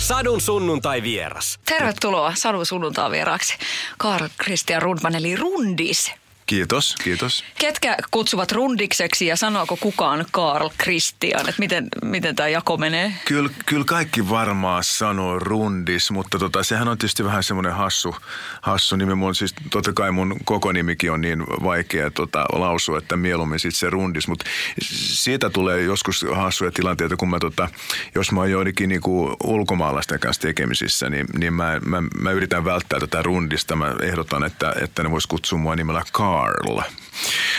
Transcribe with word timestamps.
Sadun 0.00 0.40
sunnuntai 0.40 1.02
vieras. 1.02 1.60
Tervetuloa 1.64 2.32
Sadun 2.34 2.66
sunnuntai 2.66 3.10
vieraaksi. 3.10 3.54
Karl 3.98 4.28
Christian 4.44 4.82
Rundman 4.82 5.14
eli 5.14 5.36
Rundis. 5.36 6.12
Kiitos, 6.50 6.94
kiitos. 7.04 7.44
Ketkä 7.58 7.96
kutsuvat 8.10 8.52
rundikseksi 8.52 9.26
ja 9.26 9.36
sanooko 9.36 9.76
kukaan 9.76 10.26
Karl 10.30 10.68
Christian? 10.82 11.40
Että 11.40 11.54
miten, 11.58 11.88
miten 12.02 12.36
tämä 12.36 12.48
jako 12.48 12.76
menee? 12.76 13.12
Kyllä, 13.24 13.50
kyllä 13.66 13.84
kaikki 13.84 14.28
varmaan 14.28 14.84
sanoo 14.84 15.38
rundis, 15.38 16.10
mutta 16.10 16.38
tota, 16.38 16.62
sehän 16.62 16.88
on 16.88 16.98
tietysti 16.98 17.24
vähän 17.24 17.42
semmoinen 17.42 17.72
hassu, 17.72 18.16
hassu 18.60 18.96
nimi. 18.96 19.14
Mun, 19.14 19.34
siis 19.34 19.54
totta 19.70 19.92
kai 19.92 20.10
mun 20.10 20.36
koko 20.44 20.72
nimikin 20.72 21.12
on 21.12 21.20
niin 21.20 21.46
vaikea 21.46 22.10
tota, 22.10 22.44
lausua, 22.52 22.98
että 22.98 23.16
mieluummin 23.16 23.58
sitten 23.58 23.78
se 23.78 23.90
rundis. 23.90 24.28
Mutta 24.28 24.44
siitä 24.80 25.50
tulee 25.50 25.82
joskus 25.82 26.26
hassuja 26.34 26.70
tilanteita, 26.70 27.16
kun 27.16 27.30
mä, 27.30 27.38
tota, 27.38 27.68
jos 28.14 28.32
mä 28.32 28.40
oon 28.40 28.50
joidenkin 28.50 28.88
niinku 28.88 29.36
ulkomaalaisten 29.44 30.20
kanssa 30.20 30.42
tekemisissä, 30.42 31.10
niin, 31.10 31.26
niin 31.38 31.52
mä, 31.52 31.80
mä, 31.84 32.02
mä, 32.20 32.30
yritän 32.30 32.64
välttää 32.64 33.00
tätä 33.00 33.22
rundista. 33.22 33.76
Mä 33.76 33.94
ehdotan, 34.02 34.44
että, 34.44 34.74
että 34.82 35.02
ne 35.02 35.10
vois 35.10 35.26
kutsua 35.26 35.58
mua 35.58 35.76
nimellä 35.76 36.02
Karl 36.12 36.39
Carl. 36.40 36.80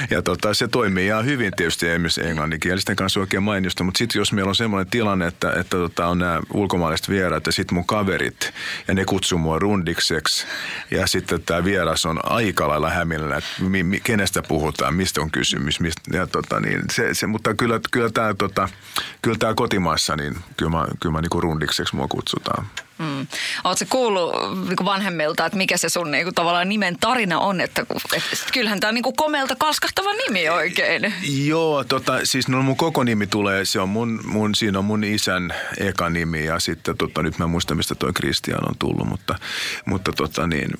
Ja 0.09 0.21
tota, 0.21 0.53
se 0.53 0.67
toimii 0.67 1.05
ihan 1.05 1.25
hyvin 1.25 1.51
tietysti 1.57 1.89
esimerkiksi 1.89 2.27
englanninkielisten 2.27 2.95
kanssa 2.95 3.19
oikein 3.19 3.43
mainiosta, 3.43 3.83
mutta 3.83 3.97
sitten 3.97 4.19
jos 4.19 4.33
meillä 4.33 4.49
on 4.49 4.55
semmoinen 4.55 4.91
tilanne, 4.91 5.27
että, 5.27 5.49
että 5.49 5.77
tota, 5.77 6.07
on 6.07 6.19
nämä 6.19 6.39
ulkomaalaiset 6.53 7.09
vieraat 7.09 7.45
ja 7.45 7.52
sitten 7.52 7.75
mun 7.75 7.85
kaverit 7.85 8.53
ja 8.87 8.93
ne 8.93 9.05
kutsuu 9.05 9.37
mua 9.37 9.59
rundikseksi 9.59 10.47
ja 10.91 11.07
sitten 11.07 11.41
tämä 11.41 11.63
vieras 11.63 12.05
on 12.05 12.19
aika 12.23 12.67
lailla 12.67 12.89
hämillä, 12.89 13.37
että 13.37 13.49
mi, 13.59 13.83
mi, 13.83 13.99
kenestä 13.99 14.41
puhutaan, 14.41 14.93
mistä 14.93 15.21
on 15.21 15.31
kysymys. 15.31 15.79
Mistä, 15.79 16.17
ja 16.17 16.27
tota, 16.27 16.59
niin, 16.59 16.81
se, 16.91 17.13
se, 17.13 17.27
mutta 17.27 17.53
kyllä, 17.53 17.79
kyllä 17.91 18.09
tämä 18.09 18.33
tota, 18.33 18.69
kyllä 19.21 19.53
kotimaassa, 19.55 20.15
niin 20.15 20.37
kyllä 20.57 20.71
mä, 20.71 20.85
kyllä 20.99 21.13
mä 21.13 21.21
niinku 21.21 21.41
rundikseksi 21.41 21.95
mua 21.95 22.07
kutsutaan. 22.07 22.65
Mm. 23.02 23.27
Oletko 23.63 23.85
kuullut 23.89 24.33
niin 24.67 24.85
vanhemmilta, 24.85 25.45
että 25.45 25.57
mikä 25.57 25.77
se 25.77 25.89
sun 25.89 26.11
niin 26.11 26.23
kuin, 26.23 26.35
tavallaan 26.35 26.69
nimen 26.69 26.97
tarina 26.99 27.39
on? 27.39 27.61
Että, 27.61 27.81
että 27.81 28.53
kyllähän 28.53 28.80
tämä 28.80 28.89
on 28.89 28.95
niin 28.95 29.03
kuin 29.03 29.16
komelta 29.16 29.55
kalskahtava 29.55 30.13
nimi 30.13 30.49
oikein. 30.49 31.13
Joo, 31.45 31.83
tota, 31.83 32.19
siis 32.23 32.47
no 32.47 32.61
mun 32.61 32.77
koko 32.77 33.03
nimi 33.03 33.27
tulee, 33.27 33.66
se 33.66 33.80
on 33.80 33.89
mun, 33.89 34.19
mun, 34.25 34.55
siinä 34.55 34.80
on 34.80 34.85
mun 34.85 35.03
isän 35.03 35.53
eka 35.77 36.09
nimi 36.09 36.45
ja 36.45 36.59
sitten 36.59 36.97
tota, 36.97 37.23
nyt 37.23 37.38
mä 37.38 37.47
muistan, 37.47 37.77
mistä 37.77 37.95
toi 37.95 38.13
Christian 38.13 38.69
on 38.69 38.75
tullut, 38.80 39.08
mutta, 39.08 39.36
mutta, 39.86 40.11
tota, 40.11 40.47
niin, 40.47 40.71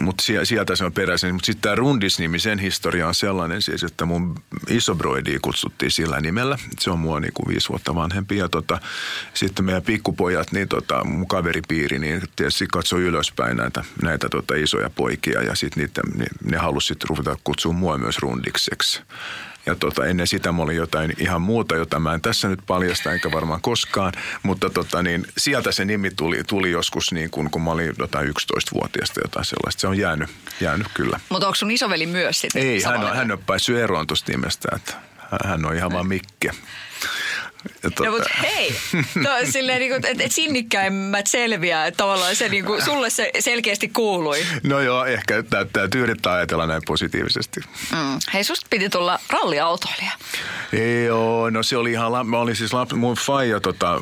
mutta 0.00 0.24
sieltä 0.44 0.76
se 0.76 0.84
on 0.84 0.92
peräisin. 0.92 1.34
Mutta 1.34 1.46
sitten 1.46 1.62
tämä 1.62 1.74
Rundis-nimi, 1.74 2.38
sen 2.38 2.58
historia 2.58 3.08
on 3.08 3.14
sellainen 3.14 3.62
siis, 3.62 3.84
että 3.84 4.04
mun 4.04 4.34
isobroidi 4.68 5.38
kutsuttiin 5.38 5.90
sillä 5.90 6.20
nimellä. 6.20 6.58
Se 6.80 6.90
on 6.90 6.98
mua 6.98 7.20
niin 7.20 7.32
kuin 7.34 7.48
viisi 7.48 7.68
vuotta 7.68 7.94
vanhempi 7.94 8.36
ja 8.36 8.48
tota, 8.48 8.78
sitten 9.34 9.64
meidän 9.64 9.82
pikkupojat, 9.82 10.52
niin 10.52 10.68
tota, 10.68 11.04
mun 11.04 11.28
kaveri 11.28 11.59
kaveripiiri, 11.60 11.98
niin 11.98 12.22
tietysti 12.36 12.66
katsoi 12.66 13.02
ylöspäin 13.02 13.56
näitä, 13.56 13.84
näitä 14.02 14.28
tota 14.28 14.54
isoja 14.54 14.90
poikia 14.90 15.42
ja 15.42 15.54
sitten 15.54 15.82
niitä, 15.82 16.02
ne, 16.14 16.26
ne 16.44 16.56
halusi 16.56 16.94
ruveta 17.08 17.36
kutsua 17.44 17.72
mua 17.72 17.98
myös 17.98 18.18
rundikseksi. 18.18 19.02
Ja 19.66 19.74
tota, 19.74 20.06
ennen 20.06 20.26
sitä 20.26 20.52
mä 20.52 20.62
olin 20.62 20.76
jotain 20.76 21.12
ihan 21.18 21.42
muuta, 21.42 21.76
jota 21.76 21.98
mä 21.98 22.14
en 22.14 22.20
tässä 22.20 22.48
nyt 22.48 22.60
paljasta, 22.66 23.12
enkä 23.12 23.32
varmaan 23.32 23.60
koskaan. 23.60 24.12
Mutta 24.42 24.70
tota, 24.70 25.02
niin, 25.02 25.26
sieltä 25.38 25.72
se 25.72 25.84
nimi 25.84 26.10
tuli, 26.10 26.44
tuli 26.44 26.70
joskus 26.70 27.12
niin 27.12 27.30
kun, 27.30 27.50
kun 27.50 27.62
mä 27.62 27.70
olin 27.70 27.94
jotain 27.98 28.28
11-vuotiaasta 28.28 29.20
jotain 29.24 29.44
sellaista. 29.44 29.80
Se 29.80 29.86
on 29.86 29.98
jäänyt, 29.98 30.30
jäänyt 30.60 30.86
kyllä. 30.94 31.20
Mutta 31.28 31.46
onko 31.46 31.54
sun 31.54 31.70
isoveli 31.70 32.06
myös 32.06 32.40
sitten? 32.40 32.62
Ei, 32.62 32.82
hän 32.82 33.04
on, 33.04 33.16
hän 33.16 33.32
on 33.32 33.38
päässyt 33.46 33.76
eroon 33.76 34.06
tuosta 34.06 34.32
nimestä. 34.32 34.68
Että 34.76 34.94
hän 35.44 35.66
on 35.66 35.76
ihan 35.76 35.92
vaan 35.92 36.06
Mikke. 36.06 36.50
Tuota. 37.82 38.04
No 38.04 38.10
mutta 38.10 38.30
hei, 38.42 38.76
no, 39.14 39.30
silleen 39.50 39.78
niin 39.80 39.90
kuin, 39.90 40.06
että 40.06 40.24
et 40.24 40.32
sinnikkäimmät 40.32 41.26
selviää, 41.26 41.86
että 41.86 41.96
tavallaan 41.96 42.36
se 42.36 42.48
niin 42.48 42.64
kuin, 42.64 42.84
sulle 42.84 43.10
se 43.10 43.30
selkeästi 43.38 43.88
kuului. 43.88 44.46
No 44.62 44.80
joo, 44.80 45.04
ehkä 45.04 45.44
täytyy 45.72 46.02
yrittää 46.02 46.32
ajatella 46.32 46.66
näin 46.66 46.82
positiivisesti. 46.86 47.60
Mm. 47.92 48.18
Hei, 48.34 48.44
susta 48.44 48.66
piti 48.70 48.88
tulla 48.88 49.18
ralliautoilija. 49.30 50.12
Joo, 51.06 51.50
no 51.50 51.62
se 51.62 51.76
oli 51.76 51.92
ihan, 51.92 52.26
mä 52.26 52.38
olin 52.38 52.56
siis, 52.56 52.70
mun 52.94 53.16
faija 53.16 53.60
tota, 53.60 54.00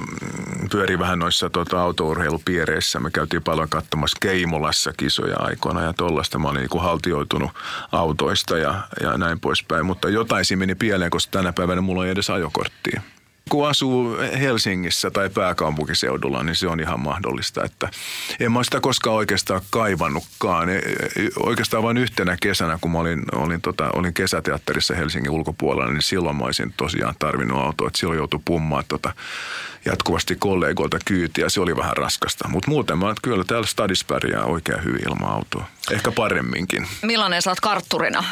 pyöri 0.71 0.99
vähän 0.99 1.19
noissa 1.19 1.51
tota, 1.51 1.83
autourheilupiireissä. 1.83 3.01
Me 3.01 3.11
käytiin 3.11 3.43
paljon 3.43 3.69
katsomassa 3.69 4.19
Keimolassa 4.21 4.93
kisoja 4.97 5.37
aikoina 5.39 5.83
ja 5.83 5.93
tollaista. 5.93 6.39
Mä 6.39 6.49
olin 6.49 6.61
niin 6.61 6.69
kuin 6.69 6.83
haltioitunut 6.83 7.51
autoista 7.93 8.59
ja, 8.59 8.75
ja 9.03 9.19
näin 9.19 9.41
poispäin. 9.41 9.87
Mutta 9.87 10.09
jotain 10.09 10.45
siinä 10.45 10.59
meni 10.59 10.75
pieleen, 10.75 11.11
koska 11.11 11.31
tänä 11.31 11.53
päivänä 11.53 11.81
mulla 11.81 12.05
ei 12.05 12.11
edes 12.11 12.31
ajokorttia 12.31 13.03
kun 13.49 13.69
asuu 13.69 14.17
Helsingissä 14.41 15.11
tai 15.11 15.31
pääkaupunkiseudulla, 15.31 16.43
niin 16.43 16.57
se 16.57 16.69
on 16.69 16.81
ihan 16.81 17.01
mahdollista. 17.01 17.65
Että 17.65 17.89
en 18.41 18.53
mä 18.53 18.65
sitä 18.65 18.81
koskaan 18.81 19.17
oikeastaan 19.17 19.61
kaivannutkaan. 19.71 20.69
E, 20.69 20.77
e, 20.77 20.83
oikeastaan 21.37 21.83
vain 21.83 21.97
yhtenä 21.97 22.37
kesänä, 22.41 22.79
kun 22.81 22.91
mä 22.91 22.99
olin, 22.99 23.23
olin, 23.33 23.61
tota, 23.61 23.91
olin 23.93 24.15
kesäteatterissa 24.15 24.95
Helsingin 24.95 25.31
ulkopuolella, 25.31 25.93
niin 25.93 26.03
silloin 26.03 26.37
mä 26.37 26.45
olisin 26.45 26.75
tosiaan 26.77 27.15
tarvinnut 27.19 27.61
autoa. 27.61 27.87
Että 27.87 27.99
silloin 27.99 28.19
joutui 28.19 28.41
pummaan 28.45 28.85
tota, 28.89 29.13
jatkuvasti 29.85 30.37
kollegoilta 30.37 30.99
kyytiä. 31.05 31.49
Se 31.49 31.61
oli 31.61 31.77
vähän 31.77 31.97
raskasta. 31.97 32.49
Mutta 32.49 32.71
muuten 32.71 32.99
mä 32.99 33.15
kyllä 33.23 33.45
täällä 33.45 33.67
stadissa 33.67 34.07
pärjää 34.09 34.45
oikein 34.45 34.85
hyvin 34.85 35.09
ilman 35.09 35.31
autoa. 35.31 35.65
Ehkä 35.91 36.13
paremminkin. 36.13 36.87
Millainen 37.03 37.43
sä 37.43 37.51
oot 37.51 37.61
kartturina? 37.61 38.25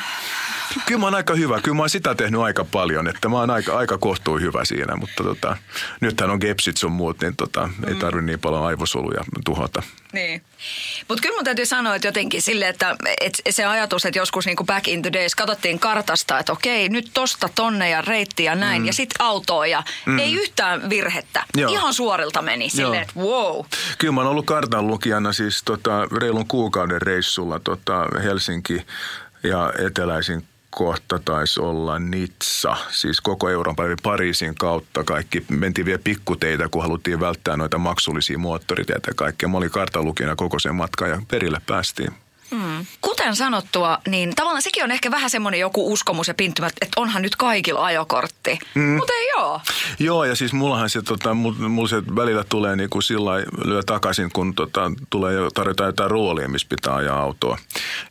Kyllä 0.86 1.00
mä 1.00 1.06
oon 1.06 1.14
aika 1.14 1.34
hyvä. 1.34 1.60
Kyllä 1.60 1.76
mä 1.76 1.82
oon 1.82 1.90
sitä 1.90 2.14
tehnyt 2.14 2.40
aika 2.40 2.64
paljon, 2.64 3.08
että 3.08 3.28
mä 3.28 3.36
oon 3.36 3.50
aika, 3.50 3.78
aika 3.78 3.98
kohtuu 3.98 4.38
hyvä 4.38 4.64
siinä. 4.64 4.96
Mutta 4.96 5.24
tota, 5.24 5.56
nythän 6.00 6.30
on 6.30 6.38
gepsit 6.40 6.76
sun 6.76 6.92
muut, 6.92 7.20
niin 7.20 7.36
tota, 7.36 7.66
mm. 7.66 7.88
ei 7.88 7.94
tarvi 7.94 8.22
niin 8.22 8.40
paljon 8.40 8.64
aivosoluja 8.64 9.24
tuhota. 9.44 9.82
Niin. 10.12 10.42
Mutta 11.08 11.22
kyllä 11.22 11.34
mun 11.34 11.44
täytyy 11.44 11.66
sanoa, 11.66 11.94
että 11.94 12.08
jotenkin 12.08 12.42
sille, 12.42 12.68
että, 12.68 12.96
että 13.20 13.42
se 13.50 13.64
ajatus, 13.64 14.04
että 14.06 14.18
joskus 14.18 14.46
niin 14.46 14.56
kuin 14.56 14.66
back 14.66 14.88
in 14.88 15.02
the 15.02 15.12
days 15.12 15.34
katsottiin 15.34 15.78
kartasta, 15.78 16.38
että 16.38 16.52
okei, 16.52 16.88
nyt 16.88 17.10
tosta 17.14 17.48
tonne 17.54 17.90
ja 17.90 18.02
reitti 18.02 18.44
ja 18.44 18.54
näin, 18.54 18.82
mm. 18.82 18.86
ja 18.86 18.92
sitten 18.92 19.26
autoa 19.26 19.66
ja 19.66 19.82
mm. 20.06 20.18
ei 20.18 20.34
yhtään 20.34 20.90
virhettä. 20.90 21.44
Joo. 21.56 21.72
Ihan 21.72 21.94
suorilta 21.94 22.42
meni 22.42 22.68
silleen, 22.68 23.02
että 23.02 23.20
wow. 23.20 23.64
Kyllä 23.98 24.12
mä 24.12 24.20
oon 24.20 24.30
ollut 24.30 24.46
kartanlukijana 24.46 25.32
siis 25.32 25.62
tota, 25.64 26.06
reilun 26.16 26.48
kuukauden 26.48 27.02
reissulla 27.02 27.60
tota, 27.60 28.06
Helsinki 28.22 28.86
ja 29.42 29.72
eteläisin 29.86 30.44
kohta 30.76 31.18
taisi 31.24 31.60
olla 31.60 31.98
Nitsa, 31.98 32.76
siis 32.90 33.20
koko 33.20 33.48
Euroopan 33.48 33.86
eli 33.86 33.94
Pariisin 34.02 34.54
kautta 34.54 35.04
kaikki. 35.04 35.44
Mentiin 35.50 35.84
vielä 35.84 36.00
pikkuteitä, 36.04 36.68
kun 36.68 36.82
haluttiin 36.82 37.20
välttää 37.20 37.56
noita 37.56 37.78
maksullisia 37.78 38.38
moottoriteitä 38.38 39.10
ja 39.10 39.14
kaikkea. 39.14 39.48
Mä 39.48 39.56
olin 39.56 39.70
kartalukina 39.70 40.36
koko 40.36 40.58
sen 40.58 40.74
matkan 40.74 41.10
ja 41.10 41.22
perille 41.30 41.60
päästiin. 41.66 42.12
Mm. 42.50 42.75
Kuten 43.00 43.36
sanottua, 43.36 43.98
niin 44.08 44.34
tavallaan 44.34 44.62
sekin 44.62 44.84
on 44.84 44.90
ehkä 44.90 45.10
vähän 45.10 45.30
semmoinen 45.30 45.60
joku 45.60 45.92
uskomus 45.92 46.28
ja 46.28 46.34
pinttymä, 46.34 46.66
että 46.66 47.00
onhan 47.00 47.22
nyt 47.22 47.36
kaikilla 47.36 47.84
ajokortti. 47.84 48.58
Mm. 48.74 48.82
Mutta 48.82 49.12
ei 49.12 49.28
joo. 49.36 49.60
Joo, 49.98 50.24
ja 50.24 50.36
siis 50.36 50.52
mullahan 50.52 50.90
se, 50.90 51.02
tota, 51.02 51.34
mulla 51.34 51.88
se 51.88 52.02
välillä 52.16 52.44
tulee 52.48 52.76
niin 52.76 52.90
kuin 52.90 53.02
sillä 53.02 53.32
lyö 53.64 53.82
takaisin, 53.82 54.30
kun 54.32 54.54
tota, 54.54 54.92
tulee 55.10 55.34
jo 55.34 55.50
tarjota 55.50 55.84
jotain 55.84 56.10
roolia, 56.10 56.48
missä 56.48 56.66
pitää 56.70 56.94
ajaa 56.94 57.20
autoa. 57.20 57.58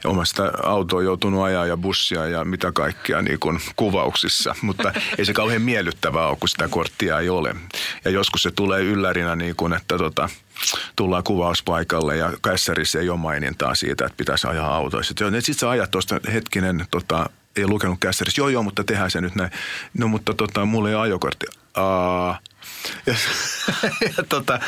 Ja 0.04 0.10
omasta 0.10 0.52
autoa 0.64 1.04
joutunut 1.04 1.44
ajaa 1.44 1.66
ja 1.66 1.78
bussia 1.78 2.26
ja 2.26 2.46
mitä 2.46 2.72
kaikkea 2.72 3.22
niin 3.22 3.40
kuin 3.40 3.60
kuvauksissa. 3.76 4.56
Mutta 4.62 4.94
ei 5.18 5.26
se 5.26 5.34
kauhean 5.34 5.62
miellyttävää 5.62 6.28
ole, 6.28 6.38
kun 6.40 6.50
sitä 6.50 6.68
korttia 6.68 7.20
ei 7.20 7.30
ole. 7.30 7.56
Ja 8.06 8.12
joskus 8.12 8.44
se 8.44 8.52
tulee 8.52 8.82
yllärinä 8.82 9.36
niin 9.36 9.56
kuin, 9.56 9.74
että 9.74 9.98
tota, 9.98 10.30
tullaan 10.96 11.24
kuvauspaikalle 11.24 12.18
ja 12.18 12.34
kässärissä 12.44 13.00
ei 13.00 13.10
ole 13.10 13.20
mainintaa 13.20 13.76
siitä, 13.76 14.06
että 14.06 14.18
pitäisi 14.18 14.48
ajaa 14.56 14.76
autoissa. 14.76 15.14
Sitten 15.42 15.56
sä 15.60 15.70
ajat 15.70 15.92
tuosta 15.92 16.20
hetkinen, 16.34 16.86
tota, 16.92 17.30
ei 17.56 17.68
lukenut 17.68 18.00
kässärissä, 18.00 18.42
joo 18.42 18.50
joo, 18.50 18.64
mutta 18.64 18.84
tehdään 18.84 19.12
se 19.12 19.22
nyt 19.22 19.36
näin. 19.36 19.52
No 19.98 20.08
mutta 20.08 20.34
tota, 20.34 20.66
mulla 20.66 20.90
ei 20.90 20.96
ole 20.96 21.04
ajokortti. 21.04 21.46
Aa, 21.74 22.40
ja, 23.06 23.16
ja 24.18 24.24
tota, 24.30 24.60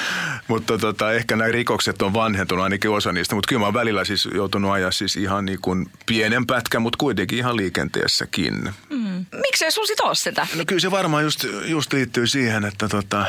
mutta 0.48 0.78
tota, 0.78 1.13
ehkä 1.13 1.36
nämä 1.36 1.51
rikokset 1.51 2.01
on 2.01 2.13
vanhentunut 2.13 2.63
ainakin 2.63 2.92
osa 2.92 3.12
niistä, 3.12 3.36
mutta 3.36 3.48
kyllä 3.48 3.60
mä 3.60 3.66
oon 3.66 3.74
välillä 3.74 4.06
siis 4.06 4.30
joutunut 4.34 4.72
ajaa 4.72 4.92
siis 4.92 5.16
ihan 5.16 5.45
niin 5.45 5.60
kuin 5.62 5.89
pienen 6.06 6.48
pätkän, 6.48 6.81
mutta 6.81 6.98
kuitenkin 6.98 7.38
ihan 7.38 7.57
liikenteessäkin. 7.57 8.74
Mm. 8.89 9.25
Miksei 9.42 9.72
sun 9.72 9.88
sit 9.88 10.00
ole 10.00 10.16
sitä? 10.16 10.48
No 10.56 10.63
kyllä 10.68 10.80
se 10.80 10.92
varmaan 10.92 11.24
just, 11.24 11.45
just 11.66 11.94
liittyy 11.94 12.28
siihen, 12.28 12.66
että, 12.66 12.88
tota, 12.88 13.25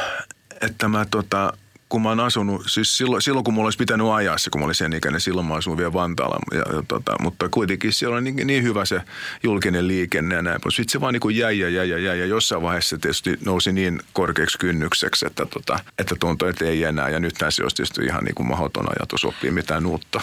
että 0.61 0.89
mä 0.89 1.07
tota, 1.11 1.53
kun 1.89 2.03
mä 2.03 2.09
oon 2.09 2.21
asunut, 2.21 2.63
siis 2.67 2.97
silloin, 2.97 3.23
silloin 3.23 3.45
kun 3.45 3.55
mulla 3.55 3.67
olisi 3.67 3.79
pitänyt 3.79 4.07
ajaa 4.07 4.39
se, 4.39 4.51
kun 4.51 4.61
mä 4.61 4.65
olin 4.65 4.75
sen 4.75 4.93
ikäinen, 4.93 5.21
silloin 5.21 5.47
mä 5.47 5.55
asuin 5.55 5.79
vielä 5.79 5.93
Vantaalla. 5.93 6.39
Ja, 6.53 6.59
ja, 6.59 6.83
tota, 6.89 7.17
mutta 7.21 7.49
kuitenkin 7.49 7.93
siellä 7.93 8.17
on 8.17 8.25
niin, 8.25 8.47
niin, 8.47 8.63
hyvä 8.63 8.85
se 8.85 9.01
julkinen 9.43 9.89
liikenne 9.89 10.35
ja 10.35 10.43
näin. 10.43 10.61
Sitten 10.69 10.93
se 10.93 11.01
vaan 11.01 11.13
niin 11.13 11.21
kuin 11.21 11.37
jäi 11.37 11.59
ja 11.59 11.69
jäi 11.69 11.91
ja 11.91 11.99
jäi 11.99 12.19
ja 12.19 12.27
jossain 12.27 12.63
vaiheessa 12.63 12.97
se 12.97 12.99
tietysti 12.99 13.39
nousi 13.45 13.73
niin 13.73 14.01
korkeaksi 14.13 14.59
kynnykseksi, 14.59 15.27
että, 15.27 15.47
tota, 15.47 15.79
että 15.99 16.15
tuntui, 16.21 16.51
että 16.51 16.65
ei 16.65 16.85
enää. 16.85 17.09
Ja 17.09 17.21
nyt 17.21 17.35
se 17.49 17.63
olisi 17.63 17.77
tietysti 17.77 18.05
ihan 18.05 18.25
niin 18.25 18.35
kuin 18.35 18.47
mahdoton 18.47 18.87
ajatus 18.89 19.25
oppia 19.25 19.53
mitään 19.53 19.87
uutta. 19.87 20.21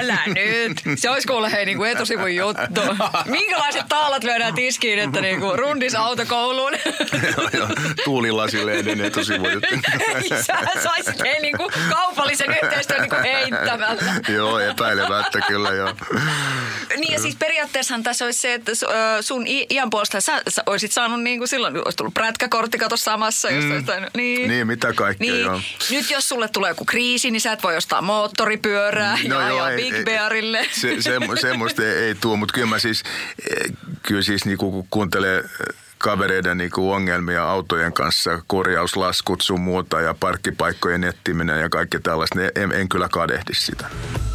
Älä 0.00 0.18
nyt. 0.26 0.98
Se 0.98 1.10
olisi 1.10 1.28
kuule 1.28 1.52
hei 1.52 1.66
niin 1.66 1.78
kuin 1.78 1.90
etusivun 1.90 2.34
juttu. 2.34 2.80
Minkälaiset 3.24 3.88
taalat 3.88 4.24
lyödään 4.24 4.54
tiskiin, 4.54 4.98
että 4.98 5.20
niin 5.20 5.40
kuin 5.40 5.58
rundis 5.58 5.94
autokouluun? 5.94 6.72
Tuulilasille 8.04 8.72
etusivun 9.06 9.52
juttu. 9.52 9.74
Sä 10.46 10.82
saisit 10.82 11.07
hei 11.24 11.40
niin 11.40 11.56
kuin 11.56 11.70
kaupallisen 11.90 12.58
yhteistyön 12.62 13.00
niin 13.00 13.10
kuin 13.10 13.22
heittämällä. 13.22 14.02
joo, 14.28 14.58
epäilemättä 14.58 15.40
kyllä 15.48 15.70
joo. 15.70 15.94
Niin 16.96 17.12
ja 17.12 17.20
siis 17.20 17.36
periaatteessahan 17.36 18.02
tässä 18.02 18.24
olisi 18.24 18.40
se, 18.40 18.54
että 18.54 18.72
sun 19.20 19.44
iän 19.46 19.90
puolesta 19.90 20.20
sä, 20.20 20.42
sä 20.48 20.62
olisit 20.66 20.92
saanut 20.92 21.22
niin 21.22 21.38
kuin 21.38 21.48
silloin, 21.48 21.76
olisi 21.76 21.96
tullut 21.96 22.14
prätkäkortti 22.14 22.78
kato 22.78 22.96
samassa. 22.96 23.48
Mm. 23.50 23.74
Jos 23.74 23.84
niin. 24.16 24.48
niin, 24.48 24.66
mitä 24.66 24.92
kaikkea 24.92 25.32
niin. 25.32 25.44
joo. 25.44 25.60
Nyt 25.90 26.10
jos 26.10 26.28
sulle 26.28 26.48
tulee 26.48 26.70
joku 26.70 26.84
kriisi, 26.84 27.30
niin 27.30 27.40
sä 27.40 27.52
et 27.52 27.62
voi 27.62 27.76
ostaa 27.76 28.02
moottoripyörää 28.02 29.18
no 29.28 29.40
ja 29.40 29.48
joo, 29.48 29.62
ajaa 29.62 29.76
Big 29.76 29.94
ei, 29.94 30.04
Bearille. 30.04 30.66
Se, 30.72 30.96
se, 31.02 31.12
semmoista 31.40 31.82
ei, 31.82 31.88
ei 31.88 32.14
tule, 32.14 32.36
mutta 32.36 32.54
kyllä 32.54 32.66
mä 32.66 32.78
siis, 32.78 33.02
eh, 33.50 33.72
kyllä 34.02 34.22
siis 34.22 34.44
niin 34.44 34.58
kun 34.58 34.86
kuuntelee 34.90 35.44
kavereiden 35.98 36.58
niin 36.58 36.70
kuin 36.70 36.94
ongelmia 36.94 37.50
autojen 37.50 37.92
kanssa, 37.92 38.42
korjauslaskut 38.46 39.40
sun 39.40 39.60
muuta 39.60 40.00
ja 40.00 40.14
parkkipaikkojen 40.20 41.04
etsiminen 41.04 41.60
ja 41.60 41.68
kaikki 41.68 42.00
tällaista, 42.00 42.38
niin 42.38 42.50
en, 42.54 42.72
en 42.72 42.88
kyllä 42.88 43.08
kadehdi 43.08 43.54
sitä. 43.54 43.86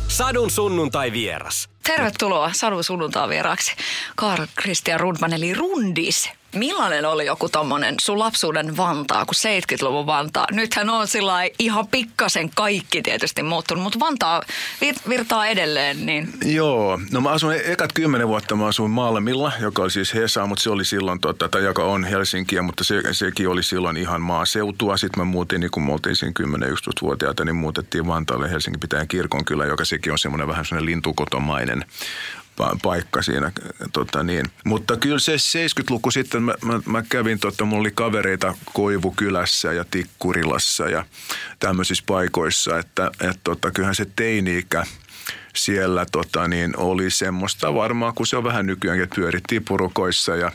Sadun 0.07 0.51
sunnuntai 0.51 1.11
vieras. 1.11 1.69
Tervetuloa 1.83 2.49
Sadun 2.53 2.83
sunnuntai 2.83 3.29
vieraksi 3.29 3.75
Karl 4.15 4.45
Christian 4.61 4.99
Rundman 4.99 5.33
eli 5.33 5.53
Rundis. 5.53 6.29
Millainen 6.53 7.05
oli 7.05 7.25
joku 7.25 7.49
tommonen 7.49 7.95
sun 8.01 8.19
lapsuuden 8.19 8.77
Vantaa, 8.77 9.25
kun 9.25 9.35
70-luvun 9.35 10.05
Vantaa? 10.05 10.47
Nythän 10.51 10.89
on 10.89 11.07
sillä 11.07 11.33
ihan 11.59 11.87
pikkasen 11.87 12.49
kaikki 12.55 13.01
tietysti 13.01 13.43
muuttunut, 13.43 13.83
mutta 13.83 13.99
Vantaa 13.99 14.41
vir- 14.85 15.09
virtaa 15.09 15.47
edelleen. 15.47 16.05
Niin. 16.05 16.29
Joo, 16.45 16.99
no 17.11 17.21
mä 17.21 17.29
asuin 17.29 17.61
ekat 17.65 17.93
kymmenen 17.93 18.27
vuotta, 18.27 18.55
mä 18.55 18.67
asuin 18.67 18.91
Malmilla, 18.91 19.51
joka 19.59 19.81
oli 19.81 19.91
siis 19.91 20.13
Hesa, 20.13 20.45
mutta 20.47 20.63
se 20.63 20.69
oli 20.69 20.85
silloin, 20.85 21.19
tota, 21.19 21.49
tai 21.49 21.63
joka 21.63 21.83
on 21.83 22.03
Helsinkiä, 22.03 22.61
mutta 22.61 22.83
se, 22.83 23.01
sekin 23.11 23.49
oli 23.49 23.63
silloin 23.63 23.97
ihan 23.97 24.21
maaseutua. 24.21 24.97
Sitten 24.97 25.19
mä 25.19 25.25
muutin, 25.25 25.61
niin 25.61 25.71
kun 25.71 25.83
me 25.83 25.91
oltiin 25.93 26.15
siinä 26.15 26.33
10-11-vuotiaita, 26.39 27.45
niin 27.45 27.55
muutettiin 27.55 28.07
Vantaalle 28.07 28.51
Helsingin 28.51 28.79
pitäjän 28.79 29.07
kirkon 29.07 29.45
kyllä, 29.45 29.65
joka 29.65 29.85
sekin 29.85 30.11
on 30.11 30.19
semmoinen 30.19 30.47
vähän 30.47 30.65
semmoinen 30.65 30.85
lintukotomainen 30.85 31.85
paikka 32.81 33.21
siinä. 33.21 33.51
Tota 33.93 34.23
niin. 34.23 34.45
Mutta 34.65 34.97
kyllä 34.97 35.19
se 35.19 35.35
70-luku 35.35 36.11
sitten, 36.11 36.43
mä, 36.43 36.53
mä, 36.65 36.79
mä 36.85 37.03
kävin, 37.09 37.39
tota, 37.39 37.65
mulla 37.65 37.81
oli 37.81 37.91
kavereita 37.91 38.53
Koivukylässä 38.73 39.73
ja 39.73 39.85
Tikkurilassa 39.91 40.89
ja 40.89 41.05
tämmöisissä 41.59 42.03
paikoissa, 42.07 42.79
että 42.79 43.11
et, 43.21 43.39
tota, 43.43 43.71
kyllähän 43.71 43.95
se 43.95 44.05
teini-ikä 44.15 44.85
siellä 45.55 46.05
tota, 46.11 46.47
niin 46.47 46.77
oli 46.77 47.09
semmoista 47.09 47.73
varmaan, 47.73 48.13
kun 48.13 48.27
se 48.27 48.37
on 48.37 48.43
vähän 48.43 48.65
nykyäänkin, 48.65 49.03
että 49.03 49.15
pyörittiin 49.15 49.65
purukoissa 49.65 50.35
ja 50.35 50.51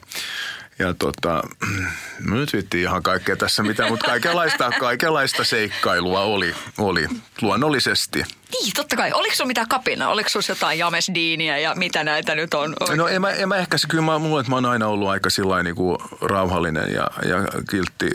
ja 0.79 0.95
tota, 0.95 1.43
nyt 2.31 2.53
vittiin 2.53 2.83
ihan 2.83 3.03
kaikkea 3.03 3.37
tässä 3.37 3.62
mitä, 3.62 3.89
mutta 3.89 4.06
kaikenlaista, 4.06 4.71
kaikenlaista 4.81 5.45
seikkailua 5.45 6.21
oli, 6.21 6.55
oli 6.79 7.06
luonnollisesti. 7.43 8.25
Niin, 8.53 8.73
totta 8.77 8.97
kai. 8.97 9.12
Oliko 9.12 9.35
sinulla 9.35 9.49
mitään 9.49 9.69
kapina? 9.69 10.09
Oliko 10.09 10.29
sinulla 10.29 10.47
jotain 10.49 10.79
jamesdiiniä 10.79 11.59
ja 11.59 11.75
mitä 11.75 12.05
näitä 12.05 12.35
nyt 12.35 12.55
on? 12.55 12.75
Oikein? 12.81 12.99
No 12.99 13.09
en 13.09 13.21
mä, 13.21 13.31
en 13.31 13.49
mä 13.49 13.56
ehkä, 13.56 13.77
kyllä 13.89 14.05
mä, 14.05 14.19
mulle, 14.19 14.41
että 14.41 14.50
mä 14.50 14.56
oon 14.56 14.67
aina 14.67 14.87
ollut 14.87 15.09
aika 15.09 15.31
sillä 15.31 15.62
niin 15.62 15.75
kuin 15.75 15.99
rauhallinen 16.21 16.93
ja, 16.93 17.06
ja 17.29 17.37
kiltti 17.71 18.11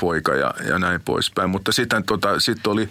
poika 0.00 0.34
ja, 0.34 0.54
ja 0.68 0.78
näin 0.78 1.00
poispäin. 1.00 1.50
Mutta 1.50 1.72
sitten 1.72 2.04
tota, 2.04 2.40
sit 2.40 2.66
oli, 2.66 2.88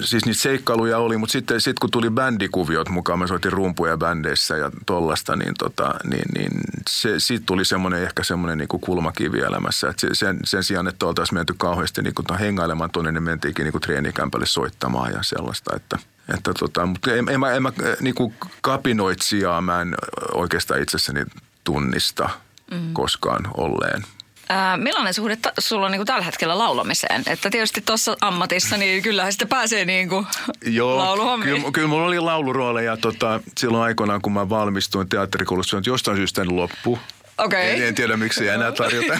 siis 0.00 0.24
niitä 0.24 0.40
seikkailuja 0.40 0.98
oli, 0.98 1.16
mutta 1.16 1.32
sitten 1.32 1.60
sit 1.60 1.78
kun 1.78 1.90
tuli 1.90 2.10
bändikuviot 2.10 2.88
mukaan, 2.88 3.18
mä 3.18 3.26
soitin 3.26 3.52
rumpuja 3.52 3.96
bändeissä 3.96 4.56
ja 4.56 4.70
tollasta, 4.86 5.36
niin, 5.36 5.54
tota, 5.58 5.94
niin, 6.04 6.28
niin 6.34 6.50
se, 6.88 7.20
siitä 7.20 7.46
tuli 7.46 7.64
semmoinen 7.64 8.02
ehkä 8.02 8.24
semmoinen 8.24 8.58
niin 8.58 8.68
kuin 8.68 8.80
kulmakivi 8.80 9.40
elämässä. 9.40 9.88
Et 9.88 9.98
sen, 10.12 10.38
sen 10.44 10.64
sijaan, 10.64 10.88
että 10.88 11.06
oltaisiin 11.06 11.38
menty 11.38 11.54
kauheasti 11.58 12.02
niin 12.02 12.14
kuin 12.14 12.38
hengailemaan 12.38 12.90
tuonne, 12.90 13.12
niin 13.12 13.22
mentiinkin 13.22 13.64
niin 13.64 13.72
kuin 13.72 13.82
treenikämpälle 13.82 14.46
soittamaan 14.46 15.12
ja 15.12 15.22
sellaista, 15.22 15.76
että– 15.76 15.98
että 16.34 16.52
tota, 16.58 16.86
mutta 16.86 17.14
en, 17.14 17.28
en, 17.28 17.40
mä, 17.40 17.52
en 17.52 17.62
mä 17.62 17.72
niin 18.00 18.14
kuin 18.14 18.34
kapinoitsijaa 18.60 19.60
mä 19.60 19.80
en 19.80 19.94
oikeastaan 20.34 20.82
itsessäni 20.82 21.24
tunnista 21.64 22.30
mm. 22.70 22.92
koskaan 22.92 23.50
olleen. 23.56 24.04
Ää, 24.48 24.76
millainen 24.76 25.14
suhde 25.14 25.36
ta- 25.36 25.52
sulla 25.58 25.86
on 25.86 25.92
niin 25.92 25.98
kuin 25.98 26.06
tällä 26.06 26.24
hetkellä 26.24 26.58
laulamiseen? 26.58 27.22
Että 27.26 27.50
tietysti 27.50 27.80
tuossa 27.80 28.16
ammatissa, 28.20 28.76
niin 28.76 29.02
kyllähän 29.02 29.32
sitten 29.32 29.48
pääsee 29.48 29.84
niin 29.84 30.08
kuin 30.08 30.26
Joo, 30.66 31.16
kyllä, 31.42 31.70
kyllä 31.72 31.88
mulla 31.88 32.06
oli 32.06 32.20
laulurooleja 32.20 32.96
tota, 32.96 33.40
silloin 33.58 33.84
aikoinaan, 33.84 34.22
kun 34.22 34.32
mä 34.32 34.48
valmistuin 34.48 35.08
teatterikoulussa, 35.08 35.78
että 35.78 35.90
jostain 35.90 36.16
syystä 36.16 36.42
loppu. 36.48 36.98
Okay. 37.44 37.70
En, 37.70 37.82
en 37.82 37.94
tiedä, 37.94 38.16
miksi 38.16 38.48
ei 38.48 38.54
enää 38.54 38.72
tarjota. 38.72 39.18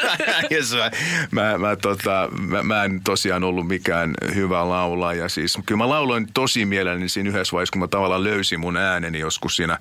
yes, 0.52 0.74
mä, 1.30 1.58
mä, 1.58 1.76
tota, 1.76 2.28
mä, 2.40 2.62
mä 2.62 2.84
en 2.84 3.00
tosiaan 3.04 3.44
ollut 3.44 3.68
mikään 3.68 4.14
hyvä 4.34 4.68
laulaja. 4.68 5.28
Siis, 5.28 5.58
kyllä 5.66 5.78
mä 5.78 5.88
lauloin 5.88 6.28
tosi 6.34 6.64
mielelläni 6.64 7.08
siinä 7.08 7.30
yhdessä 7.30 7.52
vaiheessa, 7.52 7.72
kun 7.72 7.80
mä 7.80 7.88
tavallaan 7.88 8.24
löysin 8.24 8.60
mun 8.60 8.76
ääneni 8.76 9.18
joskus 9.18 9.56
siinä 9.56 9.78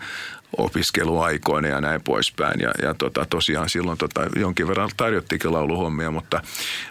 opiskeluaikoina 0.58 1.68
ja 1.68 1.82
näin 1.82 2.02
poispäin. 2.02 2.60
Ja, 2.60 2.72
ja 2.82 2.94
tota, 2.94 3.26
tosiaan 3.30 3.70
silloin 3.70 3.98
tota, 3.98 4.22
jonkin 4.36 4.68
verran 4.68 4.90
tarjottikin 4.98 5.54
lauluhommia, 5.54 6.12
mutta, 6.12 6.42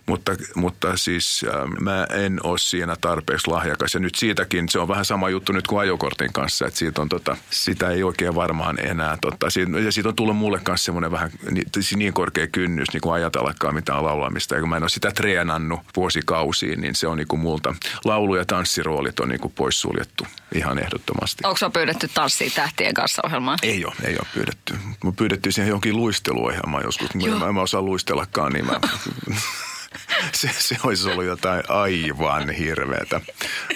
mutta, 0.07 0.33
mutta 0.55 0.97
siis 0.97 1.45
äh, 1.49 1.67
mä 1.81 2.07
en 2.11 2.41
ole 2.43 2.59
siinä 2.59 2.97
tarpeeksi 3.01 3.51
lahjakas. 3.51 3.95
Ja 3.95 4.01
nyt 4.01 4.15
siitäkin, 4.15 4.69
se 4.69 4.79
on 4.79 4.89
vähän 4.89 5.05
sama 5.05 5.31
juttu 5.31 5.53
nyt 5.53 5.67
kuin 5.67 5.81
ajokortin 5.81 6.33
kanssa, 6.33 6.67
että 6.67 6.79
siitä 6.79 7.03
on, 7.03 7.09
tota, 7.09 7.37
sitä 7.51 7.91
ei 7.91 8.03
oikein 8.03 8.35
varmaan 8.35 8.87
enää. 8.87 9.19
Tota, 9.21 9.51
siitä, 9.51 9.79
ja 9.79 9.93
siitä 9.93 10.09
on 10.09 10.17
tullut 10.17 10.37
mulle 10.37 10.61
kanssa 10.63 10.85
semmoinen 10.85 11.11
vähän 11.11 11.31
niin, 11.51 11.67
niin 11.97 12.13
korkea 12.13 12.47
kynnys 12.47 12.89
niin 12.93 13.01
kuin 13.01 13.15
ajatellakaan 13.15 13.75
mitään 13.75 14.05
laulamista. 14.05 14.55
Ja 14.55 14.61
kun 14.61 14.69
mä 14.69 14.77
en 14.77 14.83
ole 14.83 14.89
sitä 14.89 15.11
treenannut 15.11 15.81
vuosikausiin, 15.97 16.81
niin 16.81 16.95
se 16.95 17.07
on 17.07 17.17
niin 17.17 17.29
kuin 17.29 17.41
multa. 17.41 17.75
Laulu- 18.05 18.37
ja 18.37 18.45
tanssiroolit 18.45 19.21
on 19.21 19.29
niin 19.29 19.41
kuin 19.41 19.53
poissuljettu 19.57 20.27
ihan 20.55 20.79
ehdottomasti. 20.79 21.43
Onko 21.47 21.71
pyydetty 21.73 22.09
tanssiin 22.15 22.53
tähtien 22.53 22.95
kanssa 22.95 23.23
ohjelmaan? 23.47 23.59
Ei 23.63 23.85
ole, 23.85 23.95
ei 24.05 24.19
ole 24.19 24.27
pyydetty. 24.35 24.75
Mä 25.05 25.13
pyydettiin 25.13 25.53
siihen 25.53 25.69
johonkin 25.69 25.97
luisteluohjelmaan 25.97 26.85
joskus. 26.85 27.15
Mä, 27.15 27.39
mä 27.39 27.49
en 27.49 27.59
osaa 27.59 27.83
luistellakaan, 27.83 28.53
niin 28.53 28.67
mä 28.67 28.81
se, 30.33 30.51
se 30.59 30.77
olisi 30.85 31.11
ollut 31.11 31.25
jotain 31.25 31.63
aivan 31.69 32.51
hirveätä. 32.51 33.21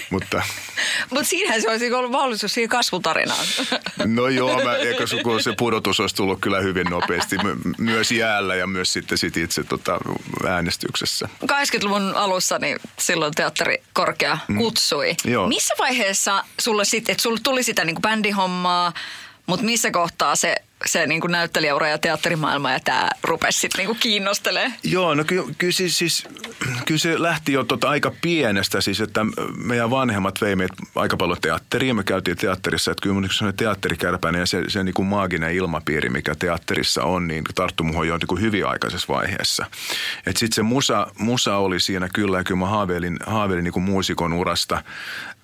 Mutta 0.09 0.41
Mut 1.09 1.27
siinähän 1.27 1.61
se 1.61 1.69
olisi 1.69 1.91
ollut 1.91 2.11
mahdollisuus 2.11 2.53
siihen 2.53 2.69
kasvutarinaan. 2.69 3.45
No 4.05 4.27
joo, 4.27 4.63
mä, 4.63 4.75
eikö 4.75 5.07
se 5.07 5.53
pudotus 5.57 5.99
olisi 5.99 6.15
tullut 6.15 6.39
kyllä 6.41 6.59
hyvin 6.59 6.87
nopeasti 6.89 7.35
myös 7.77 8.11
jäällä 8.11 8.55
ja 8.55 8.67
myös 8.67 8.93
sitten 8.93 9.17
sit 9.17 9.37
itse 9.37 9.63
tota, 9.63 9.97
äänestyksessä. 10.47 11.29
80-luvun 11.43 12.15
alussa 12.15 12.59
niin 12.59 12.79
silloin 12.99 13.33
teatteri 13.33 13.83
korkea 13.93 14.37
mm. 14.47 14.57
kutsui. 14.57 15.15
Mm. 15.25 15.31
Joo. 15.31 15.47
Missä 15.47 15.73
vaiheessa 15.79 16.43
sulle 16.59 16.85
sitten, 16.85 17.13
että 17.13 17.21
sulle 17.21 17.39
tuli 17.43 17.63
sitä 17.63 17.85
niin 17.85 17.95
kuin 17.95 18.01
bändihommaa, 18.01 18.93
mutta 19.51 19.65
missä 19.65 19.91
kohtaa 19.91 20.35
se 20.35 20.55
se 20.85 21.07
niin 21.07 21.21
kuin 21.21 21.31
näyttelijäura 21.31 21.87
ja 21.87 21.97
teatterimaailma 21.97 22.71
ja 22.71 22.79
tämä 22.79 23.09
rupesi 23.23 23.59
sitten 23.59 23.85
niin 23.85 23.97
kiinnostelee? 23.99 24.73
Joo, 24.83 25.15
no 25.15 25.23
ky- 25.23 25.43
kyllä, 25.57 25.73
siis, 25.73 25.97
siis, 25.97 26.27
kyllä 26.85 26.99
se 26.99 27.21
lähti 27.21 27.53
jo 27.53 27.63
tota 27.63 27.89
aika 27.89 28.11
pienestä 28.21 28.81
siis, 28.81 29.01
että 29.01 29.25
meidän 29.55 29.89
vanhemmat 29.89 30.41
vei 30.41 30.55
meitä 30.55 30.73
aika 30.95 31.17
paljon 31.17 31.37
teatteriin. 31.41 31.95
Me 31.95 32.03
käytiin 32.03 32.37
teatterissa, 32.37 32.91
että 32.91 33.01
kyllä 33.01 33.13
mun 33.13 33.25
yksi 33.25 33.45
teatterikärpäinen 33.57 34.39
ja 34.39 34.45
se, 34.45 34.63
se 34.67 34.83
niin 34.83 34.93
kuin 34.93 35.07
maaginen 35.07 35.55
ilmapiiri, 35.55 36.09
mikä 36.09 36.35
teatterissa 36.35 37.03
on, 37.03 37.27
niin 37.27 37.43
tarttu 37.55 37.83
muhun 37.83 38.07
jo 38.07 38.17
niin 38.17 38.27
kuin 38.27 38.41
hyvin 38.41 38.67
aikaisessa 38.67 39.13
vaiheessa. 39.13 39.65
Että 40.25 40.39
sitten 40.39 40.55
se 40.55 40.61
musa, 40.61 41.07
musa 41.19 41.57
oli 41.57 41.79
siinä 41.79 42.09
kyllä 42.13 42.37
ja 42.37 42.43
kyllä 42.43 42.59
mä 42.59 42.67
haaveilin, 42.67 43.17
haaveilin 43.25 43.63
niin 43.63 43.73
kuin 43.73 43.83
muusikon 43.83 44.33
urasta 44.33 44.83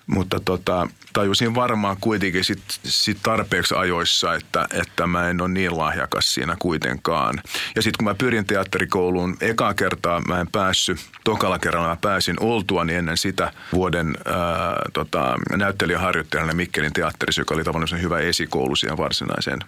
mutta 0.08 0.40
tota, 0.40 0.88
tajusin 1.12 1.54
varmaan 1.54 1.96
kuitenkin 2.00 2.44
sit, 2.44 2.62
sit 2.84 3.18
tarpeeksi 3.22 3.74
ajoissa, 3.74 4.34
että, 4.34 4.66
että 4.70 5.06
mä 5.06 5.30
en 5.30 5.40
ole 5.40 5.48
niin 5.48 5.78
lahjakas 5.78 6.34
siinä 6.34 6.56
kuitenkaan. 6.58 7.40
Ja 7.76 7.82
sitten 7.82 7.98
kun 7.98 8.04
mä 8.04 8.14
pyrin 8.14 8.46
teatterikouluun, 8.46 9.36
ekaa 9.40 9.74
kertaa 9.74 10.20
mä 10.20 10.40
en 10.40 10.48
päässyt, 10.52 10.98
tokalla 11.24 11.58
kerralla 11.58 11.88
mä 11.88 11.96
pääsin 11.96 12.36
oltuani 12.40 12.94
ennen 12.94 13.16
sitä 13.16 13.52
vuoden 13.72 14.16
ää, 14.24 14.34
tota, 14.92 15.34
näyttelijäharjoittajana 15.56 16.52
Mikkelin 16.52 16.92
teatterissa, 16.92 17.40
joka 17.40 17.54
oli 17.54 17.64
tavallaan 17.64 18.02
hyvä 18.02 18.18
esikoulu 18.18 18.76
siihen 18.76 18.96
varsinaiseen 18.96 19.58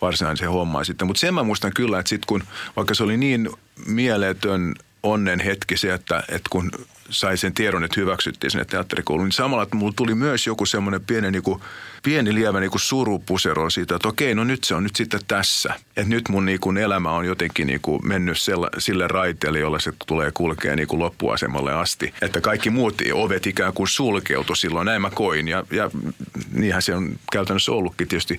varsinaiseen 0.00 0.50
hommaan 0.50 0.84
sitten. 0.84 1.06
Mutta 1.06 1.20
sen 1.20 1.34
mä 1.34 1.42
muistan 1.42 1.72
kyllä, 1.74 1.98
että 1.98 2.08
sitten 2.08 2.26
kun, 2.26 2.42
vaikka 2.76 2.94
se 2.94 3.02
oli 3.02 3.16
niin 3.16 3.50
mieletön 3.86 4.74
onnen 5.02 5.40
hetki 5.40 5.76
se, 5.76 5.94
että, 5.94 6.18
että 6.28 6.48
kun 6.50 6.70
sai 7.10 7.36
sen 7.36 7.54
tiedon, 7.54 7.84
että 7.84 8.00
hyväksyttiin 8.00 8.50
sinne 8.50 8.64
teatterikouluun, 8.64 9.26
niin 9.26 9.32
samalla 9.32 9.62
että 9.62 9.76
mulla 9.76 9.92
tuli 9.96 10.14
myös 10.14 10.46
joku 10.46 10.66
semmoinen 10.66 11.00
pieni, 11.00 11.30
niin 11.30 11.42
kuin, 11.42 11.60
pieni 12.04 12.34
lievä 12.34 12.60
niin 12.60 12.70
kuin 12.70 12.80
surupusero 12.80 13.70
siitä, 13.70 13.96
että 13.96 14.08
okei, 14.08 14.34
no 14.34 14.44
nyt 14.44 14.64
se 14.64 14.74
on 14.74 14.82
nyt 14.82 14.96
sitten 14.96 15.20
tässä. 15.28 15.74
Että 15.96 16.14
nyt 16.14 16.28
mun 16.28 16.44
niin 16.44 16.60
kuin 16.60 16.76
elämä 16.76 17.10
on 17.10 17.24
jotenkin 17.24 17.66
niin 17.66 17.80
kuin 17.80 18.08
mennyt 18.08 18.38
sella, 18.38 18.68
sille 18.78 19.08
raiteelle, 19.08 19.58
jolla 19.58 19.78
se 19.78 19.92
tulee 20.06 20.30
kulkea 20.34 20.76
niin 20.76 20.88
kuin 20.88 21.00
loppuasemalle 21.00 21.72
asti. 21.72 22.14
Että 22.22 22.40
kaikki 22.40 22.70
muut 22.70 23.02
ovet 23.14 23.46
ikään 23.46 23.72
kuin 23.72 23.88
sulkeutu 23.88 24.54
silloin, 24.54 24.84
näin 24.84 25.02
mä 25.02 25.10
koin. 25.10 25.48
Ja, 25.48 25.64
ja 25.70 25.90
niinhän 26.52 26.82
se 26.82 26.94
on 26.94 27.16
käytännössä 27.32 27.72
ollutkin 27.72 28.08
tietysti 28.08 28.38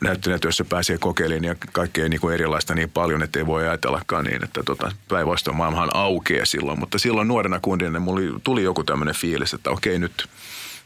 näyttelijätyössä 0.00 0.64
pääsee 0.64 0.98
kokeilemaan 0.98 1.44
ja 1.44 1.54
kaikkea 1.72 2.08
niin 2.08 2.20
kuin 2.20 2.34
erilaista 2.34 2.74
niin 2.74 2.90
paljon, 2.90 3.22
että 3.22 3.38
ei 3.38 3.46
voi 3.46 3.68
ajatellakaan 3.68 4.24
niin, 4.24 4.44
että 4.44 4.62
tota, 4.62 4.92
päinvastoin 5.08 5.56
maailmahan 5.56 5.96
aukeaa 5.96 6.46
silloin. 6.46 6.78
Mutta 6.78 6.98
silloin 6.98 7.28
nuorena 7.28 7.60
kundina 7.60 8.00
mulla 8.00 8.40
tuli 8.44 8.62
joku 8.62 8.84
tämmöinen 8.84 9.14
fiilis, 9.14 9.54
että 9.54 9.70
okei 9.70 9.98
nyt, 9.98 10.28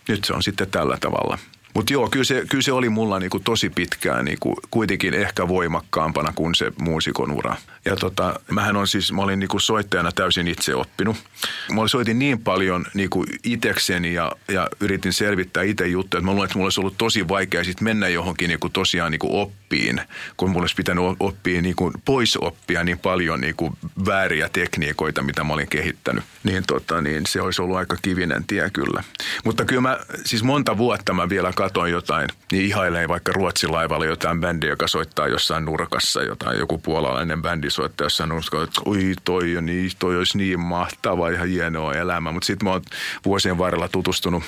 nyt 0.08 0.24
se 0.24 0.32
on 0.32 0.42
sitten 0.42 0.70
tällä 0.70 0.98
tavalla– 1.00 1.38
mutta 1.74 1.92
joo, 1.92 2.08
kyllä 2.10 2.24
se, 2.24 2.44
kyllä 2.48 2.62
se 2.62 2.72
oli 2.72 2.88
mulla 2.88 3.18
niinku 3.18 3.40
tosi 3.40 3.70
pitkään 3.70 4.24
niinku, 4.24 4.54
kuitenkin 4.70 5.14
ehkä 5.14 5.48
voimakkaampana 5.48 6.32
kuin 6.34 6.54
se 6.54 6.72
muusikon 6.80 7.30
ura. 7.30 7.56
Ja 7.84 7.96
tota, 7.96 8.40
mähän 8.50 8.76
on 8.76 8.88
siis, 8.88 9.12
mä 9.12 9.22
olin 9.22 9.38
niinku 9.38 9.58
soittajana 9.58 10.12
täysin 10.12 10.48
itse 10.48 10.74
oppinut. 10.74 11.16
Mä 11.72 11.88
soitin 11.88 12.18
niin 12.18 12.38
paljon 12.38 12.86
niinku 12.94 13.24
itekseni 13.44 14.14
ja, 14.14 14.32
ja 14.48 14.68
yritin 14.80 15.12
selvittää 15.12 15.62
itse 15.62 15.86
juttuja, 15.88 16.18
että 16.18 16.26
mä 16.26 16.30
luulen, 16.30 16.44
että 16.44 16.58
mulla 16.58 16.66
olisi 16.66 16.80
ollut 16.80 16.98
tosi 16.98 17.28
vaikea 17.28 17.64
sit 17.64 17.80
mennä 17.80 18.08
johonkin 18.08 18.48
niinku 18.48 18.68
tosiaan 18.68 19.10
niinku 19.10 19.40
oppiin, 19.68 20.00
kun 20.36 20.50
mulla 20.50 20.62
olisi 20.62 20.74
pitänyt 20.74 21.04
oppia 21.20 21.62
niinku, 21.62 21.92
pois 22.04 22.36
oppia 22.36 22.84
niin 22.84 22.98
paljon 22.98 23.40
niinku 23.40 23.72
vääriä 24.06 24.48
tekniikoita, 24.48 25.22
mitä 25.22 25.44
mä 25.44 25.52
olin 25.52 25.68
kehittänyt. 25.68 26.24
Niin, 26.44 26.64
tota, 26.66 27.00
niin 27.00 27.26
se 27.26 27.40
olisi 27.40 27.62
ollut 27.62 27.76
aika 27.76 27.96
kivinen 28.02 28.44
tie 28.44 28.70
kyllä. 28.70 29.02
Mutta 29.44 29.64
kyllä 29.64 29.80
mä, 29.80 29.98
siis 30.24 30.42
monta 30.42 30.78
vuotta 30.78 31.14
mä 31.14 31.28
vielä 31.28 31.52
katoin 31.52 31.92
jotain, 31.92 32.28
niin 32.52 32.64
ihailee 32.64 33.08
vaikka 33.08 33.32
Ruotsin 33.32 33.72
laivalla 33.72 34.06
jotain 34.06 34.40
bändiä, 34.40 34.70
joka 34.70 34.88
soittaa 34.88 35.28
jossain 35.28 35.64
nurkassa, 35.64 36.22
jotain 36.22 36.58
joku 36.58 36.78
puolalainen 36.78 37.42
bändi 37.42 37.70
soittaa 37.70 38.04
jossain 38.04 38.28
nurkassa, 38.28 38.62
että 38.62 38.80
oi 38.84 39.12
toi, 39.24 39.56
niin, 39.60 39.90
toi 39.98 40.16
olisi 40.16 40.38
niin 40.38 40.60
mahtava, 40.60 41.28
ihan 41.28 41.48
hienoa 41.48 41.94
elämä. 41.94 42.32
Mutta 42.32 42.46
sitten 42.46 42.68
mä 42.68 42.72
oon 42.72 42.82
vuosien 43.24 43.58
varrella 43.58 43.88
tutustunut 43.88 44.42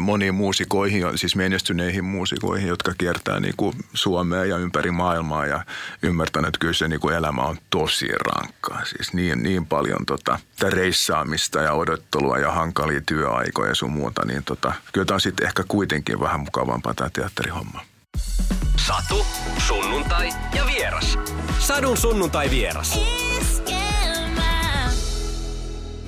moniin 0.00 0.34
muusikoihin, 0.34 1.18
siis 1.18 1.36
menestyneihin 1.36 2.04
muusikoihin, 2.04 2.68
jotka 2.68 2.94
kiertää 2.98 3.40
niin 3.40 3.54
kuin 3.56 3.76
Suomea 3.94 4.49
ja 4.50 4.58
ympäri 4.58 4.90
maailmaa 4.90 5.46
ja 5.46 5.64
ymmärtänyt, 6.02 6.48
että 6.48 6.58
kyllä 6.58 6.74
se 6.74 6.88
niin 6.88 7.00
kuin 7.00 7.14
elämä 7.14 7.42
on 7.42 7.58
tosi 7.70 8.08
rankkaa. 8.08 8.84
Siis 8.84 9.12
niin, 9.12 9.42
niin 9.42 9.66
paljon 9.66 10.06
tota, 10.06 10.38
reissaamista 10.68 11.60
ja 11.60 11.72
odottelua 11.72 12.38
ja 12.38 12.52
hankalia 12.52 13.00
työaikoja 13.06 13.68
ja 13.68 13.74
sun 13.74 13.92
muuta, 13.92 14.26
niin 14.26 14.44
tota, 14.44 14.72
kyllä 14.92 15.04
tämä 15.04 15.14
on 15.14 15.20
sitten 15.20 15.46
ehkä 15.46 15.64
kuitenkin 15.68 16.20
vähän 16.20 16.40
mukavampaa 16.40 16.94
tämä 16.94 17.10
teatterihomma. 17.10 17.80
Satu, 18.86 19.26
sunnuntai 19.58 20.28
ja 20.54 20.66
vieras. 20.66 21.18
Sadun 21.58 21.96
sunnuntai 21.96 22.50
vieras. 22.50 22.98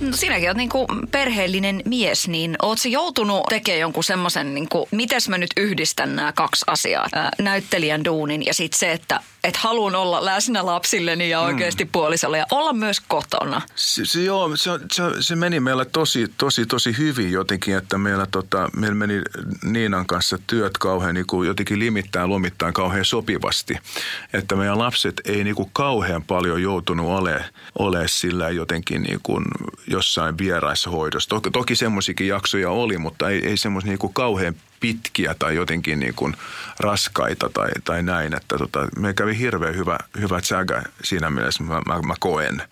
No 0.02 0.16
sinäkin 0.16 0.48
oot 0.48 0.56
niinku 0.56 0.86
perheellinen 1.10 1.82
mies, 1.84 2.28
niin 2.28 2.56
oot 2.62 2.78
se 2.78 2.88
joutunut 2.88 3.42
tekemään 3.48 3.80
jonkun 3.80 4.04
semmoisen, 4.04 4.54
niinku, 4.54 4.88
miten 4.90 5.20
mä 5.28 5.38
nyt 5.38 5.50
yhdistän 5.56 6.16
nämä 6.16 6.32
kaksi 6.32 6.64
asiaa. 6.66 7.08
Ää, 7.12 7.30
näyttelijän 7.38 8.04
duunin 8.04 8.46
ja 8.46 8.54
sitten 8.54 8.78
se, 8.78 8.92
että 8.92 9.20
et 9.44 9.56
haluan 9.56 9.94
olla 9.94 10.24
läsnä 10.24 10.66
lapsilleni 10.66 11.30
ja 11.30 11.40
oikeasti 11.40 11.84
mm. 11.84 11.90
puolisolle 11.92 12.38
ja 12.38 12.46
olla 12.50 12.72
myös 12.72 13.00
kotona. 13.00 13.62
Se, 13.74 14.04
se, 14.04 14.22
joo, 14.22 14.56
se, 14.56 14.70
se, 14.92 15.02
se 15.20 15.36
meni 15.36 15.60
meillä 15.60 15.84
tosi, 15.84 16.26
tosi, 16.38 16.66
tosi 16.66 16.98
hyvin 16.98 17.32
jotenkin, 17.32 17.76
että 17.76 17.98
meillä, 17.98 18.26
tota, 18.26 18.68
meillä 18.76 18.94
meni 18.94 19.22
Niinan 19.64 20.06
kanssa 20.06 20.38
työt 20.46 20.78
kauhean 20.78 21.14
niin 21.14 21.26
kuin 21.26 21.48
jotenkin 21.48 21.78
limittäin 21.78 22.30
lomittain 22.30 22.74
kauhean 22.74 23.04
sopivasti. 23.04 23.78
Että 24.32 24.56
meidän 24.56 24.78
lapset 24.78 25.20
ei 25.24 25.44
niin 25.44 25.56
kuin 25.56 25.70
kauhean 25.72 26.22
paljon 26.22 26.62
joutunut 26.62 27.06
ole, 27.06 27.44
ole 27.78 28.08
sillä 28.08 28.50
jotenkin 28.50 29.02
niin 29.02 29.20
kuin 29.22 29.44
jossain 29.92 30.38
vieraissa 30.38 30.90
hoidossa. 30.90 31.28
Toki, 31.28 31.50
toki 31.50 31.76
semmoisikin 31.76 32.28
jaksoja 32.28 32.70
oli, 32.70 32.98
mutta 32.98 33.28
ei, 33.28 33.48
ei 33.48 33.56
semmoisia 33.56 33.88
niin 33.88 33.98
kuin 33.98 34.14
kauhean 34.14 34.54
pitkiä 34.80 35.34
tai 35.38 35.54
jotenkin 35.54 36.00
niin 36.00 36.14
kuin 36.14 36.36
raskaita 36.78 37.50
tai, 37.54 37.70
tai 37.84 38.02
näin. 38.02 38.34
Että 38.34 38.58
tota, 38.58 38.88
me 38.98 39.14
kävi 39.14 39.38
hirveän 39.38 39.76
hyvä, 39.76 39.98
hyvä 40.20 40.40
tsägä 40.40 40.82
siinä 41.04 41.30
mielessä, 41.30 41.62
mä, 41.62 41.82
mä, 41.86 42.02
mä 42.02 42.14
koen. 42.20 42.62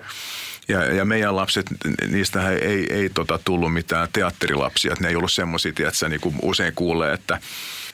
Ja, 0.69 0.95
ja 0.95 1.05
meidän 1.05 1.37
lapset, 1.37 1.67
niistä 2.09 2.51
ei, 2.51 2.59
ei, 2.59 2.87
ei 2.93 3.09
tota 3.09 3.39
tullut 3.45 3.73
mitään 3.73 4.09
teatterilapsia. 4.13 4.93
Että 4.93 5.05
ne 5.05 5.09
ei 5.09 5.17
ollut 5.17 5.33
semmoisia, 5.33 5.73
että 5.89 6.09
niin 6.09 6.21
kuin 6.21 6.35
usein 6.43 6.73
kuulee, 6.75 7.13
että 7.13 7.41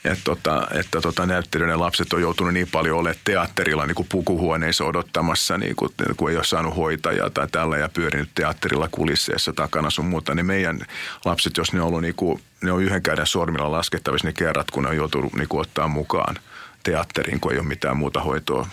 että, 0.05 0.23
tota, 0.23 0.67
että 0.71 1.01
tota, 1.01 1.25
näyttelijöiden 1.25 1.79
lapset 1.79 2.13
on 2.13 2.21
joutunut 2.21 2.53
niin 2.53 2.67
paljon 2.71 2.97
olemaan 2.97 3.21
teatterilla 3.23 3.85
niin 3.85 3.95
kuin 3.95 4.07
pukuhuoneissa 4.11 4.85
odottamassa, 4.85 5.57
niin 5.57 5.75
kuin, 5.75 5.91
kun 6.17 6.29
ei 6.29 6.35
ole 6.35 6.43
saanut 6.43 6.75
hoitajaa 6.75 7.29
tai 7.29 7.47
tällä 7.47 7.77
ja 7.77 7.89
pyörinyt 7.89 8.29
teatterilla 8.35 8.87
kulisseessa 8.91 9.53
takana 9.53 9.89
sun 9.89 10.05
muuta, 10.05 10.35
niin 10.35 10.45
meidän 10.45 10.79
lapset, 11.25 11.57
jos 11.57 11.73
ne 11.73 11.81
on 11.81 11.87
ollut 11.87 12.01
niin 12.01 12.15
kuin, 12.15 12.41
ne 12.61 12.71
on 12.71 12.83
yhden 12.83 13.03
käden 13.03 13.27
sormilla 13.27 13.71
laskettavissa 13.71 14.27
ne 14.27 14.33
kerrat, 14.33 14.71
kun 14.71 14.83
ne 14.83 14.89
on 14.89 14.95
joutunut 14.95 15.33
niin 15.33 15.47
kuin, 15.47 15.61
ottaa 15.61 15.87
mukaan 15.87 16.35
teatteriin, 16.83 17.39
kun 17.39 17.51
ei 17.51 17.59
ole 17.59 17.67
mitään 17.67 17.97
muuta 17.97 18.21
hoitoa 18.21 18.67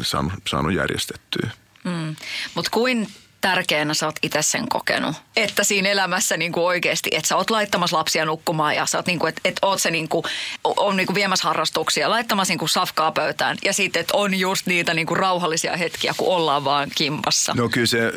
saanut, 0.00 0.32
saanut 0.48 0.72
järjestettyä. 0.72 1.50
Mm. 1.84 2.16
Mutta 2.54 2.70
kuin 2.70 3.08
tärkeänä 3.44 3.94
sä 3.94 4.06
oot 4.06 4.16
itse 4.22 4.42
sen 4.42 4.68
kokenut? 4.68 5.16
Että 5.36 5.64
siinä 5.64 5.88
elämässä 5.88 6.36
niin 6.36 6.52
kuin 6.52 6.64
oikeasti, 6.64 7.10
että 7.12 7.28
sä 7.28 7.36
oot 7.36 7.50
laittamassa 7.50 7.96
lapsia 7.96 8.24
nukkumaan 8.24 8.74
ja 8.74 8.86
sä 8.86 8.98
oot, 8.98 9.06
niin 9.06 9.18
kuin, 9.18 9.28
että, 9.28 9.40
että 9.44 9.66
oot 9.66 9.82
se 9.82 9.90
niin 9.90 10.08
kuin, 10.08 10.24
on 10.64 10.96
niin 10.96 11.06
kuin 11.06 11.14
viemässä 11.14 11.48
harrastuksia, 11.48 12.10
laittamassa 12.10 12.52
niin 12.52 12.58
kuin 12.58 12.68
safkaa 12.68 13.12
pöytään 13.12 13.56
ja 13.64 13.72
sitten, 13.72 14.00
että 14.00 14.16
on 14.16 14.34
just 14.34 14.66
niitä 14.66 14.94
niin 14.94 15.06
kuin 15.06 15.18
rauhallisia 15.18 15.76
hetkiä, 15.76 16.14
kun 16.16 16.28
ollaan 16.28 16.64
vaan 16.64 16.88
kimpassa. 16.94 17.54
No 17.56 17.68
kyllä 17.68 17.86
se, 17.86 18.12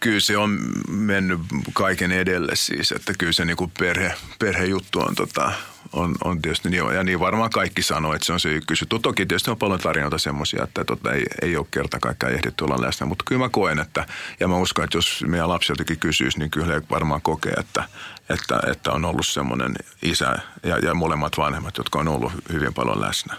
kyllä 0.00 0.20
se 0.20 0.36
on 0.36 0.58
mennyt 0.88 1.40
kaiken 1.72 2.12
edelle 2.12 2.56
siis, 2.56 2.92
että 2.92 3.12
kyllä 3.18 3.32
se 3.32 3.44
niin 3.44 3.56
kuin 3.56 3.72
perhe, 3.78 4.14
perhejuttu 4.38 5.00
on 5.00 5.14
tota, 5.14 5.52
on, 5.92 6.14
on 6.24 6.42
tietysti 6.42 6.70
niin, 6.70 6.94
ja 6.94 7.04
niin 7.04 7.20
varmaan 7.20 7.50
kaikki 7.50 7.82
sanoo, 7.82 8.14
että 8.14 8.26
se 8.26 8.32
on 8.32 8.40
se 8.40 8.48
ykkösjuttu. 8.48 8.98
Toki 8.98 9.26
tietysti 9.26 9.50
on 9.50 9.56
paljon 9.56 9.80
tarinoita 9.80 10.18
semmoisia, 10.18 10.64
että 10.64 10.84
tota, 10.84 11.12
ei, 11.12 11.24
ei 11.42 11.56
ole 11.56 11.66
kerta 11.70 11.98
kaikkiaan 11.98 12.34
ehditty 12.34 12.64
olla 12.64 12.80
läsnä, 12.80 13.06
mutta 13.06 13.24
kyllä 13.28 13.44
mä 13.44 13.48
koen, 13.48 13.78
että, 13.78 14.06
ja 14.40 14.48
mä 14.48 14.56
uskon, 14.56 14.84
että 14.84 14.98
jos 14.98 15.24
meidän 15.26 15.48
lapsi 15.48 15.72
jotenkin 15.72 15.98
kysyisi, 15.98 16.38
niin 16.38 16.50
kyllä 16.50 16.74
he 16.74 16.82
varmaan 16.90 17.22
kokee, 17.22 17.52
että, 17.52 17.84
että, 18.32 18.60
että 18.70 18.92
on 18.92 19.04
ollut 19.04 19.26
semmoinen 19.26 19.74
isä 20.02 20.38
ja, 20.62 20.78
ja 20.78 20.94
molemmat 20.94 21.38
vanhemmat, 21.38 21.78
jotka 21.78 21.98
on 21.98 22.08
ollut 22.08 22.32
hyvin 22.52 22.74
paljon 22.74 23.00
läsnä. 23.00 23.36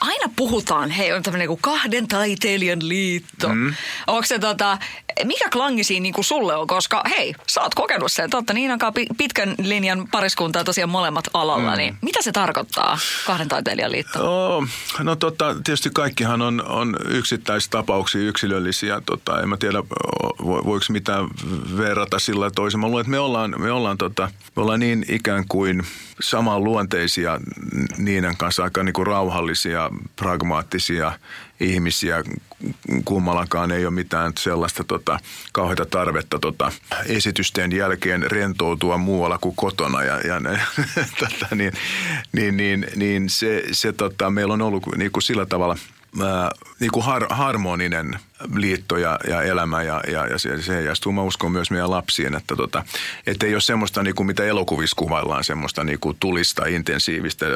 Aina 0.00 0.32
puhutaan, 0.36 0.90
hei 0.90 1.12
on 1.12 1.22
tämmöinen 1.22 1.48
kuin 1.48 1.60
kahden 1.60 2.08
taiteilijan 2.08 2.88
liitto. 2.88 3.48
Mm. 3.48 3.74
Onko 4.06 4.26
se 4.26 4.38
tota, 4.38 4.78
mikä 5.24 5.48
klangi 5.52 5.84
siinä 5.84 6.02
niin 6.02 6.14
kuin 6.14 6.24
sulle 6.24 6.56
on, 6.56 6.66
koska 6.66 7.02
hei, 7.10 7.34
sä 7.46 7.60
oot 7.62 7.74
kokenut 7.74 8.12
sen, 8.12 8.30
totta 8.30 8.52
niin 8.52 8.72
onkaan 8.72 8.92
pitkän 9.18 9.54
linjan 9.62 10.08
pariskuntaa 10.10 10.64
tosiaan 10.64 10.90
molemmat 10.90 11.24
alalla, 11.34 11.70
mm. 11.70 11.76
niin 11.76 11.96
mitä 12.02 12.22
se 12.22 12.32
tarkoittaa 12.32 12.98
kahden 13.26 13.48
taiteilijan 13.48 13.92
liitto? 13.92 14.18
Oh, 14.56 14.64
no 14.98 15.16
tota, 15.16 15.54
tietysti 15.54 15.90
kaikkihan 15.94 16.42
on, 16.42 16.64
on 16.68 16.96
yksittäistapauksia, 17.08 18.28
yksilöllisiä, 18.28 19.00
tota, 19.06 19.40
en 19.40 19.48
mä 19.48 19.56
tiedä 19.56 19.78
voiko 20.44 20.84
mitään 20.88 21.28
verrata 21.76 22.18
sillä 22.18 22.50
toisella. 22.50 22.80
Mä 22.80 22.88
luulen, 22.88 23.00
että 23.00 23.10
me 23.10 23.18
ollaan, 23.18 23.54
me 23.58 23.72
ollaan, 23.72 23.98
tota, 23.98 24.15
me 24.24 24.62
ollaan 24.62 24.80
niin 24.80 25.04
ikään 25.08 25.44
kuin 25.48 25.82
samanluonteisia 26.20 27.40
niiden 27.98 28.36
kanssa, 28.36 28.64
aika 28.64 28.82
niin 28.82 28.92
kuin 28.92 29.06
rauhallisia, 29.06 29.90
pragmaattisia 30.16 31.18
ihmisiä. 31.60 32.24
Kummallakaan 33.04 33.72
ei 33.72 33.86
ole 33.86 33.94
mitään 33.94 34.32
sellaista 34.38 34.84
tota, 34.84 35.18
kauheita 35.52 35.86
tarvetta 35.86 36.38
tota, 36.38 36.72
esitysten 37.06 37.72
jälkeen 37.72 38.30
rentoutua 38.30 38.96
muualla 38.96 39.38
kuin 39.38 39.56
kotona. 39.56 40.02
Ja, 40.02 40.20
ja 40.20 40.40
tota, 41.20 41.54
niin, 41.54 41.72
niin, 42.32 42.56
niin, 42.56 42.86
niin 42.96 43.30
se, 43.30 43.64
se 43.72 43.92
tota, 43.92 44.30
meillä 44.30 44.54
on 44.54 44.62
ollut 44.62 44.86
niin 44.96 45.12
kuin 45.12 45.22
sillä 45.22 45.46
tavalla– 45.46 45.76
niin 46.80 46.90
kuin 46.90 47.04
har, 47.04 47.26
harmoninen 47.30 48.18
liitto 48.54 48.96
ja, 48.96 49.18
ja 49.28 49.42
elämä 49.42 49.82
ja, 49.82 50.00
ja, 50.06 50.26
ja 50.26 50.38
se, 50.38 50.62
se 50.62 50.74
heijastuu. 50.74 51.12
Mä 51.12 51.22
uskon 51.22 51.52
myös 51.52 51.70
meidän 51.70 51.90
lapsiin, 51.90 52.34
että 52.34 52.56
tota, 52.56 52.84
et 53.26 53.42
ei 53.42 53.54
ole 53.54 53.60
semmoista, 53.60 54.02
niin 54.02 54.14
kuin 54.14 54.26
mitä 54.26 54.44
elokuvissa 54.44 54.96
kuvaillaan, 54.96 55.44
semmoista 55.44 55.84
niin 55.84 56.00
kuin 56.00 56.16
tulista, 56.20 56.66
intensiivistä, 56.66 57.46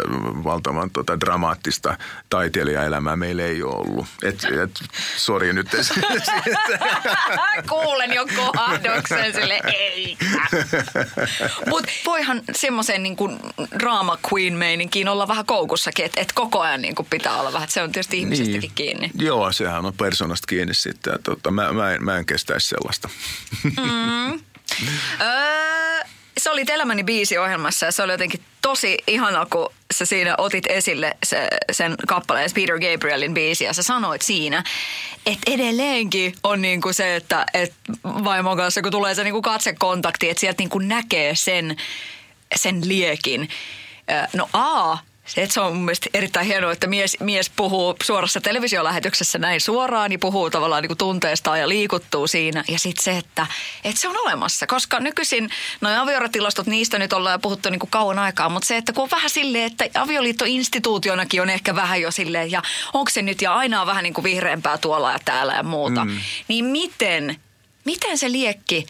valtavan 0.45 0.91
tota, 0.91 1.21
dramaattista 1.21 1.99
taiteilijaelämää 2.31 3.17
meillä 3.17 3.43
ei 3.43 3.63
ole 3.63 3.75
ollut. 3.75 4.07
Et, 4.23 4.45
et, 4.45 4.71
sori 5.17 5.53
nyt. 5.53 5.69
Kuulen 7.69 8.13
jo 8.13 8.27
kohdoksen 8.37 9.35
sille 9.35 9.61
ei. 9.65 10.17
Mutta 11.69 11.91
voihan 12.07 12.43
semmoisen 12.53 13.03
niin 13.03 13.17
kuin 13.17 13.41
drama 13.79 14.19
queen 14.33 14.55
meininkiin 14.55 15.09
olla 15.09 15.29
vähän 15.29 15.47
koukussakin, 15.47 16.05
että 16.05 16.21
et 16.21 16.33
koko 16.33 16.61
ajan 16.61 16.83
niin 16.83 16.95
kuin 16.95 17.07
pitää 17.11 17.41
olla 17.41 17.53
vähän. 17.53 17.69
Se 17.69 17.83
on 17.83 17.93
tietysti 17.93 18.19
ihmisestäkin 18.19 18.61
niin. 18.61 18.73
kiinni. 18.75 19.11
Joo, 19.19 19.53
sehän 19.53 19.87
on 19.87 19.95
persoonasta 19.95 20.47
kiinni 20.47 20.70
kiinni 20.71 20.75
sitten. 20.75 21.13
Ja 21.13 21.19
tota, 21.19 21.51
mä, 21.51 21.73
mä, 21.73 21.95
en, 21.95 22.05
mä 22.05 22.17
en 22.17 22.27
kestäisi 22.27 22.69
sellaista. 22.69 23.09
Mm. 23.65 24.33
öö, 25.21 26.01
se 26.39 26.51
oli 26.51 26.65
Elämäni 26.69 27.05
biisi 27.05 27.39
ohjelmassa 27.39 27.87
ja 27.87 27.93
se 27.93 28.03
oli 28.03 28.13
jotenkin 28.13 28.41
tosi 28.63 28.99
ihana, 29.07 29.47
kun 29.47 29.73
sä 29.95 30.05
siinä 30.05 30.35
otit 30.39 30.67
esille 30.67 31.17
se, 31.25 31.49
sen 31.73 31.95
kappaleen 32.07 32.51
Peter 32.55 32.79
Gabrielin 32.79 33.35
biisi 33.35 33.65
ja 33.65 33.73
sä 33.73 33.83
sanoit 33.83 34.23
siinä, 34.23 34.65
että 35.27 35.51
edelleenkin 35.51 36.35
on 36.43 36.63
niinku 36.63 36.93
se, 36.93 37.17
että 37.17 37.47
et 37.55 37.75
vaimon 38.05 38.57
kanssa 38.57 38.83
kun 38.83 38.93
tulee 38.93 39.15
se 39.15 39.25
niinku 39.25 39.43
katsekontakti, 39.43 40.31
että 40.31 40.41
sieltä 40.41 40.63
niinku 40.63 40.79
näkee 40.79 41.35
sen, 41.35 41.77
sen 42.55 42.89
liekin. 42.89 43.49
No 44.35 44.49
A, 44.53 44.99
se, 45.35 45.43
että 45.43 45.55
se 45.55 45.61
on 45.61 45.77
mun 45.77 45.85
mielestä 45.85 46.11
erittäin 46.15 46.47
hienoa, 46.47 46.73
että 46.73 46.87
mies, 46.87 47.17
mies 47.21 47.51
puhuu 47.51 47.97
suorassa 48.03 48.41
televisiolähetyksessä 48.41 49.39
näin 49.39 49.61
suoraan, 49.61 50.11
niin 50.11 50.21
puhuu 50.21 50.51
tavallaan 50.51 50.83
niin 50.83 50.89
kuin 50.89 50.99
tunteestaan 50.99 51.61
ja 51.61 51.69
liikuttuu 51.69 52.27
siinä. 52.27 52.65
Ja 52.69 52.79
sitten 52.79 53.05
se, 53.05 53.19
että, 53.19 53.47
että 53.85 54.01
se 54.01 54.09
on 54.09 54.17
olemassa, 54.17 54.67
koska 54.67 55.01
nykyisin 55.01 55.51
noin 55.81 55.97
avioratilastot, 55.97 56.67
niistä 56.67 56.99
nyt 56.99 57.13
ollaan 57.13 57.41
puhuttu 57.41 57.71
niin 57.71 57.79
kuin 57.81 57.91
kauan 57.91 58.19
aikaa, 58.19 58.49
mutta 58.49 58.67
se, 58.67 58.77
että 58.77 58.93
kun 58.93 59.03
on 59.03 59.11
vähän 59.11 59.31
silleen, 59.31 59.65
että 59.65 59.85
avioliitto 59.95 60.45
instituutionakin 60.49 61.43
on 61.43 61.51
ehkä 61.51 61.75
vähän 61.75 62.01
jo 62.01 62.11
silleen, 62.11 62.51
ja 62.51 62.63
onko 62.93 63.11
se 63.11 63.23
nyt, 63.23 63.43
ja 63.43 63.55
aina 63.55 63.81
on 63.81 63.87
vähän 63.87 64.03
niin 64.03 64.15
kuin 64.15 64.25
vihreämpää 64.25 64.79
tuolla 64.79 65.13
ja 65.13 65.19
täällä 65.25 65.53
ja 65.55 65.63
muuta, 65.63 66.05
mm. 66.05 66.21
niin 66.49 66.65
miten, 66.65 67.41
miten 67.85 68.19
se 68.19 68.33
liekki 68.33 68.87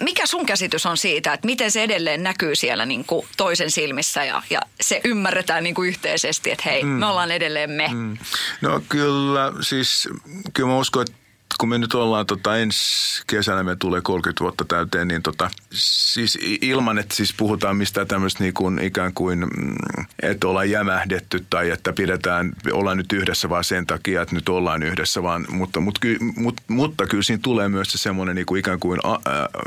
mikä 0.00 0.26
sun 0.26 0.46
käsitys 0.46 0.86
on 0.86 0.96
siitä, 0.96 1.32
että 1.32 1.46
miten 1.46 1.70
se 1.70 1.82
edelleen 1.82 2.22
näkyy 2.22 2.54
siellä 2.54 2.86
niin 2.86 3.04
kuin 3.04 3.26
toisen 3.36 3.70
silmissä 3.70 4.24
ja, 4.24 4.42
ja 4.50 4.60
se 4.80 5.00
ymmärretään 5.04 5.64
niin 5.64 5.74
kuin 5.74 5.88
yhteisesti, 5.88 6.50
että 6.50 6.62
hei, 6.66 6.82
mm. 6.82 6.88
me 6.88 7.06
ollaan 7.06 7.30
edelleen 7.30 7.70
me? 7.70 7.88
Mm. 7.92 8.16
No 8.60 8.82
kyllä, 8.88 9.52
siis 9.60 10.08
kyllä 10.54 10.68
mä 10.68 10.78
uskon, 10.78 11.02
että 11.02 11.25
kun 11.58 11.68
me 11.68 11.78
nyt 11.78 11.94
ollaan 11.94 12.26
tota, 12.26 12.56
ensi 12.56 13.22
kesänä, 13.26 13.62
me 13.62 13.76
tulee 13.76 14.00
30 14.00 14.44
vuotta 14.44 14.64
täyteen, 14.64 15.08
niin 15.08 15.22
tota, 15.22 15.50
siis 15.72 16.38
ilman, 16.60 16.98
että 16.98 17.14
siis 17.14 17.34
puhutaan 17.36 17.76
mistään 17.76 18.06
tämmöistä 18.06 18.44
niin 18.44 18.54
kuin 18.54 18.78
ikään 18.78 19.14
kuin, 19.14 19.38
mm, 19.38 19.74
että 20.22 20.48
ollaan 20.48 20.70
jämähdetty 20.70 21.46
tai 21.50 21.70
että 21.70 21.92
pidetään, 21.92 22.52
ollaan 22.72 22.96
nyt 22.96 23.12
yhdessä 23.12 23.48
vaan 23.48 23.64
sen 23.64 23.86
takia, 23.86 24.22
että 24.22 24.34
nyt 24.34 24.48
ollaan 24.48 24.82
yhdessä, 24.82 25.22
vaan, 25.22 25.46
mutta, 25.48 25.80
mutta, 25.80 26.00
ky, 26.00 26.18
mutta, 26.36 26.62
mutta 26.68 27.06
kyllä 27.06 27.22
siinä 27.22 27.40
tulee 27.42 27.68
myös 27.68 27.92
se 27.92 27.98
semmoinen 27.98 28.36
niin 28.36 28.46
kuin 28.46 28.58
ikään 28.58 28.80
kuin 28.80 29.00
a, 29.04 29.14
ä, 29.14 29.18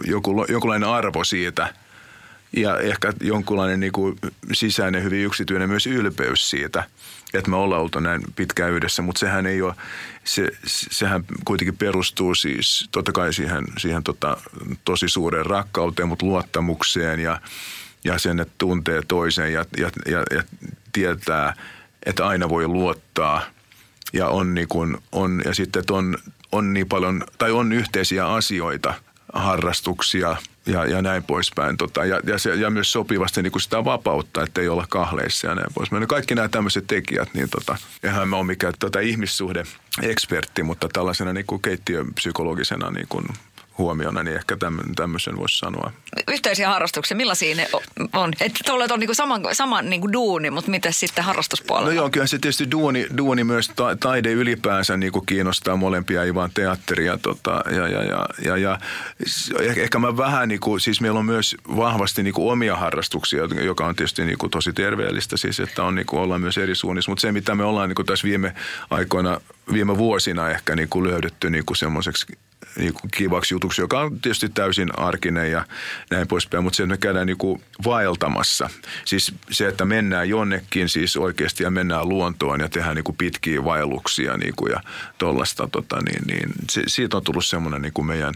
joku, 0.07 0.45
jonkunlainen 0.49 0.89
arvo 0.89 1.23
siitä, 1.23 1.73
ja 2.55 2.79
ehkä 2.79 3.13
jonkunlainen 3.21 3.79
niin 3.79 3.91
kuin 3.91 4.15
sisäinen, 4.53 5.03
hyvin 5.03 5.25
yksityinen 5.25 5.69
myös 5.69 5.87
ylpeys 5.87 6.49
siitä– 6.49 6.83
että 7.33 7.49
me 7.49 7.55
ollaan 7.55 7.81
oltu 7.81 7.99
näin 7.99 8.21
pitkään 8.35 8.71
yhdessä, 8.71 9.01
mutta 9.01 9.19
sehän 9.19 9.45
ei 9.45 9.61
ole, 9.61 9.73
se, 10.23 10.51
sehän 10.65 11.23
kuitenkin 11.45 11.77
perustuu 11.77 12.35
siis 12.35 12.89
totta 12.91 13.11
kai 13.11 13.33
siihen, 13.33 13.65
siihen 13.77 14.03
tota, 14.03 14.37
tosi 14.85 15.09
suureen 15.09 15.45
rakkauteen, 15.45 16.07
mutta 16.07 16.25
luottamukseen 16.25 17.19
ja, 17.19 17.41
ja 18.03 18.19
sen, 18.19 18.39
että 18.39 18.53
tuntee 18.57 19.01
toisen 19.07 19.53
ja, 19.53 19.65
ja, 19.77 19.89
ja, 20.05 20.23
ja 20.31 20.43
tietää, 20.91 21.53
että 22.05 22.27
aina 22.27 22.49
voi 22.49 22.67
luottaa. 22.67 23.41
Ja 24.13 24.27
on, 24.27 24.53
niin 24.53 24.67
kuin, 24.67 24.97
on 25.11 25.41
ja 25.45 25.53
sitten, 25.53 25.79
että 25.79 25.93
on, 25.93 26.17
on 26.51 26.73
niin 26.73 26.87
paljon, 26.87 27.23
tai 27.37 27.51
on 27.51 27.73
yhteisiä 27.73 28.27
asioita, 28.27 28.93
harrastuksia– 29.33 30.35
ja, 30.71 30.85
ja 30.85 31.01
näin 31.01 31.23
poispäin. 31.23 31.77
Tota, 31.77 32.05
ja, 32.05 32.19
ja, 32.23 32.37
se, 32.37 32.55
ja 32.55 32.69
myös 32.69 32.91
sopivasti 32.91 33.43
niin 33.43 33.51
kuin 33.51 33.61
sitä 33.61 33.85
vapautta, 33.85 34.43
että 34.43 34.61
ei 34.61 34.67
olla 34.67 34.85
kahleissa 34.89 35.47
ja 35.47 35.55
näin 35.55 35.73
poispäin. 35.73 36.01
No 36.01 36.07
kaikki 36.07 36.35
nämä 36.35 36.47
tämmöiset 36.47 36.87
tekijät, 36.87 37.33
niin 37.33 37.49
tota, 37.49 37.77
eihän 38.03 38.29
mä 38.29 38.35
ole 38.35 38.45
mikään 38.45 38.73
tota, 38.79 38.99
ihmissuhde 38.99 39.63
ekspertti, 40.01 40.63
mutta 40.63 40.89
tällaisena 40.93 41.33
niin 41.33 41.45
kuin 41.45 41.61
keittiöpsykologisena 41.61 42.91
niin 42.91 43.07
kuin 43.09 43.25
huomiona, 43.79 44.23
niin 44.23 44.35
ehkä 44.35 44.57
tämmöisen 44.95 45.37
voisi 45.37 45.57
sanoa. 45.57 45.91
Yhteisiä 46.27 46.69
harrastuksia, 46.69 47.17
millaisia 47.17 47.55
ne 47.55 47.67
on? 48.13 48.33
Että 48.39 48.59
tuolla 48.65 48.85
on 48.91 48.99
niinku 48.99 49.13
saman, 49.13 49.41
saman 49.51 49.89
niinku 49.89 50.13
duuni, 50.13 50.49
mutta 50.49 50.71
miten 50.71 50.93
sitten 50.93 51.23
harrastuspuolella? 51.23 51.89
No 51.89 51.95
joo, 51.95 52.09
kyllä 52.09 52.27
se 52.27 52.39
tietysti 52.39 52.71
duuni, 52.71 53.07
duuni 53.17 53.43
myös 53.43 53.69
ta, 53.75 53.95
taide 53.95 54.31
ylipäänsä 54.31 54.97
niinku 54.97 55.21
kiinnostaa 55.21 55.75
molempia, 55.75 56.23
ei 56.23 56.35
vaan 56.35 56.51
teatteria. 56.53 57.17
Tota, 57.17 57.63
ja, 57.71 57.87
ja, 57.87 58.03
ja, 58.03 58.25
ja, 58.45 58.57
ja, 58.57 58.79
ehkä 59.75 59.99
mä 59.99 60.17
vähän, 60.17 60.47
niinku, 60.47 60.79
siis 60.79 61.01
meillä 61.01 61.19
on 61.19 61.25
myös 61.25 61.55
vahvasti 61.75 62.23
niinku 62.23 62.49
omia 62.49 62.75
harrastuksia, 62.75 63.43
joka 63.63 63.85
on 63.85 63.95
tietysti 63.95 64.25
niinku 64.25 64.49
tosi 64.49 64.73
terveellistä, 64.73 65.37
siis 65.37 65.59
että 65.59 65.83
on 65.83 65.95
niinku, 65.95 66.17
ollaan 66.17 66.41
myös 66.41 66.57
eri 66.57 66.75
suunnissa. 66.75 67.11
Mutta 67.11 67.21
se, 67.21 67.31
mitä 67.31 67.55
me 67.55 67.63
ollaan 67.63 67.89
niinku 67.89 68.03
tässä 68.03 68.27
viime 68.27 68.55
aikoina, 68.89 69.41
viime 69.73 69.97
vuosina 69.97 70.49
ehkä 70.49 70.75
niinku 70.75 71.03
löydetty 71.03 71.49
niinku 71.49 71.75
semmoiseksi 71.75 72.25
niin 72.77 72.93
kuin 72.93 73.11
kivaksi 73.17 73.53
jutuksi, 73.53 73.81
joka 73.81 73.99
on 73.99 74.19
tietysti 74.19 74.49
täysin 74.49 74.99
arkinen 74.99 75.51
ja 75.51 75.65
näin 76.09 76.27
poispäin, 76.27 76.63
mutta 76.63 76.77
se, 76.77 76.83
että 76.83 76.93
me 76.93 76.97
käydään 76.97 77.27
niin 77.27 77.37
kuin 77.37 77.61
vaeltamassa. 77.85 78.69
Siis 79.05 79.33
se, 79.51 79.67
että 79.67 79.85
mennään 79.85 80.29
jonnekin 80.29 80.89
siis 80.89 81.17
oikeasti 81.17 81.63
ja 81.63 81.71
mennään 81.71 82.09
luontoon 82.09 82.59
ja 82.59 82.69
tehdään 82.69 82.95
niin 82.95 83.03
kuin 83.03 83.17
pitkiä 83.17 83.63
vaelluksia 83.63 84.37
niin 84.37 84.53
kuin 84.55 84.71
ja 84.71 84.79
tollasta, 85.17 85.69
tota, 85.71 85.97
niin, 86.01 86.27
niin 86.27 86.49
se, 86.71 86.83
siitä 86.87 87.17
on 87.17 87.23
tullut 87.23 87.45
semmoinen 87.45 87.81
niin 87.81 87.93
kuin 87.93 88.05
meidän, 88.05 88.33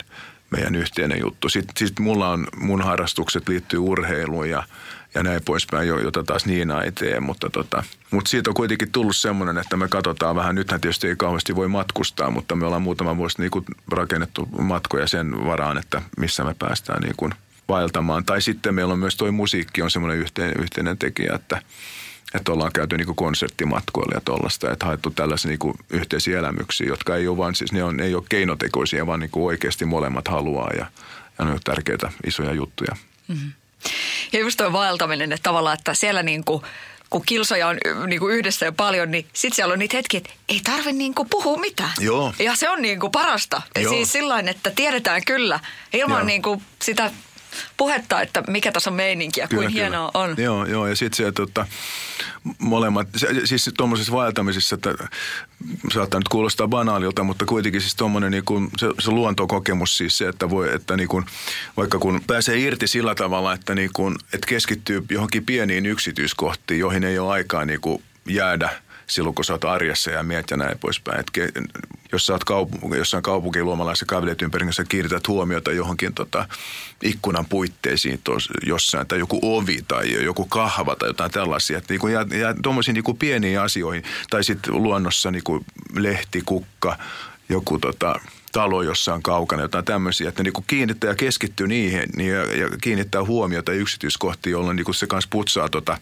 meidän 0.50 0.76
yhteinen 0.76 1.20
juttu. 1.20 1.50
Sitten 1.50 1.88
sit 1.88 2.00
mulla 2.00 2.30
on, 2.30 2.48
mun 2.58 2.82
harrastukset 2.82 3.50
liittyy 3.50 3.80
urheiluun 3.80 4.50
ja 4.50 4.64
ja 5.16 5.24
näin 5.24 5.42
poispäin, 5.46 5.88
jota 5.88 6.24
taas 6.24 6.46
Niina 6.46 6.82
ei 6.82 6.92
tee. 6.92 7.20
Mutta, 7.20 7.50
tota, 7.50 7.84
mutta 8.12 8.30
siitä 8.30 8.50
on 8.50 8.54
kuitenkin 8.54 8.92
tullut 8.92 9.16
semmoinen, 9.16 9.58
että 9.58 9.78
me 9.78 9.88
katsotaan 9.88 10.36
vähän, 10.36 10.56
nythän 10.56 10.82
tietysti 10.82 11.08
ei 11.08 11.16
kauheasti 11.16 11.56
voi 11.56 11.68
matkustaa, 11.68 12.32
mutta 12.32 12.56
me 12.56 12.66
ollaan 12.66 12.82
muutama 12.82 13.18
vuosi 13.18 13.42
niin 13.42 13.52
kuin 13.52 13.66
rakennettu 13.88 14.48
matkoja 14.60 15.08
sen 15.08 15.46
varaan, 15.46 15.78
että 15.78 16.02
missä 16.18 16.44
me 16.44 16.56
päästään 16.60 17.02
niin 17.02 17.16
kuin 17.18 17.32
vaeltamaan. 17.70 18.26
Tai 18.26 18.42
sitten 18.42 18.76
meillä 18.76 18.94
on 18.94 19.00
myös 19.00 19.16
toi 19.16 19.32
musiikki 19.32 19.82
on 19.82 19.92
semmoinen 19.92 20.20
yhteinen, 20.20 20.56
yhteinen 20.62 20.98
tekijä, 20.98 21.34
että, 21.36 21.62
että 22.34 22.52
ollaan 22.52 22.72
käyty 22.72 22.98
niin 22.98 23.16
konserttimatkoilla 23.16 24.16
ja 24.16 24.22
tuollaista, 24.26 24.72
että 24.72 24.86
haettu 24.86 25.10
tällaisia 25.10 25.50
niin 25.50 25.74
yhteisiä 25.90 26.40
elämyksiä, 26.40 26.88
jotka 26.88 27.16
ei 27.16 27.28
ole 27.28 27.38
vaan, 27.38 27.56
siis 27.56 27.72
ne 27.72 27.84
on, 27.84 28.00
ei 28.00 28.16
ole 28.16 28.24
keinotekoisia, 28.30 29.08
vaan 29.08 29.20
niin 29.20 29.32
oikeasti 29.34 29.86
molemmat 29.86 30.28
haluaa 30.28 30.70
ja, 30.78 30.86
ja 31.40 31.46
ne 31.46 31.52
on 31.52 31.60
tärkeitä 31.64 32.12
isoja 32.28 32.54
juttuja. 32.54 32.96
Mm-hmm. 33.28 33.52
Ja 34.34 34.40
just 34.40 34.58
tuo 34.58 34.72
vaeltaminen, 34.72 35.32
että 35.32 35.44
tavallaan, 35.44 35.78
että 35.78 35.94
siellä 35.94 36.24
niin 36.24 36.44
kuin, 36.44 36.64
kun 37.10 37.24
kilsoja 37.26 37.68
on 37.68 37.78
niin 38.08 38.20
kuin 38.20 38.36
yhdessä 38.36 38.66
jo 38.66 38.74
paljon, 38.74 39.12
niin 39.12 39.28
sitten 39.34 39.56
siellä 39.56 39.74
on 39.74 39.80
niitä 39.80 39.98
hetkiä, 39.98 40.18
että 40.18 40.30
ei 40.50 40.62
tarvitse 40.64 40.92
niin 40.92 41.16
kuin 41.16 41.30
puhua 41.30 41.58
mitään. 41.58 41.92
Joo. 42.00 42.34
Ja 42.40 42.56
se 42.56 42.70
on 42.70 42.82
niin 42.82 43.00
kuin 43.00 43.12
parasta. 43.12 43.62
Joo. 43.76 43.94
Siis 43.94 44.12
sillain, 44.12 44.48
että 44.48 44.72
tiedetään 44.76 45.22
kyllä 45.26 45.60
ilman 45.94 46.28
niin 46.28 46.42
kuin 46.42 46.64
sitä 46.82 47.12
puhetta, 47.78 48.22
että 48.22 48.44
mikä 48.48 48.72
tässä 48.72 48.90
on 48.90 48.96
meininki 48.96 49.40
ja 49.40 49.48
kuin 49.48 49.68
hienoa 49.68 50.12
on. 50.14 50.36
Joo, 50.38 50.66
joo 50.66 50.88
ja 50.88 50.96
sitten 50.96 51.18
se, 51.18 51.28
että 51.28 51.42
tota, 51.42 51.66
molemmat, 52.60 53.08
siis 53.46 53.70
tuommoisessa 53.78 54.14
vaeltamisessa, 54.14 54.76
että 54.76 54.96
saattaa 55.94 56.20
nyt 56.20 56.28
kuulostaa 56.28 56.68
banaalilta, 56.68 57.24
mutta 57.24 57.46
kuitenkin 57.46 57.82
siis 57.82 57.96
tuommoinen 57.96 58.32
niin 58.32 58.46
kuin, 58.46 58.70
se, 58.78 58.88
se 59.00 59.12
luontokokemus 59.12 59.98
siis 59.98 60.18
se, 60.18 60.28
että 60.28 60.50
voi, 60.50 60.74
että 60.74 60.98
niin 60.98 61.10
kuin, 61.10 61.26
vaikka 61.78 62.00
kun 62.00 62.22
pääsee 62.28 62.58
irti 62.60 62.88
sillä 62.88 63.16
tavalla, 63.16 63.54
että, 63.54 63.76
niin 63.76 63.90
kuin, 63.94 64.16
että 64.34 64.48
keskittyy 64.48 65.06
johonkin 65.10 65.46
pieniin 65.46 65.86
yksityiskohtiin, 65.86 66.80
joihin 66.80 67.04
ei 67.04 67.20
ole 67.20 67.32
aikaa 67.32 67.66
niin 67.66 67.82
kuin 67.82 68.04
jäädä– 68.26 68.70
silloin, 69.14 69.36
kun 69.36 69.46
sä 69.46 69.54
oot 69.54 69.66
arjessa 69.66 70.12
ja 70.12 70.24
miet 70.24 70.52
ja 70.52 70.58
näin 70.58 70.80
poispäin. 70.80 71.20
Et 71.20 71.32
jos 72.12 72.26
sä 72.26 72.34
oot 72.34 72.44
kaup- 72.44 72.96
jossain 72.96 73.24
kaupunkiluomalaisessa 73.24 74.06
sä 74.72 74.84
kiinnität 74.84 75.28
huomiota 75.28 75.72
johonkin 75.72 76.14
tota, 76.14 76.48
ikkunan 77.04 77.46
puitteisiin 77.46 78.22
tos, 78.24 78.50
jossain, 78.66 79.08
tai 79.08 79.20
joku 79.20 79.40
ovi 79.42 79.82
tai 79.88 80.24
joku 80.24 80.46
kahva 80.46 80.96
tai 80.96 81.10
jotain 81.10 81.32
tällaisia. 81.32 81.78
Et 81.78 81.90
niinku, 81.90 82.08
ja, 82.08 82.20
ja 82.20 82.56
tuommoisiin 82.64 82.94
niinku 82.94 83.14
pieniin 83.14 83.60
asioihin, 83.60 84.04
tai 84.30 84.44
sitten 84.44 84.74
luonnossa 84.74 85.32
niinku 85.32 85.66
lehti, 85.96 86.42
kukka, 86.46 86.98
joku 87.50 87.80
tota, 87.80 88.20
talo 88.54 88.82
jossain 88.82 89.24
kaukana, 89.24 89.62
jotain 89.62 89.86
tämmöisiä, 89.86 90.30
että 90.30 90.44
ne 90.44 90.50
niin 90.56 90.64
kiinnittää 90.68 91.10
ja 91.10 91.16
keskittyy 91.16 91.68
niihin 91.68 92.10
niin 92.16 92.32
ja, 92.32 92.58
ja 92.58 92.70
kiinnittää 92.82 93.24
huomiota 93.24 93.72
yksityiskohtiin, 93.72 94.52
jolloin 94.52 94.76
niin 94.76 94.94
se 94.94 95.08
kanssa 95.08 95.30
putsaa 95.32 95.70
tota 95.70 95.98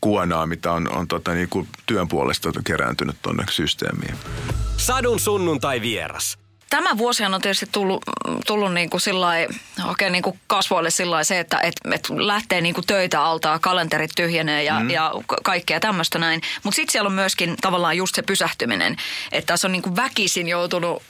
kuonaa, 0.00 0.46
mitä 0.46 0.72
on, 0.72 0.96
on 0.96 1.08
tota 1.08 1.34
niin 1.34 1.48
työn 1.86 2.08
puolesta 2.08 2.52
kerääntynyt 2.64 3.16
tuonne 3.22 3.44
systeemiin. 3.50 4.14
Sadun 4.76 5.20
sunnuntai 5.20 5.80
vieras. 5.80 6.38
Tämä 6.70 6.98
vuosi 6.98 7.24
on 7.24 7.40
tietysti 7.42 7.66
tullut, 7.72 8.02
tullut 8.46 8.74
niin 8.74 8.90
kuin 8.90 9.00
sillai, 9.00 9.48
oikein 9.88 10.12
niin 10.12 10.22
kuin 10.22 10.40
kasvoille 10.46 10.90
sillai 10.90 11.24
se, 11.24 11.40
että 11.40 11.60
et, 11.60 11.74
et 11.94 12.10
lähtee 12.10 12.60
niin 12.60 12.74
kuin 12.74 12.86
töitä 12.86 13.22
altaa, 13.22 13.58
kalenterit 13.58 14.10
tyhjenee 14.16 14.64
ja, 14.64 14.80
mm. 14.80 14.90
ja 14.90 15.12
kaikkea 15.42 15.80
tämmöistä 15.80 16.18
näin. 16.18 16.40
Mutta 16.62 16.76
sitten 16.76 16.92
siellä 16.92 17.08
on 17.08 17.12
myöskin 17.12 17.56
tavallaan 17.60 17.96
just 17.96 18.14
se 18.14 18.22
pysähtyminen, 18.22 18.96
että 19.32 19.52
tässä 19.52 19.68
on 19.68 19.72
niin 19.72 19.82
kuin 19.82 19.96
väkisin 19.96 20.48
joutunut 20.48 21.02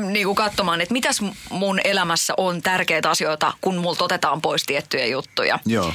niin 0.00 0.26
kuin 0.26 0.36
katsomaan, 0.36 0.80
että 0.80 0.92
mitäs 0.92 1.20
mun 1.50 1.80
elämässä 1.84 2.34
on 2.36 2.62
tärkeitä 2.62 3.10
asioita, 3.10 3.52
kun 3.60 3.76
multa 3.76 4.04
otetaan 4.04 4.40
pois 4.40 4.64
tiettyjä 4.64 5.06
juttuja. 5.06 5.58
Joo. 5.66 5.92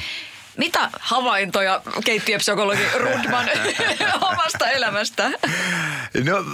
Mitä 0.60 0.90
havaintoja 1.00 1.82
keittiöpsykologi 2.04 2.82
Rudman 2.94 3.46
omasta 4.32 4.70
elämästä? 4.70 5.30
No 6.24 6.44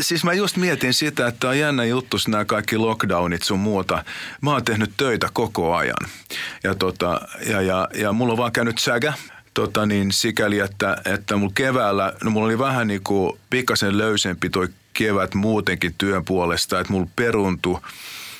siis 0.00 0.24
mä 0.24 0.32
just 0.32 0.56
mietin 0.56 0.94
sitä, 0.94 1.26
että 1.26 1.48
on 1.48 1.58
jännä 1.58 1.84
juttu 1.84 2.16
nämä 2.28 2.44
kaikki 2.44 2.76
lockdownit 2.76 3.42
sun 3.42 3.58
muuta. 3.58 4.04
Mä 4.40 4.50
oon 4.52 4.64
tehnyt 4.64 4.90
töitä 4.96 5.28
koko 5.32 5.74
ajan. 5.74 6.10
Ja, 6.64 6.74
tota, 6.74 7.20
ja, 7.46 7.60
ja, 7.60 7.88
ja 7.94 8.12
mulla 8.12 8.32
on 8.32 8.38
vaan 8.38 8.52
käynyt 8.52 8.78
sägä 8.78 9.12
tota 9.54 9.86
niin, 9.86 10.12
sikäli, 10.12 10.58
että, 10.58 10.96
että 11.04 11.36
mulla 11.36 11.52
keväällä, 11.54 12.12
no 12.24 12.30
mulla 12.30 12.46
oli 12.46 12.58
vähän 12.58 12.86
niin 12.86 13.02
kuin 13.04 13.38
pikkasen 13.50 13.98
löysempi 13.98 14.50
toi 14.50 14.68
kevät 14.92 15.34
muutenkin 15.34 15.94
työn 15.98 16.24
puolesta, 16.24 16.80
että 16.80 16.92
mulla 16.92 17.08
peruntui 17.16 17.80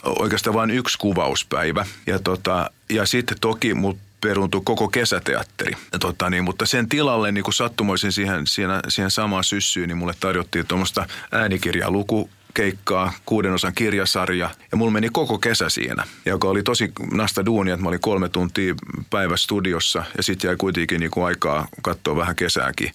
oikeastaan 0.02 0.54
vain 0.54 0.70
yksi 0.70 0.98
kuvauspäivä. 0.98 1.86
Ja, 2.06 2.18
tota, 2.18 2.70
ja 2.90 3.06
sitten 3.06 3.36
toki 3.40 3.74
mulla 3.74 3.96
peruuntui 4.28 4.60
koko 4.64 4.88
kesäteatteri. 4.88 5.72
Ja 5.92 5.98
tota 5.98 6.30
niin, 6.30 6.44
mutta 6.44 6.66
sen 6.66 6.88
tilalle 6.88 7.32
niin 7.32 7.44
kun 7.44 7.52
sattumoisin 7.52 8.12
siihen, 8.12 8.46
siihen, 8.46 8.70
siihen 8.88 9.10
samaan 9.10 9.44
syssyyn, 9.44 9.88
niin 9.88 9.96
mulle 9.96 10.14
tarjottiin 10.20 10.66
tuommoista 10.66 11.06
äänikirjaluku 11.32 12.30
keikkaa, 12.54 13.12
kuuden 13.26 13.52
osan 13.52 13.74
kirjasarja. 13.74 14.50
Ja 14.70 14.76
mulla 14.76 14.92
meni 14.92 15.08
koko 15.12 15.38
kesä 15.38 15.68
siinä, 15.68 16.04
joka 16.24 16.48
oli 16.48 16.62
tosi 16.62 16.92
nasta 17.12 17.46
duunia, 17.46 17.74
että 17.74 17.82
mä 17.82 17.88
olin 17.88 18.00
kolme 18.00 18.28
tuntia 18.28 18.74
päivä 19.10 19.36
studiossa 19.36 20.04
ja 20.16 20.22
sitten 20.22 20.48
jäi 20.48 20.56
kuitenkin 20.56 21.00
niin 21.00 21.10
aikaa 21.26 21.68
katsoa 21.82 22.16
vähän 22.16 22.36
kesääkin. 22.36 22.90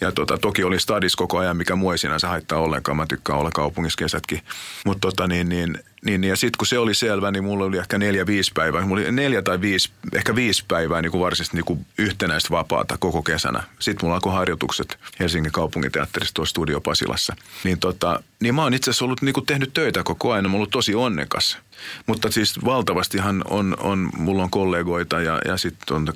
Ja 0.00 0.12
tota, 0.12 0.38
toki 0.38 0.64
oli 0.64 0.80
stadis 0.80 1.16
koko 1.16 1.38
ajan, 1.38 1.56
mikä 1.56 1.76
mua 1.76 1.92
ei 1.92 1.98
sinänsä 1.98 2.28
haittaa 2.28 2.58
ollenkaan. 2.58 2.96
Mä 2.96 3.06
tykkään 3.06 3.38
olla 3.38 3.50
kaupungissa 3.50 3.98
kesätkin. 3.98 4.42
Mutta 4.84 5.08
tota, 5.08 5.26
niin, 5.26 5.48
niin, 5.48 5.78
niin, 6.04 6.24
ja 6.24 6.36
sitten 6.36 6.58
kun 6.58 6.66
se 6.66 6.78
oli 6.78 6.94
selvä, 6.94 7.30
niin 7.30 7.44
mulla 7.44 7.64
oli 7.64 7.78
ehkä 7.78 7.98
neljä, 7.98 8.26
viisi 8.26 8.52
päivää. 8.54 8.86
Mulla 8.86 9.02
oli 9.02 9.12
neljä 9.12 9.42
tai 9.42 9.60
viisi, 9.60 9.90
ehkä 10.14 10.34
viisi 10.34 10.64
päivää 10.68 11.02
niin 11.02 11.12
kuin 11.12 11.22
varsinaisesti 11.22 11.56
niin 11.56 11.86
yhtenäistä 11.98 12.50
vapaata 12.50 12.98
koko 12.98 13.22
kesänä. 13.22 13.62
Sitten 13.78 14.04
mulla 14.04 14.14
alkoi 14.14 14.32
harjoitukset 14.32 14.98
Helsingin 15.20 15.52
kaupunginteatterissa 15.52 16.34
tuossa 16.34 16.50
Studio 16.50 16.80
Pasilassa. 16.80 17.36
Niin, 17.64 17.78
tota, 17.78 18.22
niin 18.40 18.54
mä 18.54 18.62
oon 18.62 18.74
itse 18.74 18.90
asiassa 18.90 19.04
ollut 19.04 19.22
niin 19.22 19.32
kuin 19.32 19.46
tehnyt 19.46 19.70
töitä 19.74 20.02
koko 20.02 20.32
ajan. 20.32 20.44
Mä 20.44 20.48
oon 20.48 20.54
ollut 20.54 20.70
tosi 20.70 20.94
onnekas. 20.94 21.58
Mutta 22.06 22.30
siis 22.30 22.64
valtavastihan 22.64 23.44
on, 23.50 23.76
on 23.80 24.10
mulla 24.16 24.42
on 24.42 24.50
kollegoita 24.50 25.20
ja, 25.20 25.40
ja 25.44 25.56
sitten 25.56 25.96
on 25.96 26.06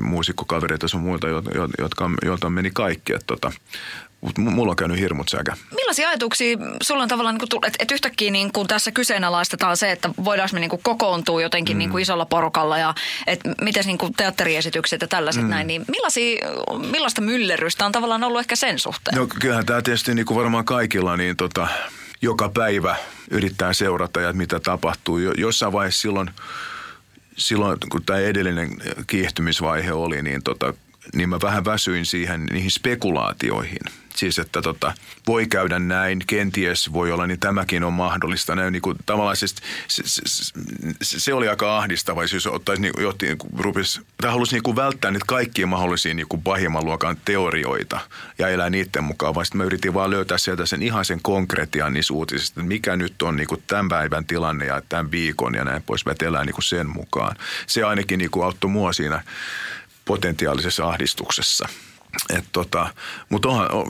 muusikkokavereita 0.00 0.88
sun 0.88 1.00
muita, 1.00 1.28
jotka, 1.78 2.10
joilta 2.24 2.50
meni 2.50 2.70
kaikki. 2.74 3.12
Että 3.12 3.26
tota, 3.26 3.52
mulla 4.38 4.70
on 4.70 4.76
käynyt 4.76 4.98
hirmut 4.98 5.28
säkä. 5.28 5.56
Millaisia 5.74 6.08
ajatuksia 6.08 6.56
sulla 6.82 7.02
on 7.02 7.08
tavallaan, 7.08 7.34
niin 7.34 7.66
että 7.66 7.76
et 7.82 7.90
yhtäkkiä 7.90 8.30
niin 8.30 8.52
kun 8.52 8.66
tässä 8.66 8.90
kyseenalaistetaan 8.90 9.76
se, 9.76 9.92
että 9.92 10.10
voidaan 10.24 10.48
me 10.52 10.60
niin 10.60 10.70
kokoontua 10.82 11.42
jotenkin 11.42 11.78
niin 11.78 11.90
mm. 11.90 11.94
niin 11.94 12.02
isolla 12.02 12.26
porukalla 12.26 12.78
ja 12.78 12.94
että 13.26 13.54
miten 13.62 13.84
niin 13.86 13.98
teatteriesitykset 14.16 15.00
ja 15.00 15.08
tällaiset 15.08 15.42
mm. 15.42 15.50
näin, 15.50 15.66
niin 15.66 15.84
millaisia, 15.88 16.46
millaista 16.90 17.20
myllerrystä 17.20 17.86
on 17.86 17.92
tavallaan 17.92 18.24
ollut 18.24 18.40
ehkä 18.40 18.56
sen 18.56 18.78
suhteen? 18.78 19.16
No 19.16 19.26
kyllähän 19.40 19.66
tämä 19.66 19.82
tietysti 19.82 20.14
niin 20.14 20.26
kuin 20.26 20.38
varmaan 20.38 20.64
kaikilla, 20.64 21.16
niin 21.16 21.36
tota, 21.36 21.68
joka 22.22 22.48
päivä 22.48 22.96
yrittää 23.30 23.72
seurata 23.72 24.20
ja 24.20 24.32
mitä 24.32 24.60
tapahtuu. 24.60 25.18
Jossain 25.18 25.72
vaiheessa 25.72 26.00
silloin, 26.00 26.30
silloin 27.36 27.78
kun 27.90 28.04
tämä 28.04 28.18
edellinen 28.18 28.70
kiihtymisvaihe 29.06 29.92
oli, 29.92 30.22
niin, 30.22 30.42
tota, 30.42 30.74
niin 31.14 31.28
mä 31.28 31.38
vähän 31.42 31.64
väsyin 31.64 32.06
siihen 32.06 32.46
niihin 32.46 32.70
spekulaatioihin– 32.70 33.80
Siis, 34.16 34.38
että 34.38 34.62
tota, 34.62 34.92
voi 35.26 35.46
käydä 35.46 35.78
näin, 35.78 36.18
kenties 36.26 36.92
voi 36.92 37.12
olla, 37.12 37.26
niin 37.26 37.40
tämäkin 37.40 37.84
on 37.84 37.92
mahdollista. 37.92 38.54
Näin, 38.54 38.72
niin 38.72 38.82
kuin, 38.82 38.96
tavallaan 39.06 39.36
siis, 39.36 39.54
se, 39.88 40.02
se, 40.06 41.20
se, 41.20 41.34
oli 41.34 41.48
aika 41.48 41.78
ahdistava, 41.78 42.22
jos 42.22 42.46
ottaisi, 42.46 42.82
niin, 42.82 42.92
jotti, 42.98 43.26
niin 43.26 43.38
rupis, 43.58 44.00
tai 44.16 44.30
halusi 44.30 44.54
niin 44.54 44.62
kuin 44.62 44.76
välttää 44.76 45.10
niitä 45.10 45.24
kaikkia 45.28 45.66
mahdollisia 45.66 46.14
niin 46.14 46.28
kuin 46.28 46.42
pahimman 46.42 46.84
luokan 46.84 47.16
teorioita 47.24 48.00
ja 48.38 48.48
elää 48.48 48.70
niiden 48.70 49.04
mukaan, 49.04 49.34
vaan 49.34 49.46
sitten 49.46 49.58
mä 49.58 49.64
yritin 49.64 49.94
vaan 49.94 50.10
löytää 50.10 50.38
sieltä 50.38 50.66
sen 50.66 50.82
ihan 50.82 51.04
sen 51.04 51.22
konkretian 51.22 51.92
niissä 51.92 52.14
uutisista, 52.14 52.60
että 52.60 52.68
mikä 52.68 52.96
nyt 52.96 53.22
on 53.22 53.36
niin 53.36 53.48
kuin 53.48 53.62
tämän 53.66 53.88
päivän 53.88 54.24
tilanne 54.24 54.66
ja 54.66 54.82
tämän 54.88 55.10
viikon 55.10 55.54
ja 55.54 55.64
näin 55.64 55.82
pois, 55.82 56.06
mä 56.06 56.14
elää 56.22 56.44
niin 56.44 56.54
kuin 56.54 56.64
sen 56.64 56.86
mukaan. 56.86 57.36
Se 57.66 57.82
ainakin 57.82 58.18
niin 58.18 58.30
kuin 58.30 58.44
auttoi 58.44 58.70
mua 58.70 58.92
siinä 58.92 59.22
potentiaalisessa 60.04 60.88
ahdistuksessa. 60.88 61.68
Et 62.30 62.44
tota, 62.52 62.94
mutta 63.28 63.48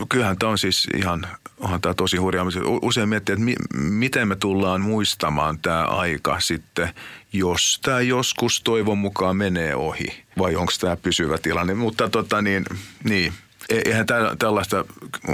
kyllähän 0.09 0.39
tämä 0.39 0.51
on 0.51 0.59
siis 0.59 0.89
ihan, 0.97 1.27
onhan 1.61 1.81
tämä 1.81 1.95
tosi 1.95 2.17
hurjaa. 2.17 2.47
Usein 2.83 3.09
miettii, 3.09 3.33
että 3.33 3.45
mi, 3.45 3.55
miten 3.75 4.29
me 4.29 4.37
tullaan 4.37 4.81
muistamaan 4.81 5.59
tämä 5.59 5.85
aika 5.85 6.41
sitten, 6.41 6.95
jos 7.33 7.81
tämä 7.83 8.01
joskus 8.01 8.61
toivon 8.61 8.99
mukaan 8.99 9.37
menee 9.37 9.75
ohi. 9.75 10.25
Vai 10.39 10.57
onko 10.57 10.73
tämä 10.81 10.97
pysyvä 10.97 11.39
tilanne. 11.39 11.75
Mutta 11.75 12.09
tota 12.09 12.43
niin, 12.43 12.65
niin 13.05 13.33
e, 13.69 13.81
eihän 13.85 14.07
tää, 14.07 14.37
tällaista, 14.39 14.85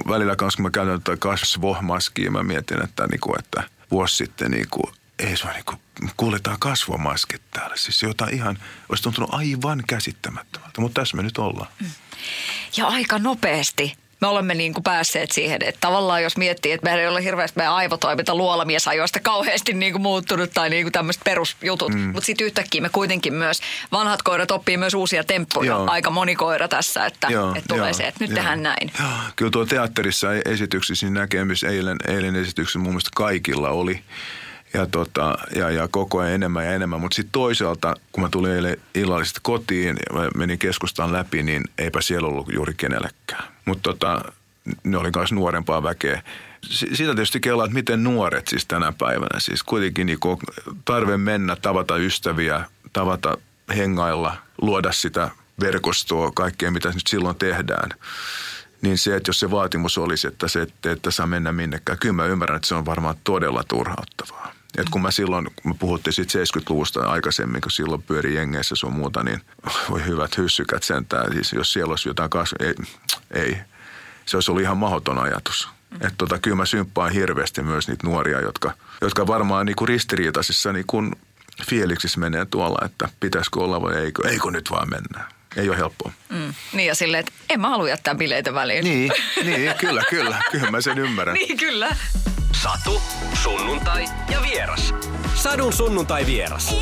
välillä 0.08 0.36
kanssa 0.36 0.56
kun 0.56 0.62
mä 0.62 0.70
käytän 0.70 1.02
tätä 1.02 1.16
kasvomaskia, 1.16 2.30
mä 2.30 2.42
mietin, 2.42 2.84
että, 2.84 3.06
niinku, 3.06 3.34
että 3.38 3.62
vuosi 3.90 4.16
sitten 4.16 4.50
niinku, 4.50 4.92
ei 5.18 5.36
se 5.36 5.44
ole 5.44 5.54
niinku, 5.54 5.74
kuuletaan 6.16 6.56
kasvomaskit 6.60 7.42
täällä. 7.50 7.76
Siis 7.76 8.02
jotain 8.02 8.34
ihan, 8.34 8.58
olisi 8.88 9.02
tuntunut 9.02 9.34
aivan 9.34 9.82
käsittämättömältä, 9.86 10.80
mutta 10.80 11.00
tässä 11.00 11.16
me 11.16 11.22
nyt 11.22 11.38
ollaan. 11.38 11.70
Mm. 11.80 11.90
Ja 12.76 12.86
aika 12.86 13.18
nopeasti 13.18 13.96
me 14.20 14.26
olemme 14.26 14.54
niin 14.54 14.74
kuin 14.74 14.82
päässeet 14.82 15.32
siihen, 15.32 15.58
että 15.64 15.80
tavallaan 15.80 16.22
jos 16.22 16.36
miettii, 16.36 16.72
että 16.72 16.84
meillä 16.84 17.02
ei 17.02 17.08
ole 17.08 17.24
hirveästi 17.24 17.56
meidän 17.56 17.74
aivotoiminta 17.74 18.34
luolamiesajoista 18.34 19.20
kauheasti 19.20 19.74
niin 19.74 19.92
kuin 19.92 20.02
muuttunut 20.02 20.50
tai 20.54 20.70
niin 20.70 20.84
kuin 20.84 20.92
tämmöiset 20.92 21.24
perusjutut, 21.24 21.94
mm. 21.94 22.00
mutta 22.00 22.26
sitten 22.26 22.46
yhtäkkiä 22.46 22.80
me 22.80 22.88
kuitenkin 22.88 23.34
myös, 23.34 23.60
vanhat 23.92 24.22
koirat 24.22 24.50
oppii 24.50 24.76
myös 24.76 24.94
uusia 24.94 25.24
temppuja, 25.24 25.72
Joo. 25.72 25.90
aika 25.90 26.10
moni 26.10 26.36
koira 26.36 26.68
tässä, 26.68 27.06
että, 27.06 27.26
Joo, 27.30 27.54
että 27.54 27.74
tulee 27.74 27.90
jo, 27.90 27.94
se, 27.94 28.06
että 28.06 28.24
nyt 28.24 28.30
jo. 28.30 28.36
tehdään 28.36 28.62
näin. 28.62 28.92
Joo. 29.00 29.08
Kyllä 29.36 29.50
tuo 29.50 29.66
teatterissa 29.66 30.28
esityksissä 30.44 31.06
niin 31.06 31.14
näkemys 31.14 31.64
eilen, 31.64 31.96
eilen 32.08 32.36
esityksessä 32.36 32.78
mun 32.78 32.88
mielestä 32.88 33.10
kaikilla 33.14 33.68
oli 33.68 34.02
ja, 34.74 34.86
tota, 34.86 35.38
ja, 35.56 35.70
ja 35.70 35.88
koko 35.88 36.18
ajan 36.18 36.32
enemmän 36.32 36.64
ja 36.64 36.72
enemmän. 36.72 37.00
Mutta 37.00 37.14
sitten 37.14 37.32
toisaalta, 37.32 37.94
kun 38.12 38.22
mä 38.22 38.28
tulin 38.28 38.52
eilen 38.52 38.76
illallisesti 38.94 39.40
kotiin 39.42 39.96
ja 40.12 40.30
menin 40.36 40.58
keskustaan 40.58 41.12
läpi, 41.12 41.42
niin 41.42 41.64
eipä 41.78 42.00
siellä 42.00 42.28
ollut 42.28 42.52
juuri 42.52 42.74
kenellekään. 42.76 43.44
Mutta 43.64 43.82
tota, 43.82 44.32
ne 44.84 44.96
oli 44.96 45.10
myös 45.16 45.32
nuorempaa 45.32 45.82
väkeä. 45.82 46.22
Sitä 46.70 47.14
tietysti 47.14 47.40
kelaa, 47.40 47.64
että 47.64 47.74
miten 47.74 48.04
nuoret 48.04 48.48
siis 48.48 48.66
tänä 48.66 48.92
päivänä. 48.98 49.40
Siis 49.40 49.62
kuitenkin 49.62 50.06
niin 50.06 50.18
tarve 50.84 51.16
mennä, 51.16 51.56
tavata 51.56 51.96
ystäviä, 51.96 52.64
tavata, 52.92 53.38
hengailla, 53.76 54.36
luoda 54.62 54.92
sitä 54.92 55.30
verkostoa, 55.60 56.30
kaikkea 56.34 56.70
mitä 56.70 56.88
nyt 56.88 57.06
silloin 57.06 57.36
tehdään 57.36 57.90
niin 58.82 58.98
se, 58.98 59.16
että 59.16 59.28
jos 59.28 59.40
se 59.40 59.50
vaatimus 59.50 59.98
olisi, 59.98 60.26
että 60.26 60.48
se 60.48 60.62
että, 60.62 60.92
että 60.92 61.10
saa 61.10 61.26
mennä 61.26 61.52
minnekään, 61.52 61.98
kyllä 61.98 62.12
mä 62.12 62.26
ymmärrän, 62.26 62.56
että 62.56 62.68
se 62.68 62.74
on 62.74 62.86
varmaan 62.86 63.16
todella 63.24 63.64
turhauttavaa. 63.68 64.52
Et 64.76 64.88
kun 64.90 65.02
mä 65.02 65.10
silloin, 65.10 65.44
kun 65.44 65.72
me 65.72 65.76
puhuttiin 65.78 66.14
siitä 66.14 66.38
70-luvusta 66.38 67.10
aikaisemmin, 67.10 67.60
kun 67.60 67.70
silloin 67.70 68.02
pyöri 68.02 68.34
jengeissä 68.34 68.74
sun 68.76 68.92
muuta, 68.92 69.22
niin 69.22 69.40
voi 69.90 70.04
hyvät 70.06 70.38
hyssykät 70.38 70.82
sentään. 70.82 71.32
Siis 71.32 71.52
jos 71.52 71.72
siellä 71.72 71.92
olisi 71.92 72.08
jotain 72.08 72.30
kasvua, 72.30 72.66
ei, 72.66 72.74
ei. 73.30 73.56
Se 74.26 74.36
olisi 74.36 74.50
ollut 74.50 74.62
ihan 74.62 74.76
mahdoton 74.76 75.18
ajatus. 75.18 75.68
Mm. 75.90 75.96
Että 75.96 76.14
tota, 76.18 76.38
kyllä 76.38 76.56
mä 76.56 76.66
symppaan 76.66 77.12
hirveästi 77.12 77.62
myös 77.62 77.88
niitä 77.88 78.06
nuoria, 78.06 78.40
jotka, 78.40 78.72
jotka 79.00 79.26
varmaan 79.26 79.66
niin 79.66 79.76
kuin 79.76 79.88
ristiriitaisissa 79.88 80.72
niin 80.72 80.84
kuin 80.86 81.12
fiiliksissä 81.66 82.20
menee 82.20 82.44
tuolla, 82.44 82.84
että 82.84 83.08
pitäisikö 83.20 83.60
olla 83.60 83.82
vai 83.82 83.96
eikö, 83.96 84.28
eikö 84.28 84.50
nyt 84.50 84.70
vaan 84.70 84.90
mennä. 84.90 85.24
Ei 85.56 85.68
ole 85.68 85.76
helppoa. 85.76 86.12
Mm. 86.28 86.54
Niin 86.72 86.86
ja 86.86 86.94
silleen, 86.94 87.20
että 87.20 87.32
en 87.48 87.60
mä 87.60 87.68
halua 87.68 87.88
jättää 87.88 88.14
bileitä 88.14 88.54
väliin. 88.54 88.84
Niin, 88.84 89.12
niin 89.44 89.74
kyllä, 89.78 90.02
kyllä. 90.10 90.42
Kyllä 90.50 90.70
mä 90.70 90.80
sen 90.80 90.98
ymmärrän. 90.98 91.34
niin, 91.34 91.56
kyllä. 91.56 91.96
Satu, 92.62 93.02
sunnuntai 93.42 94.04
ja 94.30 94.42
vieras. 94.42 94.94
Sadun 95.34 95.72
sunnuntai 95.72 96.26
vieras. 96.26 96.74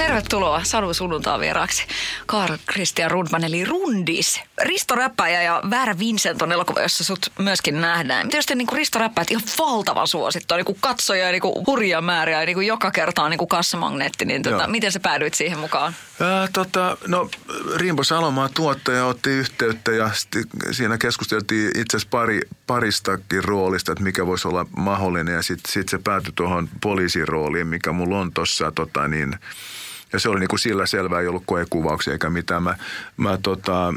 Tervetuloa 0.00 0.64
Sadun 0.64 0.94
sunnuntaan 0.94 1.40
vieraaksi 1.40 1.86
Karl 2.26 2.56
Christian 2.72 3.10
Rundman 3.10 3.44
eli 3.44 3.64
Rundis. 3.64 4.40
Risto 4.62 4.94
Räppäjä 4.94 5.42
ja 5.42 5.62
Väärä 5.70 5.98
Vincent 5.98 6.42
on 6.42 6.52
elokuva, 6.52 6.80
jossa 6.80 7.04
sut 7.04 7.32
myöskin 7.38 7.80
nähdään. 7.80 8.28
Tietysti 8.28 8.54
niin 8.54 8.66
kuin 8.66 8.76
Risto 8.78 8.98
Räppäjät 8.98 9.30
ihan 9.30 9.42
valtavan 9.58 10.08
suosittu. 10.08 10.54
Niin 10.54 10.64
kuin 10.64 10.78
katsoja 10.80 11.30
niin 11.30 11.40
kuin 11.40 11.66
hurja 11.66 12.00
määrä 12.00 12.32
ja 12.32 12.46
niin 12.46 12.54
kuin 12.54 12.66
joka 12.66 12.90
kerta 12.90 13.22
on 13.22 13.30
niin 13.30 13.38
kuin 13.38 13.48
kassamagneetti. 13.48 14.24
Niin 14.24 14.42
tota, 14.42 14.66
miten 14.66 14.92
sä 14.92 15.00
päädyit 15.00 15.34
siihen 15.34 15.58
mukaan? 15.58 15.94
Ää, 16.20 16.48
tota, 16.52 16.96
no 17.06 17.30
Rimbo 17.76 18.04
Salomaa 18.04 18.48
tuottaja 18.48 19.06
otti 19.06 19.30
yhteyttä 19.30 19.92
ja 19.92 20.10
siinä 20.70 20.98
keskusteltiin 20.98 21.66
itse 21.68 21.96
asiassa 21.96 22.10
pari, 22.10 22.40
paristakin 22.66 23.44
roolista, 23.44 23.92
että 23.92 24.04
mikä 24.04 24.26
voisi 24.26 24.48
olla 24.48 24.66
mahdollinen. 24.76 25.34
Ja 25.34 25.42
sitten 25.42 25.72
sit 25.72 25.88
se 25.88 25.98
päätyi 25.98 26.32
tuohon 26.34 26.68
poliisin 26.80 27.28
rooliin, 27.28 27.66
mikä 27.66 27.92
mulla 27.92 28.20
on 28.20 28.32
tuossa 28.32 28.72
tota 28.72 29.08
niin, 29.08 29.38
ja 30.12 30.20
se 30.20 30.28
oli 30.28 30.40
niin 30.40 30.48
kuin 30.48 30.60
sillä 30.60 30.86
selvää, 30.86 31.20
ei 31.20 31.26
ollut 31.26 31.42
koekuvauksia 31.46 32.12
eikä 32.12 32.30
mitään. 32.30 32.62
Mä, 32.62 32.76
mä 33.16 33.38
tota, 33.42 33.94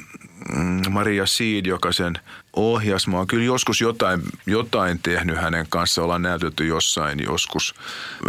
mm, 0.58 0.82
Maria 0.90 1.26
Seed, 1.26 1.66
joka 1.66 1.92
sen 1.92 2.14
ohjasi, 2.54 3.10
mä 3.10 3.18
oon 3.18 3.28
kyllä 3.28 3.44
joskus 3.46 3.82
jotain, 3.82 4.22
jotain 4.46 5.00
tehnyt 5.04 5.38
hänen 5.38 5.66
kanssa, 5.70 6.04
ollaan 6.04 6.22
näytetty 6.22 6.68
jossain 6.68 7.20
joskus. 7.24 7.76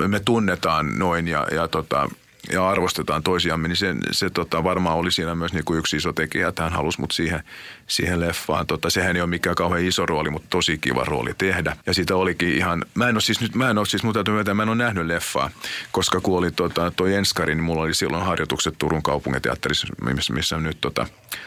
Me 0.09 0.21
tunnetaan 0.21 0.99
noin 0.99 1.29
ja, 1.29 1.47
ja 1.53 1.69
tota, 1.69 2.09
ja 2.53 2.69
arvostetaan 2.69 3.23
toisiamme, 3.23 3.69
niin 3.69 3.77
se, 3.77 3.95
se 4.11 4.31
tota, 4.31 4.65
varmaan 4.65 4.97
oli 4.97 5.11
siinä 5.11 5.35
myös 5.35 5.53
niin 5.53 5.65
kuin 5.65 5.79
yksi 5.79 5.97
iso 5.97 6.13
tekijä, 6.13 6.49
että 6.49 6.63
hän 6.63 6.73
halusi 6.73 7.01
mut 7.01 7.11
siihen, 7.11 7.43
siihen 7.87 8.21
leffaan. 8.21 8.67
Tota, 8.67 8.91
sehän 8.91 9.17
ei 9.17 9.23
ole 9.23 9.31
mikään 9.31 9.57
kauhean 9.57 9.85
iso 9.85 10.07
rooli, 10.07 10.31
mutta 10.31 10.49
tosi 10.51 10.79
kiva 10.79 11.05
rooli 11.05 11.35
tehdä. 11.39 11.77
Ja 11.87 11.95
siitä 11.95 12.17
olikin 12.17 12.49
ihan, 12.49 12.85
mä 12.95 13.09
en 13.09 13.15
ole 13.15 13.21
siis 13.21 13.41
nyt, 13.41 13.55
mä 13.55 13.71
en 13.71 13.79
ole 13.79 13.87
siis, 13.87 14.03
mutta 14.03 14.31
myötä, 14.31 14.55
mä 14.55 14.63
en 14.63 14.69
ole 14.69 14.77
nähnyt 14.77 15.07
leffaa, 15.07 15.51
koska 15.93 16.21
kun 16.21 16.39
oli 16.39 16.51
tota, 16.51 16.93
toi 16.97 17.15
Enskari, 17.15 17.55
niin 17.55 17.65
mulla 17.65 17.83
oli 17.83 17.95
silloin 17.95 18.25
harjoitukset 18.25 18.75
Turun 18.79 19.03
kaupunginteatterissa, 19.03 19.87
missä, 20.15 20.33
missä 20.33 20.57
nyt 20.57 20.79
tota, 20.81 21.07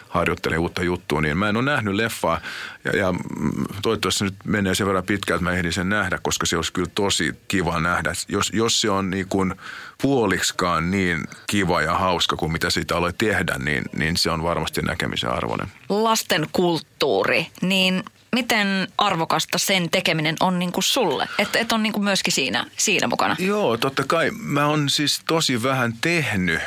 harjoittelen 0.10 0.60
uutta 0.60 0.84
juttua, 0.84 1.22
niin 1.22 1.38
mä 1.38 1.50
en 1.50 1.58
ole 1.58 1.66
nähnyt 1.66 1.94
leffaa 1.94 2.42
ja, 2.84 2.98
ja 2.98 3.14
toivottavasti 3.82 4.24
nyt 4.24 4.36
menee 4.46 4.76
sen 4.76 4.88
verran 4.88 5.04
pitkään, 5.04 5.36
että 5.36 5.50
mä 5.50 5.58
ehdin 5.58 5.74
sen 5.74 5.90
nähdä, 5.90 6.20
koska 6.22 6.46
se 6.46 6.56
olisi 6.56 6.74
kyllä 6.74 6.90
tosi 6.96 7.36
kiva 7.48 7.80
nähdä. 7.80 8.14
Jos, 8.28 8.52
jos 8.54 8.82
se 8.82 8.90
on 8.90 9.10
niin 9.10 9.28
kuin 9.30 9.56
puoliksikaan 10.02 10.92
niin 10.92 11.24
kiva 11.48 11.82
ja 11.82 11.94
hauska 11.94 12.36
kuin 12.36 12.52
mitä 12.52 12.70
siitä 12.70 12.98
aloit 12.98 13.18
tehdä, 13.18 13.56
niin, 13.60 13.84
niin 13.98 14.18
se 14.18 14.32
on 14.32 14.44
varmasti 14.44 14.82
näkemisen 14.82 15.32
arvoinen. 15.32 15.68
Lasten 15.90 16.48
kulttuuri, 16.52 17.48
niin 17.62 18.04
miten 18.32 18.88
arvokasta 18.98 19.58
sen 19.58 19.90
tekeminen 19.90 20.36
on 20.40 20.60
niin 20.60 20.72
kuin 20.72 20.84
sulle? 20.84 21.28
Että 21.40 21.60
et 21.60 21.72
on 21.72 21.84
niin 21.84 21.94
kuin 21.94 22.04
myöskin 22.04 22.34
siinä, 22.34 22.66
siinä 22.78 23.08
mukana. 23.08 23.36
Joo, 23.40 23.78
totta 23.78 24.04
kai. 24.08 24.32
Mä 24.32 24.68
oon 24.68 24.90
siis 24.90 25.22
tosi 25.28 25.64
vähän 25.64 25.94
tehnyt 26.02 26.60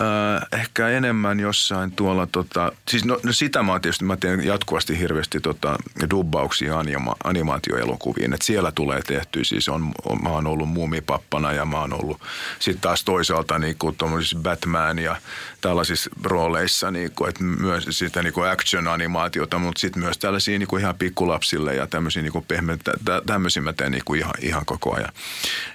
Äh, 0.00 0.60
ehkä 0.60 0.88
enemmän 0.88 1.40
jossain 1.40 1.92
tuolla, 1.92 2.26
tota, 2.26 2.72
siis 2.88 3.04
no, 3.04 3.20
no 3.22 3.32
sitä 3.32 3.62
mä 3.62 3.80
tietysti, 3.80 4.04
mä 4.04 4.16
teen 4.16 4.44
jatkuvasti 4.44 4.98
hirveästi 4.98 5.40
tota, 5.40 5.76
dubbauksia 6.10 6.78
anima, 6.78 7.16
animaatioelokuviin, 7.24 8.32
että 8.32 8.46
siellä 8.46 8.72
tulee 8.72 9.02
tehty, 9.02 9.44
siis 9.44 9.68
on, 9.68 9.92
on, 10.04 10.22
mä 10.22 10.28
oon 10.28 10.46
ollut 10.46 10.68
muumipappana 10.68 11.52
ja 11.52 11.64
mä 11.64 11.80
oon 11.80 11.92
ollut 11.92 12.20
sitten 12.58 12.80
taas 12.80 13.04
toisaalta 13.04 13.58
niin 13.58 13.76
kuin 13.78 13.96
Batman 14.42 14.98
ja 14.98 15.16
tällaisissa 15.60 16.10
rooleissa, 16.22 16.90
niin 16.90 17.10
kuin, 17.14 17.28
että 17.28 17.44
myös 17.44 17.86
sitä 17.90 18.22
niin 18.22 18.32
kuin 18.32 18.50
action-animaatiota, 18.50 19.58
mutta 19.58 19.80
sitten 19.80 20.02
myös 20.02 20.18
tällaisia 20.18 20.58
niin 20.58 20.68
kuin 20.68 20.80
ihan 20.80 20.94
pikkulapsille 20.94 21.74
ja 21.74 21.86
tämmöisiä 21.86 22.22
niin 22.22 22.32
kuin 22.32 22.44
pehmeitä, 22.48 22.92
tämmöisiä 23.26 23.62
mä 23.62 23.72
teen 23.72 23.92
niin 23.92 24.04
kuin 24.04 24.20
ihan, 24.20 24.34
ihan 24.40 24.66
koko 24.66 24.94
ajan. 24.94 25.12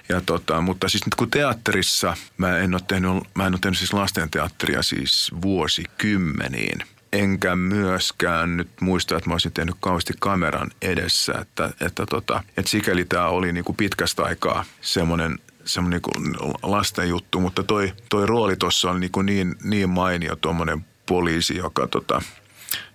Ja 0.08 0.20
tota, 0.20 0.60
mutta 0.60 0.88
siis 0.88 1.06
nyt 1.06 1.14
kun 1.14 1.30
teatterissa 1.30 2.16
mä 2.36 2.58
en 2.58 2.74
ole 2.74 2.82
tehnyt, 2.88 3.12
mä 3.34 3.46
en 3.46 3.52
ole 3.52 3.58
tehnyt 3.60 3.78
siis 3.78 3.92
lastenteatteria 4.08 4.82
siis 4.82 5.30
vuosikymmeniin. 5.42 6.78
Enkä 7.12 7.56
myöskään 7.56 8.56
nyt 8.56 8.68
muista, 8.80 9.16
että 9.16 9.30
mä 9.30 9.34
olisin 9.34 9.52
tehnyt 9.52 9.74
kauheasti 9.80 10.12
kameran 10.20 10.70
edessä, 10.82 11.32
että, 11.40 11.70
että, 11.80 12.06
tota, 12.06 12.42
että 12.56 12.70
sikäli 12.70 13.04
tämä 13.04 13.26
oli 13.26 13.52
niin 13.52 13.64
kuin 13.64 13.76
pitkästä 13.76 14.22
aikaa 14.22 14.64
semmoinen 14.80 15.38
semmoinen 15.64 16.00
niin 16.18 16.54
lasten 16.62 17.08
juttu, 17.08 17.40
mutta 17.40 17.62
toi, 17.62 17.92
toi 18.08 18.26
rooli 18.26 18.56
tuossa 18.56 18.90
on 18.90 19.00
niin, 19.00 19.10
niin, 19.22 19.54
niin 19.64 19.90
mainio 19.90 20.36
tuommoinen 20.36 20.86
poliisi, 21.06 21.56
joka, 21.56 21.86
tota, 21.86 22.22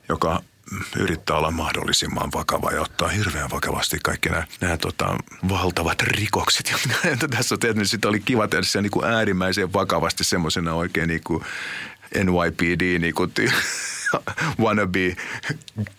joka 0.10 0.42
yrittää 0.98 1.38
olla 1.38 1.52
mahdollisimman 1.52 2.32
vakava 2.34 2.72
ja 2.72 2.82
ottaa 2.82 3.08
hirveän 3.08 3.50
vakavasti 3.52 3.98
kaikki 4.04 4.30
nämä, 4.30 4.48
nämä 4.62 4.78
tota, 4.78 5.18
valtavat 5.50 6.02
rikokset, 6.02 6.72
jotka 6.72 7.28
tässä 7.38 7.56
on 7.56 7.60
tehty. 7.60 7.78
Niin 7.78 7.88
Sitten 7.88 8.10
oli 8.10 8.20
kiva 8.20 8.48
tehdä 8.48 8.64
se 8.64 8.82
niin 8.82 8.92
kuin 8.92 9.06
äärimmäisen 9.06 9.74
vakavasti 9.74 10.24
semmoisena 10.24 10.74
oikein 10.74 11.08
niin 11.08 11.22
kuin 11.24 11.44
NYPD 12.16 13.00
niin 13.00 13.14
kuin 13.14 13.34
wannabe 14.64 15.16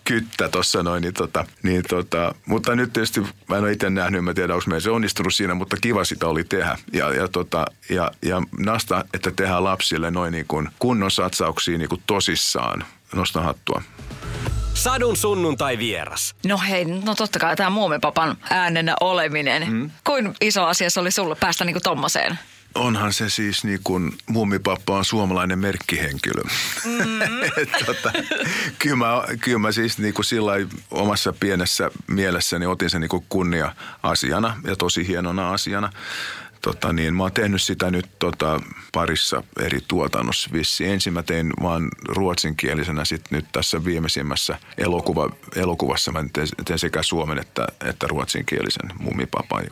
kyttä 0.04 0.48
tuossa 0.48 0.82
noin. 0.82 1.02
Niin 1.02 1.14
tota, 1.14 1.44
niin 1.62 1.82
tota, 1.88 2.34
mutta 2.46 2.76
nyt 2.76 2.92
tietysti 2.92 3.20
mä 3.20 3.56
en 3.56 3.62
ole 3.62 3.72
itse 3.72 3.90
nähnyt, 3.90 4.24
mä 4.24 4.34
tiedä, 4.34 4.54
onko 4.54 4.64
meidän 4.66 4.80
se 4.80 4.90
onnistunut 4.90 5.34
siinä, 5.34 5.54
mutta 5.54 5.76
kiva 5.80 6.04
sitä 6.04 6.26
oli 6.26 6.44
tehdä. 6.44 6.78
Ja, 6.92 7.14
ja, 7.14 7.28
tota, 7.28 7.64
ja, 7.88 8.10
ja 8.22 8.42
nasta, 8.58 9.04
että 9.14 9.30
tehdään 9.30 9.64
lapsille 9.64 10.10
noin 10.10 10.32
niin 10.32 10.46
kuin 10.48 10.68
kunnon 10.78 11.10
satsauksia 11.10 11.78
niin 11.78 11.88
kuin 11.88 12.02
tosissaan. 12.06 12.84
Nosta 13.14 13.40
hattua. 13.40 13.82
Sadun 14.74 15.16
sunnuntai 15.16 15.78
vieras. 15.78 16.34
No 16.46 16.58
hei, 16.58 16.84
no 16.84 17.14
totta 17.14 17.38
kai 17.38 17.56
tämä 17.56 17.70
muumipapan 17.70 18.36
äänenä 18.50 18.94
oleminen. 19.00 19.72
Mm. 19.72 19.90
Kuin 20.04 20.34
iso 20.40 20.64
asia 20.64 20.90
se 20.90 21.00
oli 21.00 21.10
sulle 21.10 21.34
päästä 21.34 21.64
niinku 21.64 21.80
tommoseen? 21.80 22.38
onhan 22.74 23.12
se 23.12 23.30
siis 23.30 23.64
niin 23.64 23.80
kuin 23.84 24.12
mummipappa 24.26 24.96
on 24.96 25.04
suomalainen 25.04 25.58
merkkihenkilö. 25.58 26.42
Mm-hmm. 26.84 27.86
tota, 27.86 28.12
kyllä, 28.78 28.96
mä, 28.96 29.22
kyllä 29.40 29.58
mä 29.58 29.72
siis 29.72 29.98
niin 29.98 30.14
kuin 30.14 30.24
sillä 30.24 30.52
omassa 30.90 31.32
pienessä 31.32 31.90
mielessäni 32.06 32.66
otin 32.66 32.90
sen 32.90 33.00
niin 33.00 33.08
kuin 33.08 33.24
kunnia-asiana 33.28 34.60
ja 34.64 34.76
tosi 34.76 35.08
hienona 35.08 35.52
asiana 35.52 35.92
tota, 36.64 36.92
niin 36.92 37.14
mä 37.14 37.22
oon 37.22 37.32
tehnyt 37.32 37.62
sitä 37.62 37.90
nyt 37.90 38.06
tota, 38.18 38.60
parissa 38.92 39.42
eri 39.60 39.78
tuotannossa 39.88 40.50
vissi. 40.52 40.84
Ensin 40.84 41.12
mä 41.12 41.22
tein 41.22 41.52
vaan 41.62 41.88
ruotsinkielisenä, 42.08 43.04
sitten 43.04 43.36
nyt 43.36 43.46
tässä 43.52 43.84
viimeisimmässä 43.84 44.58
elokuva, 44.78 45.30
elokuvassa 45.56 46.12
mä 46.12 46.24
teen, 46.64 46.78
sekä 46.78 47.02
suomen 47.02 47.38
että, 47.38 47.66
että 47.84 48.06
ruotsinkielisen 48.06 48.90
muumipapa. 48.98 49.62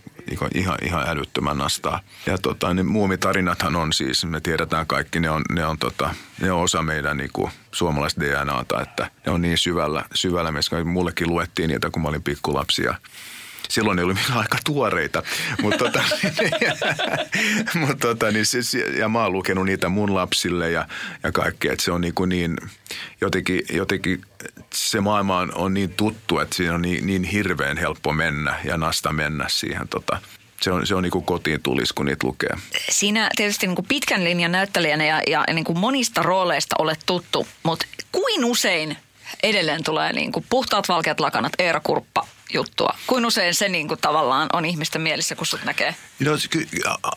Ihan, 0.55 0.79
ihan 0.83 1.09
älyttömän 1.09 1.59
nastaa. 1.59 2.01
Ja 2.27 2.39
tota, 2.39 2.75
niin 2.75 2.87
muumitarinathan 2.87 3.77
on 3.77 3.93
siis, 3.93 4.25
me 4.25 4.41
tiedetään 4.41 4.87
kaikki, 4.87 5.21
ne 5.21 5.31
on, 5.31 5.43
ne 5.53 5.67
on, 5.67 5.79
tota, 5.79 6.15
ne 6.41 6.53
on 6.53 6.61
osa 6.61 6.83
meidän 6.83 7.17
niin 7.17 7.31
kuin, 7.33 7.51
suomalaista 7.73 8.21
DNAta, 8.21 8.83
että 8.83 9.11
ne 9.27 9.33
on 9.33 9.43
niin 9.43 9.59
syvällä, 9.59 10.05
syvällä 10.15 10.53
meissä. 10.53 10.85
Mullekin 10.85 11.29
luettiin 11.29 11.69
niitä, 11.69 11.91
kun 11.91 12.03
mä 12.03 12.09
olin 12.09 12.23
pikkulapsi 12.23 12.83
ja 12.83 12.95
silloin 13.73 13.99
ei 13.99 14.05
ollut 14.05 14.19
aika 14.35 14.59
tuoreita. 14.65 15.23
Mutta 15.63 15.79
tota, 15.79 16.03
mut 17.81 17.99
tota, 17.99 18.31
niin 18.31 18.47
siis, 18.47 18.77
ja 18.99 19.09
mä 19.09 19.23
oon 19.23 19.33
lukenut 19.33 19.67
niitä 19.67 19.89
mun 19.89 20.15
lapsille 20.15 20.71
ja, 20.71 20.89
ja 21.23 21.33
kaikkea. 21.33 21.73
Että 21.73 21.85
se 21.85 21.93
on 21.93 22.01
niin, 22.01 22.15
kuin 22.15 22.29
niin 22.29 22.57
jotenkin, 23.21 23.63
jotenkin 23.73 24.23
se 24.75 25.01
maailma 25.01 25.39
on, 25.39 25.55
on 25.55 25.75
niin 25.75 25.91
tuttu, 25.91 26.39
että 26.39 26.57
siinä 26.57 26.75
on 26.75 26.83
niin, 26.83 27.07
niin 27.07 27.25
hirveän 27.25 27.77
helppo 27.77 28.13
mennä 28.13 28.61
ja 28.65 28.77
nasta 28.77 29.13
mennä 29.13 29.45
siihen 29.49 29.89
tota, 29.89 30.19
se 30.61 30.73
on, 30.73 30.87
se 30.87 30.95
on 30.95 31.03
niin 31.03 31.11
kuin 31.11 31.25
kotiin 31.25 31.63
tulis, 31.63 31.93
kun 31.93 32.07
niitä 32.07 32.27
lukee. 32.27 32.57
Siinä 32.91 33.29
tietysti 33.37 33.67
niin 33.67 33.77
kuin 33.77 33.87
pitkän 33.87 34.25
linjan 34.25 34.53
näyttelijänä 34.53 35.05
ja, 35.05 35.23
ja 35.27 35.45
niin 35.53 35.65
kuin 35.65 35.79
monista 35.79 36.23
rooleista 36.23 36.77
olet 36.79 37.01
tuttu, 37.07 37.47
mutta 37.63 37.87
kuin 38.13 38.45
usein 38.45 38.97
edelleen 39.43 39.85
tulee 39.85 40.13
niin 40.13 40.33
kuin 40.33 40.47
puhtaat 40.51 40.89
valkeat 40.89 41.21
lakanat, 41.21 41.53
Eera 41.59 41.81
Kurppa, 41.81 42.27
juttua. 42.55 42.97
Kuin 43.07 43.27
usein 43.27 43.55
se 43.55 43.69
niin 43.69 43.89
kuin 43.89 44.01
tavallaan 44.01 44.49
on 44.53 44.65
ihmisten 44.65 45.01
mielissä, 45.01 45.35
kun 45.35 45.47
sut 45.47 45.65
näkee? 45.65 45.95
No, 46.21 46.33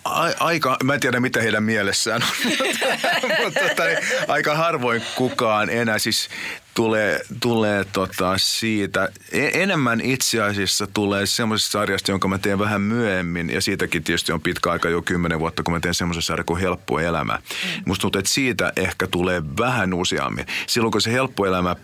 a, 0.05 0.29
aika, 0.39 0.77
mä 0.83 0.93
en 0.93 0.99
tiedä 0.99 1.19
mitä 1.19 1.41
heidän 1.41 1.63
mielessään 1.63 2.23
on, 2.23 2.29
mutta 3.43 3.59
tota, 3.59 3.83
aika 4.27 4.55
harvoin 4.55 5.01
kukaan 5.15 5.69
enää. 5.69 5.99
Siis 5.99 6.29
tulee, 6.75 7.21
tulee 7.39 7.85
tota 7.85 8.37
siitä, 8.37 9.09
e, 9.31 9.63
enemmän 9.63 10.01
itse 10.01 10.41
asiassa 10.41 10.87
tulee 10.87 11.25
semmoisesta 11.25 11.71
sarjasta, 11.71 12.11
jonka 12.11 12.27
mä 12.27 12.37
teen 12.37 12.59
vähän 12.59 12.81
myöhemmin, 12.81 13.49
ja 13.49 13.61
siitäkin 13.61 14.03
tietysti 14.03 14.31
on 14.31 14.41
pitkä 14.41 14.71
aika 14.71 14.89
jo 14.89 15.01
kymmenen 15.01 15.39
vuotta, 15.39 15.63
kun 15.63 15.73
mä 15.73 15.79
teen 15.79 15.93
semmoisen 15.93 16.21
sarjan 16.21 16.45
kuin 16.45 16.61
Helppo 16.61 16.99
elämä. 16.99 17.33
Mm. 17.33 17.83
Musta 17.85 18.01
tuntuu, 18.01 18.19
että 18.19 18.31
siitä 18.31 18.73
ehkä 18.75 19.07
tulee 19.07 19.43
vähän 19.59 19.93
useammin. 19.93 20.45
Silloin 20.67 20.91
kun 20.91 21.01
se 21.01 21.11
Helppo 21.11 21.45
elämä 21.45 21.75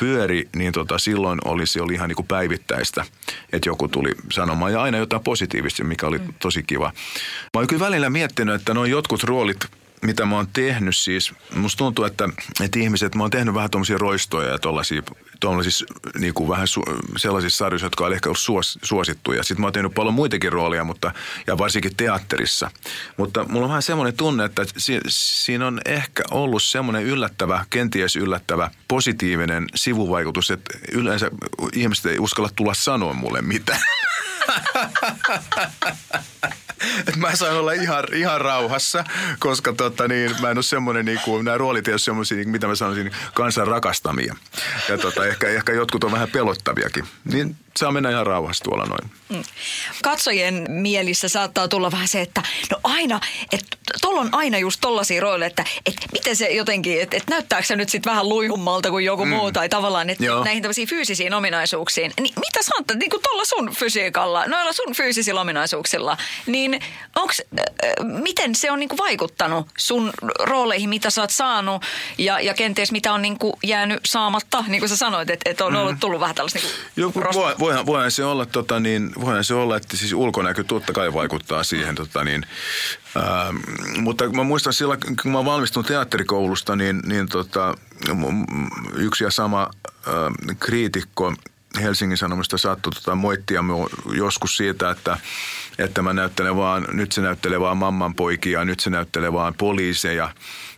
pyöri, 0.00 0.48
niin 0.56 0.72
tota, 0.72 0.98
silloin 0.98 1.38
olisi 1.44 1.80
oli 1.80 1.94
ihan 1.94 2.08
niin 2.08 2.16
kuin 2.16 2.26
päivittäistä, 2.26 3.04
että 3.52 3.68
joku 3.68 3.88
tuli 3.88 4.12
sanomaan, 4.32 4.72
ja 4.72 4.82
aina 4.82 4.98
jotain 4.98 5.22
positiivista, 5.22 5.84
mikä 5.84 6.06
oli 6.06 6.18
mm. 6.18 6.34
tosi 6.38 6.62
kiva. 6.62 6.92
Mä 7.54 7.58
oon 7.58 7.66
kyllä 7.66 7.86
välillä 7.86 8.10
miettinyt, 8.10 8.54
että 8.54 8.74
noin 8.74 8.90
jotkut 8.90 9.24
roolit– 9.24 9.66
mitä 10.02 10.26
mä 10.26 10.36
oon 10.36 10.48
tehnyt 10.52 10.96
siis, 10.96 11.32
musta 11.54 11.78
tuntuu, 11.78 12.04
että, 12.04 12.28
että 12.64 12.78
ihmiset, 12.78 13.14
mä 13.14 13.22
oon 13.22 13.30
tehnyt 13.30 13.54
vähän 13.54 13.70
tuommoisia 13.70 13.98
roistoja 13.98 14.48
ja 14.48 14.58
tuollaisia, 14.58 15.02
tuollaisissa 15.40 15.84
niin 16.18 16.34
kuin 16.34 16.48
vähän 16.48 16.68
su, 16.68 16.82
sellaisissa 17.16 17.58
sarjoissa, 17.58 17.86
jotka 17.86 18.06
on 18.06 18.12
ehkä 18.12 18.28
ollut 18.28 18.38
suos, 18.38 18.78
suosittuja. 18.82 19.42
Sitten 19.42 19.60
mä 19.60 19.66
oon 19.66 19.72
tehnyt 19.72 19.94
paljon 19.94 20.14
muitakin 20.14 20.52
rooleja, 20.52 20.84
mutta, 20.84 21.12
ja 21.46 21.58
varsinkin 21.58 21.96
teatterissa. 21.96 22.70
Mutta 23.16 23.44
mulla 23.44 23.64
on 23.64 23.70
vähän 23.70 23.82
semmoinen 23.82 24.16
tunne, 24.16 24.44
että 24.44 24.64
si, 24.76 25.00
siinä 25.08 25.66
on 25.66 25.80
ehkä 25.84 26.22
ollut 26.30 26.62
semmoinen 26.62 27.02
yllättävä, 27.02 27.64
kenties 27.70 28.16
yllättävä, 28.16 28.70
positiivinen 28.88 29.66
sivuvaikutus, 29.74 30.50
että 30.50 30.78
yleensä 30.92 31.30
ihmiset 31.72 32.06
ei 32.06 32.18
uskalla 32.18 32.50
tulla 32.56 32.74
sanoa 32.74 33.12
mulle 33.12 33.42
mitään. 33.42 33.80
että 36.98 37.16
mä 37.16 37.36
saan 37.36 37.56
olla 37.56 37.72
ihan, 37.72 38.04
ihan 38.12 38.40
rauhassa, 38.40 39.04
koska 39.38 39.72
tota, 39.72 40.08
niin, 40.08 40.36
mä 40.40 40.50
en 40.50 40.56
ole 40.56 40.62
semmoinen, 40.62 41.04
niin 41.04 41.20
kuin, 41.24 41.44
nämä 41.44 41.58
roolit 41.58 41.88
ei 41.88 41.92
ole 41.92 41.98
semmoisia, 41.98 42.36
niin, 42.36 42.50
mitä 42.50 42.66
mä 42.66 42.74
sanoisin, 42.74 43.12
kansan 43.34 43.66
rakastamia. 43.66 44.36
Ja 44.88 44.98
tota, 44.98 45.26
ehkä, 45.26 45.48
ehkä 45.48 45.72
jotkut 45.72 46.04
on 46.04 46.12
vähän 46.12 46.30
pelottaviakin. 46.30 47.04
Niin 47.24 47.56
saa 47.78 47.92
mennä 47.92 48.10
ihan 48.10 48.26
rauhassa 48.26 48.64
tuolla 48.64 48.84
noin. 48.86 49.10
Mm. 49.28 49.42
Katsojien 50.02 50.66
mielissä 50.68 51.28
saattaa 51.28 51.68
tulla 51.68 51.90
vähän 51.92 52.08
se, 52.08 52.20
että 52.20 52.42
no 52.70 52.80
aina, 52.84 53.20
että 53.52 53.76
tuolla 54.02 54.20
on 54.20 54.28
aina 54.32 54.58
just 54.58 54.80
tollaisia 54.80 55.20
rooleja, 55.20 55.46
että, 55.46 55.64
että 55.86 56.06
miten 56.12 56.36
se 56.36 56.48
jotenkin, 56.48 57.02
että, 57.02 57.16
että 57.16 57.30
näyttääkö 57.34 57.66
se 57.66 57.76
nyt 57.76 57.88
sitten 57.88 58.10
vähän 58.10 58.28
luihummalta 58.28 58.90
kuin 58.90 59.04
joku 59.04 59.24
mm. 59.24 59.30
muu 59.30 59.52
tai 59.52 59.68
tavallaan, 59.68 60.10
että 60.10 60.24
Joo. 60.24 60.44
näihin 60.44 60.62
tämmöisiin 60.62 60.88
fyysisiin 60.88 61.34
ominaisuuksiin. 61.34 62.12
Niin 62.20 62.34
mitä 62.36 62.58
sanot, 62.62 63.00
niin 63.00 63.10
kuin 63.10 63.22
tuolla 63.22 63.44
sun 63.44 63.70
fysiikalla, 63.74 64.46
noilla 64.46 64.72
sun 64.72 64.94
fyysisillä 64.94 65.40
ominaisuuksilla, 65.40 66.16
niin 66.46 66.70
niin 66.70 66.82
onks, 67.16 67.42
äh, 67.58 67.64
miten 68.22 68.54
se 68.54 68.70
on 68.70 68.78
niinku 68.80 68.96
vaikuttanut 68.98 69.66
sun 69.78 70.12
rooleihin, 70.38 70.88
mitä 70.88 71.10
sä 71.10 71.20
oot 71.20 71.30
saanut 71.30 71.82
ja, 72.18 72.40
ja 72.40 72.54
kenties 72.54 72.92
mitä 72.92 73.12
on 73.12 73.22
niinku 73.22 73.58
jäänyt 73.62 74.00
saamatta, 74.06 74.64
niin 74.68 74.80
kuin 74.80 74.88
sä 74.88 74.96
sanoit, 74.96 75.30
että 75.30 75.50
et 75.50 75.60
on 75.60 75.76
ollut 75.76 75.92
Mm. 75.92 76.00
tullut 76.00 76.20
vähän 76.20 76.34
tällaista 76.34 76.58
Joo, 76.96 77.12
rosta- 77.14 77.38
voi, 77.40 77.54
voihan, 77.60 77.86
voihan, 77.86 78.10
se 78.10 78.24
olla, 78.24 78.46
tota, 78.46 78.80
niin, 78.80 79.12
voihan 79.20 79.44
se 79.44 79.54
olla, 79.54 79.76
että 79.76 79.96
siis 79.96 80.12
ulkonäkö 80.12 80.64
totta 80.64 80.92
kai 80.92 81.12
vaikuttaa 81.12 81.62
siihen. 81.62 81.94
Tota, 81.94 82.24
niin, 82.24 82.46
ää, 83.16 83.54
mutta 83.98 84.28
mä 84.28 84.44
muistan 84.44 84.72
silloin, 84.72 85.00
kun 85.22 85.32
mä 85.32 85.44
valmistun 85.44 85.84
teatterikoulusta, 85.84 86.76
niin, 86.76 87.02
niin 87.06 87.28
tota, 87.28 87.74
yksi 88.94 89.24
ja 89.24 89.30
sama 89.30 89.60
ää, 89.60 90.14
kriitikko 90.58 91.34
Helsingin 91.82 92.18
Sanomista 92.18 92.58
saattoi 92.58 92.92
tota, 92.92 93.14
moittia 93.14 93.64
joskus 94.14 94.56
siitä, 94.56 94.90
että, 94.90 95.18
että 95.78 96.02
mä 96.02 96.12
näyttelen 96.12 96.56
vaan, 96.56 96.86
nyt 96.92 97.12
se 97.12 97.20
näyttelee 97.20 97.60
vaan 97.60 97.76
mammanpoikia, 97.76 98.64
nyt 98.64 98.80
se 98.80 98.90
näyttelee 98.90 99.32
vaan 99.32 99.54
poliiseja, 99.54 100.34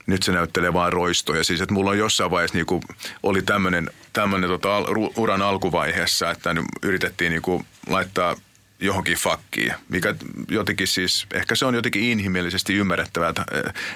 nyt 0.06 0.22
se 0.22 0.32
näyttelee 0.32 0.72
vaan 0.72 0.92
roistoja. 0.92 1.44
Siis 1.44 1.60
että 1.60 1.74
mulla 1.74 1.90
on 1.90 1.98
jossain 1.98 2.30
vaiheessa 2.30 2.56
niinku, 2.56 2.80
oli 3.22 3.42
tämmöinen 3.42 3.90
tämmönen, 4.12 4.50
tota, 4.50 4.78
uran 5.16 5.42
alkuvaiheessa, 5.42 6.30
että 6.30 6.54
yritettiin 6.82 7.30
niinku, 7.32 7.62
laittaa 7.88 8.36
johonkin 8.80 9.16
fakkiin, 9.16 9.74
mikä 9.88 10.14
jotenkin 10.48 10.86
siis, 10.86 11.26
ehkä 11.34 11.54
se 11.54 11.66
on 11.66 11.74
jotenkin 11.74 12.02
inhimillisesti 12.02 12.74
ymmärrettävää, 12.74 13.28
että, 13.28 13.44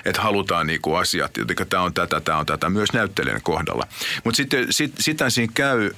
että 0.04 0.22
halutaan 0.22 0.66
niinku 0.66 0.94
asiat, 0.94 1.36
jotenkin 1.36 1.66
tämä 1.68 1.82
on 1.82 1.94
tätä, 1.94 2.20
tämä 2.20 2.38
on 2.38 2.46
tätä, 2.46 2.70
myös 2.70 2.92
näyttelijän 2.92 3.42
kohdalla. 3.42 3.86
Mutta 4.24 4.36
sitten 4.36 4.66
sit, 4.70 4.92
sitä 4.98 5.30
siinä 5.30 5.52
käy 5.54 5.90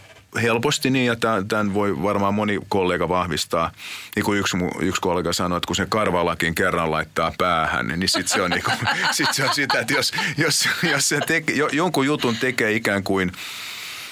helposti 0.42 0.90
niin, 0.90 1.07
ja 1.07 1.16
tämän, 1.48 1.74
voi 1.74 2.02
varmaan 2.02 2.35
moni 2.35 2.59
kollega 2.68 3.09
vahvistaa. 3.09 3.70
Niin 4.16 4.24
kuin 4.24 4.38
yksi, 4.38 4.57
yksi 4.81 5.00
kollega 5.00 5.33
sanoi, 5.33 5.57
että 5.57 5.66
kun 5.66 5.76
se 5.76 5.87
karvalakin 5.88 6.54
kerran 6.54 6.90
laittaa 6.90 7.33
päähän, 7.38 7.87
niin 7.87 8.09
sitten 8.09 8.28
se 8.28 8.42
on, 8.42 8.50
niinku, 8.50 8.70
sit 9.12 9.33
se 9.33 9.44
on 9.44 9.54
sitä, 9.54 9.81
että 9.81 9.92
jos, 9.92 10.12
jos, 10.37 10.68
jos 10.83 11.09
se 11.09 11.20
teke, 11.26 11.52
jo, 11.52 11.68
jonkun 11.72 12.07
jutun 12.07 12.37
tekee 12.37 12.72
ikään 12.72 13.02
kuin 13.02 13.33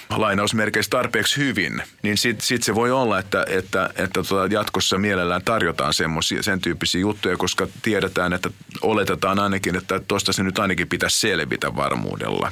lainausmerkeissä 0.09 0.89
tarpeeksi 0.89 1.37
hyvin, 1.37 1.83
niin 2.03 2.17
sitten 2.17 2.45
sit 2.45 2.63
se 2.63 2.75
voi 2.75 2.91
olla, 2.91 3.19
että, 3.19 3.45
että, 3.49 3.89
että 3.95 4.23
tota 4.23 4.47
jatkossa 4.53 4.97
mielellään 4.97 5.41
tarjotaan 5.45 5.93
semmosia, 5.93 6.43
sen 6.43 6.61
tyyppisiä 6.61 7.01
juttuja, 7.01 7.37
koska 7.37 7.67
tiedetään, 7.81 8.33
että 8.33 8.49
oletetaan 8.81 9.39
ainakin, 9.39 9.75
että 9.75 10.01
tuosta 10.07 10.33
se 10.33 10.43
nyt 10.43 10.59
ainakin 10.59 10.89
pitäisi 10.89 11.19
selvitä 11.19 11.75
varmuudella. 11.75 12.51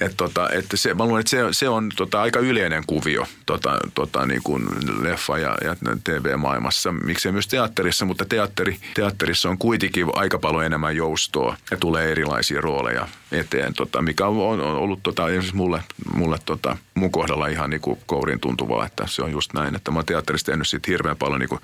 Et 0.00 0.16
tota, 0.16 0.50
että 0.50 0.76
se, 0.76 0.94
mä 0.94 1.04
luulen, 1.04 1.20
että 1.20 1.30
se, 1.30 1.38
se 1.50 1.68
on 1.68 1.88
tota, 1.96 2.20
aika 2.22 2.40
yleinen 2.40 2.82
kuvio 2.86 3.26
tota, 3.46 3.78
tota, 3.94 4.26
niin 4.26 4.40
kuin 4.44 4.68
leffa- 5.02 5.38
ja, 5.38 5.56
ja 5.64 5.76
TV-maailmassa, 6.04 6.92
miksei 6.92 7.32
myös 7.32 7.48
teatterissa, 7.48 8.04
mutta 8.04 8.24
teatteri, 8.24 8.76
teatterissa 8.94 9.48
on 9.48 9.58
kuitenkin 9.58 10.06
aika 10.14 10.38
paljon 10.38 10.64
enemmän 10.64 10.96
joustoa 10.96 11.56
ja 11.70 11.76
tulee 11.76 12.12
erilaisia 12.12 12.60
rooleja 12.60 13.08
eteen, 13.32 13.74
tota, 13.74 14.02
mikä 14.02 14.26
on, 14.26 14.60
on 14.60 14.60
ollut 14.60 15.00
tota, 15.02 15.28
esimerkiksi 15.28 15.56
mulle, 15.56 15.82
mulle 16.14 16.38
tota, 16.44 16.76
mun 16.94 17.12
kohdalla 17.12 17.46
ihan 17.46 17.70
niin 17.70 17.80
kuin 17.80 17.98
kourin 18.06 18.40
tuntuvaa, 18.40 18.86
että 18.86 19.06
se 19.06 19.22
on 19.22 19.32
just 19.32 19.52
näin, 19.52 19.74
että 19.74 19.90
mä 19.90 19.98
oon 19.98 20.06
teatterissa 20.06 20.46
tehnyt 20.46 20.68
sit 20.68 20.86
hirveän 20.86 21.16
paljon 21.16 21.40
niin 21.40 21.48
kuin 21.48 21.60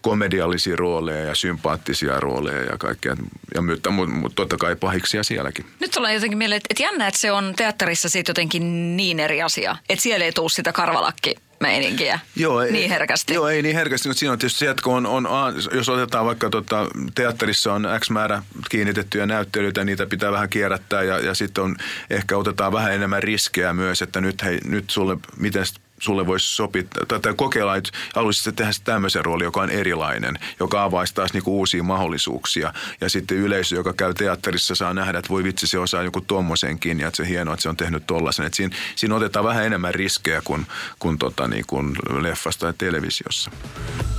komediallisia 0.00 0.76
rooleja 0.76 1.24
ja 1.24 1.34
sympaattisia 1.34 2.20
rooleja 2.20 2.62
ja 2.64 2.78
kaikkea, 2.78 3.16
ja 3.54 3.62
mutta, 3.62 3.90
mutta, 3.90 4.14
mutta 4.14 4.36
totta 4.36 4.56
kai 4.56 4.76
pahiksia 4.76 5.22
sielläkin. 5.22 5.66
Nyt 5.80 5.90
tulee 5.90 6.14
jotenkin 6.14 6.38
mieleen, 6.38 6.56
että, 6.56 6.66
että 6.70 6.82
jännä, 6.82 7.06
että 7.06 7.20
se 7.20 7.32
on 7.32 7.54
teatterissa 7.56 8.08
siitä 8.08 8.30
jotenkin 8.30 8.96
niin 8.96 9.20
eri 9.20 9.42
asia. 9.42 9.76
Että 9.88 10.02
siellä 10.02 10.24
ei 10.24 10.32
tule 10.32 10.48
sitä 10.48 10.72
karvalakki 10.72 11.34
meininkiä 11.60 12.18
ei, 12.66 12.72
niin 12.72 12.90
herkästi. 12.90 13.34
Joo, 13.34 13.48
ei 13.48 13.62
niin 13.62 13.74
herkästi, 13.74 14.08
mutta 14.08 14.18
siinä 14.18 14.32
on 14.32 14.38
tietysti 14.38 14.58
se, 14.58 14.70
että 14.70 14.82
kun 14.82 15.06
on, 15.06 15.26
on, 15.26 15.54
jos 15.72 15.88
otetaan 15.88 16.26
vaikka 16.26 16.50
tota, 16.50 16.86
teatterissa 17.14 17.72
on 17.72 17.86
X 18.00 18.10
määrä 18.10 18.42
kiinnitettyjä 18.70 19.26
näyttelyitä, 19.26 19.84
niitä 19.84 20.06
pitää 20.06 20.32
vähän 20.32 20.48
kierrättää 20.48 21.02
ja, 21.02 21.18
ja 21.18 21.34
sitten 21.34 21.64
on, 21.64 21.76
ehkä 22.10 22.36
otetaan 22.36 22.72
vähän 22.72 22.94
enemmän 22.94 23.22
riskejä 23.22 23.72
myös, 23.72 24.02
että 24.02 24.20
nyt, 24.20 24.42
hei, 24.42 24.58
nyt 24.64 24.90
sulle, 24.90 25.16
miten 25.36 25.64
sulle 26.00 26.26
voisi 26.26 26.54
sopia, 26.54 26.82
tai, 27.08 27.20
tai 27.20 27.34
kokeilla, 27.36 27.76
että 27.76 27.90
haluaisit 28.14 28.56
tehdä 28.56 28.72
tämmöisen 28.84 29.24
roolin, 29.24 29.44
joka 29.44 29.60
on 29.60 29.70
erilainen, 29.70 30.38
joka 30.60 30.82
avaisi 30.82 31.14
taas 31.14 31.32
niinku 31.32 31.58
uusia 31.58 31.82
mahdollisuuksia. 31.82 32.72
Ja 33.00 33.08
sitten 33.08 33.36
yleisö, 33.36 33.76
joka 33.76 33.92
käy 33.92 34.14
teatterissa, 34.14 34.74
saa 34.74 34.94
nähdä, 34.94 35.18
että 35.18 35.28
voi 35.28 35.44
vitsi, 35.44 35.66
se 35.66 35.78
osaa 35.78 36.02
joku 36.02 36.20
tommosenkin, 36.20 37.00
ja 37.00 37.08
että 37.08 37.16
se 37.16 37.28
hienoa, 37.28 37.54
että 37.54 37.62
se 37.62 37.68
on 37.68 37.76
tehnyt 37.76 38.06
tollasen. 38.06 38.46
Että 38.46 38.56
siinä, 38.56 38.76
siinä 38.96 39.14
otetaan 39.14 39.44
vähän 39.44 39.66
enemmän 39.66 39.94
riskejä 39.94 40.42
kuin, 40.44 40.66
kuin, 40.98 41.18
tota, 41.18 41.48
niin 41.48 41.64
kuin 41.66 41.96
leffassa 42.20 42.60
tai 42.60 42.72
televisiossa. 42.78 43.50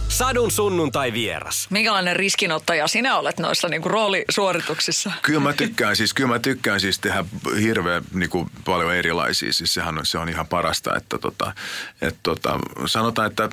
Sadun 0.08 0.52
sunnuntai 0.52 1.14
vieras. 1.14 1.68
Minkälainen 1.70 2.16
riskinottaja 2.16 2.88
sinä 2.88 3.18
olet 3.18 3.40
noissa 3.40 3.68
niinku 3.68 3.90
roolisuorituksissa? 3.90 5.12
Kyllä 5.22 5.40
mä 5.40 5.54
tykkään 5.54 5.96
siis, 5.96 6.14
kyllä 6.14 6.30
mä 6.30 6.40
tykkään 6.40 6.80
siis 6.80 7.00
tehdä 7.00 7.26
hirveän 7.62 8.04
niin 8.14 8.30
kuin 8.30 8.50
paljon 8.66 8.96
erilaisia. 8.96 9.54
Siis 9.54 9.74
sehän 9.74 9.98
on, 9.98 10.06
se 10.06 10.18
on 10.18 10.30
ihan 10.30 10.48
parasta, 10.48 10.96
että 10.96 11.18
tota, 11.18 11.54
et 12.02 12.18
tota, 12.24 12.60
sanotaan, 12.86 13.30
että 13.30 13.50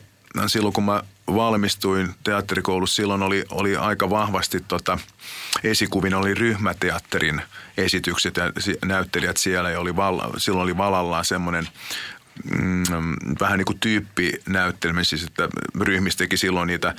silloin 0.47 0.75
kun 0.75 0.85
mä 0.85 1.03
valmistuin 1.27 2.15
teatterikoulussa, 2.25 2.97
silloin 2.97 3.23
oli, 3.23 3.45
oli 3.51 3.77
aika 3.77 4.11
vahvasti 4.11 4.61
tota, 4.69 4.99
esikuvina 5.65 6.19
oli 6.19 6.35
ryhmäteatterin 6.35 7.43
esitykset 7.77 8.37
ja 8.37 8.45
näyttelijät 8.85 9.37
siellä 9.37 9.71
ja 9.71 9.81
oli 9.81 9.97
val, 9.97 10.21
silloin 10.37 10.63
oli 10.63 10.77
valallaan 10.77 11.25
semmoinen 11.25 11.69
mm, 12.59 12.85
vähän 13.41 13.59
niin 13.59 13.67
kuin 13.67 13.81
tyyppinäyttelmä, 13.81 15.05
siis 15.05 15.25
että 15.25 15.49
ryhmistä 15.81 16.19
teki 16.19 16.37
silloin 16.37 16.67
niitä 16.67 16.95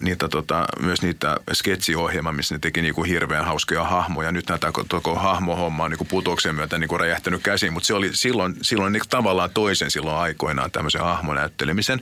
niitä 0.00 0.28
tota, 0.28 0.64
myös 0.80 1.02
niitä 1.02 1.36
sketsiohjelmia, 1.52 2.32
missä 2.32 2.54
ne 2.54 2.58
teki 2.58 2.82
niinku 2.82 3.02
hirveän 3.02 3.44
hauskoja 3.44 3.84
hahmoja. 3.84 4.32
Nyt 4.32 4.48
näitä 4.48 4.72
koko 4.88 5.14
hahmohomma 5.14 5.84
on 5.84 5.90
niinku 5.90 6.04
putouksen 6.04 6.54
myötä 6.54 6.78
niinku 6.78 6.98
räjähtänyt 6.98 7.42
käsiin, 7.42 7.72
mutta 7.72 7.86
se 7.86 7.94
oli 7.94 8.10
silloin, 8.12 8.54
silloin 8.62 8.92
niinku 8.92 9.06
tavallaan 9.10 9.50
toisen 9.54 9.90
silloin 9.90 10.16
aikoinaan 10.16 10.70
tämmöisen 10.70 11.00
hahmonäyttelemisen. 11.00 12.00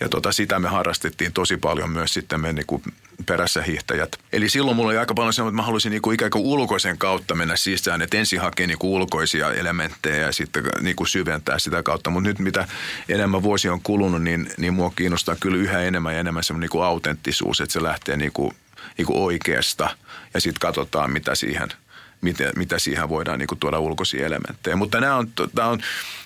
Ja 0.00 0.08
tota, 0.08 0.32
sitä 0.32 0.58
me 0.58 0.68
harrastettiin 0.68 1.32
tosi 1.32 1.56
paljon 1.56 1.90
myös 1.90 2.14
sitten 2.14 2.40
me 2.40 2.52
niinku 2.52 2.82
perässä 3.24 3.62
hiihtäjät. 3.62 4.16
Eli 4.32 4.48
silloin 4.48 4.76
mulla 4.76 4.90
oli 4.90 4.98
aika 4.98 5.14
paljon 5.14 5.32
semmoinen, 5.32 5.54
että 5.54 5.62
mä 5.62 5.66
halusin 5.66 5.90
niinku 5.90 6.10
ikään 6.10 6.30
kuin 6.30 6.44
ulkoisen 6.44 6.98
kautta 6.98 7.34
mennä 7.34 7.56
sisään, 7.56 8.02
että 8.02 8.16
ensin 8.16 8.40
hakea 8.40 8.66
niinku 8.66 8.94
ulkoisia 8.94 9.52
elementtejä 9.52 10.16
ja 10.16 10.32
sitten 10.32 10.64
niinku 10.80 11.04
syventää 11.04 11.58
sitä 11.58 11.82
kautta. 11.82 12.10
Mutta 12.10 12.28
nyt 12.28 12.38
mitä 12.38 12.68
enemmän 13.08 13.42
vuosi 13.42 13.68
on 13.68 13.80
kulunut, 13.82 14.22
niin, 14.22 14.50
niin 14.56 14.74
mua 14.74 14.92
kiinnostaa 14.96 15.36
kyllä 15.40 15.56
yhä 15.56 15.80
enemmän 15.80 16.14
ja 16.14 16.20
enemmän 16.20 16.44
semmoinen 16.44 16.64
niinku 16.64 16.80
autenttisuus, 16.80 17.60
että 17.60 17.72
se 17.72 17.82
lähtee 17.82 18.16
niinku, 18.16 18.52
niinku 18.98 19.24
oikeasta 19.24 19.96
ja 20.34 20.40
sitten 20.40 20.60
katsotaan, 20.60 21.12
mitä 21.12 21.34
siihen 21.34 21.68
mitä, 22.22 22.52
mitä 22.56 22.78
siihen 22.78 23.08
voidaan 23.08 23.38
niin 23.38 23.48
tuoda 23.60 23.78
ulkoisia 23.78 24.26
elementtejä. 24.26 24.76
Mutta 24.76 25.00
nämä 25.00 25.16
on, 25.16 25.28
tämä 25.54 25.68
on 25.68 25.80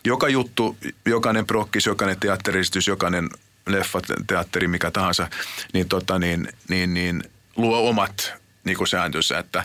joka 0.04 0.28
juttu, 0.28 0.76
jokainen 1.06 1.46
prokkis, 1.46 1.87
jokainen 1.87 2.20
teatteristus, 2.20 2.87
jokainen 2.87 3.28
leffa, 3.66 4.00
teatteri, 4.26 4.68
mikä 4.68 4.90
tahansa, 4.90 5.29
niin, 5.72 5.88
tota, 5.88 6.18
niin, 6.18 6.48
niin, 6.68 6.94
niin 6.94 7.22
luo 7.57 7.88
omat 7.88 8.33
niin 8.64 8.76
kuin 8.76 8.88
sääntönsä 8.88 9.38
että, 9.38 9.64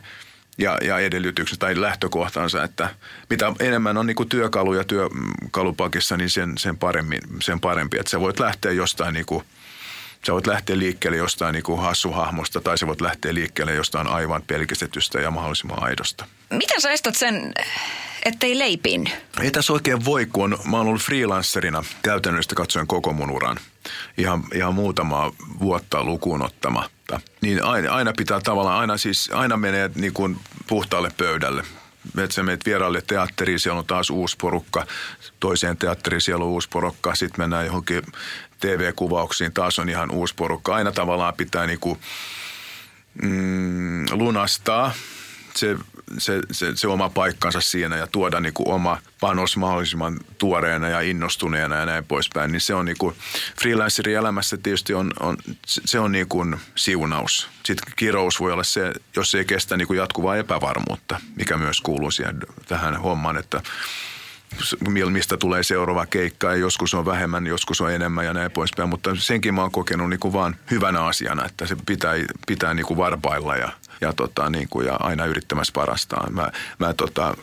ja, 0.58 0.78
ja 0.82 1.00
edellytykset 1.00 1.60
tai 1.60 1.82
lähtökohtansa, 1.82 2.64
että 2.64 2.96
mitä 3.30 3.54
enemmän 3.60 3.98
on 3.98 4.08
niin 4.08 4.16
kuin 4.16 4.30
työkaluja 4.30 4.84
työkalupakissa, 4.84 6.18
niin 6.18 6.30
sen, 6.30 6.58
sen, 6.58 6.78
paremmin, 6.78 7.22
sen 7.42 7.60
parempi. 7.60 7.98
Että 8.00 8.10
sä 8.10 8.20
voit 8.20 8.40
lähteä 8.40 8.72
jostain 8.72 9.14
niin 9.14 9.26
kuin, 9.26 9.44
sä 10.28 10.34
voit 10.34 10.48
lähteä 10.48 10.80
liikkeelle 10.80 11.18
jostain 11.18 11.54
niin 11.54 11.80
hassuhahmosta 11.82 12.62
tai 12.62 12.78
sä 12.78 12.88
voit 12.88 13.02
lähteä 13.02 13.34
liikkeelle 13.34 13.74
jostain 13.74 14.08
aivan 14.08 14.44
pelkistetystä 14.48 15.20
ja 15.20 15.32
mahdollisimman 15.32 15.84
aidosta. 15.84 16.26
Miten 16.50 16.82
sä 16.82 16.92
estät 16.92 17.16
sen, 17.16 17.54
ettei 18.24 18.60
leipin? 18.60 19.12
Ei 19.42 19.52
tässä 19.52 19.74
oikein 19.74 20.06
voi, 20.06 20.26
kun 20.26 20.54
on, 20.54 20.60
mä 20.66 20.78
oon 20.78 20.88
ollut 20.88 21.02
freelancerina 21.02 21.84
käytännössä 22.04 22.56
katsoen 22.56 22.88
koko 22.88 23.14
mun 23.14 23.32
uran. 23.32 23.58
Ihan, 24.18 24.44
ihan 24.54 24.76
muutama 24.76 25.32
vuotta 25.60 26.04
lukuun 26.04 26.42
ottamatta. 26.42 27.20
Niin 27.42 27.64
aina, 27.64 27.94
aina 27.94 28.14
pitää 28.18 28.40
tavallaan, 28.40 28.80
aina 28.80 28.98
siis, 28.98 29.30
aina 29.34 29.58
menee 29.58 29.90
niin 29.96 30.14
kuin 30.14 30.40
puhtaalle 30.68 31.12
pöydälle. 31.18 31.64
Sä 32.30 32.44
menet 32.44 32.66
vieraalle 32.66 33.02
teatteriin, 33.02 33.60
siellä 33.60 33.80
on 33.80 33.86
taas 33.86 34.10
uusi 34.10 34.38
porukka. 34.42 34.86
Toiseen 35.40 35.78
teatteriin 35.78 36.22
siellä 36.22 36.46
on 36.46 36.52
uusi 36.52 36.70
porukka. 36.70 37.16
Sitten 37.16 37.44
mennään 37.44 37.66
johonkin 37.66 38.04
TV-kuvauksiin, 38.60 39.54
taas 39.54 39.80
on 39.80 39.90
ihan 39.90 40.12
uusi 40.12 40.36
porukka. 40.36 40.76
Aina 40.76 40.92
tavallaan 40.92 41.34
pitää 41.34 41.68
niin 41.68 41.80
kuin, 41.80 42.00
mm, 43.22 44.06
lunastaa 44.12 44.94
se, 45.56 45.78
se, 46.18 46.40
se, 46.52 46.76
se 46.76 46.88
oma 46.88 47.10
paikkansa 47.10 47.62
siinä 47.62 47.98
ja 47.98 48.08
tuoda 48.08 48.40
niin 48.40 48.54
kuin 48.54 48.68
oma 48.68 48.98
panos 49.20 49.58
mahdollisimman 49.58 50.20
tuoreena 50.38 50.90
ja 50.90 51.02
innostuneena 51.02 51.76
ja 51.76 51.86
näin 51.86 52.06
poispäin. 52.06 52.52
Niin 52.52 52.62
se 52.62 52.74
on 52.74 52.86
niin 52.86 52.98
kuin, 52.98 53.16
freelancerin 53.62 54.18
elämässä 54.18 54.58
tietysti 54.58 54.94
on, 54.94 55.12
on, 55.20 55.38
se 55.66 56.00
on 56.00 56.12
niin 56.12 56.28
kuin 56.28 56.56
siunaus. 56.76 57.48
Sitten 57.64 57.94
kirous 57.96 58.40
voi 58.40 58.52
olla 58.52 58.64
se, 58.64 58.94
jos 59.16 59.36
ei 59.36 59.46
kestä 59.46 59.78
niin 59.78 59.88
kuin 59.88 59.98
jatkuvaa 59.98 60.36
epävarmuutta, 60.36 61.22
mikä 61.36 61.58
myös 61.58 61.82
kuuluu 61.82 62.12
siihen, 62.12 62.40
tähän 62.68 62.96
hommaan, 62.96 63.38
että 63.38 63.62
mistä 65.10 65.38
tulee 65.38 65.64
seuraava 65.64 66.06
keikka 66.06 66.48
ja 66.48 66.56
joskus 66.56 66.94
on 66.94 67.06
vähemmän, 67.06 67.48
joskus 67.48 67.82
on 67.82 67.92
enemmän 67.92 68.26
ja 68.26 68.34
näin 68.34 68.52
poispäin. 68.52 68.90
Mutta 68.90 69.16
senkin 69.16 69.54
mä 69.54 69.62
oon 69.62 69.72
kokenut 69.72 70.10
niin 70.10 70.20
kuin 70.20 70.34
vaan 70.34 70.56
hyvänä 70.72 71.04
asiana, 71.04 71.46
että 71.46 71.66
se 71.66 71.76
pitää, 71.86 72.14
pitää 72.48 72.74
niin 72.74 72.86
kuin 72.86 72.98
varpailla 72.98 73.56
ja, 73.56 73.72
ja, 74.02 74.14
tota, 74.14 74.50
niin 74.50 74.68
kuin, 74.70 74.88
ja 74.88 74.96
aina 75.00 75.26
yrittämässä 75.26 75.74
parastaa. 75.74 76.30
Mä, 76.30 76.52
mä 76.80 76.94
tota, 76.94 77.38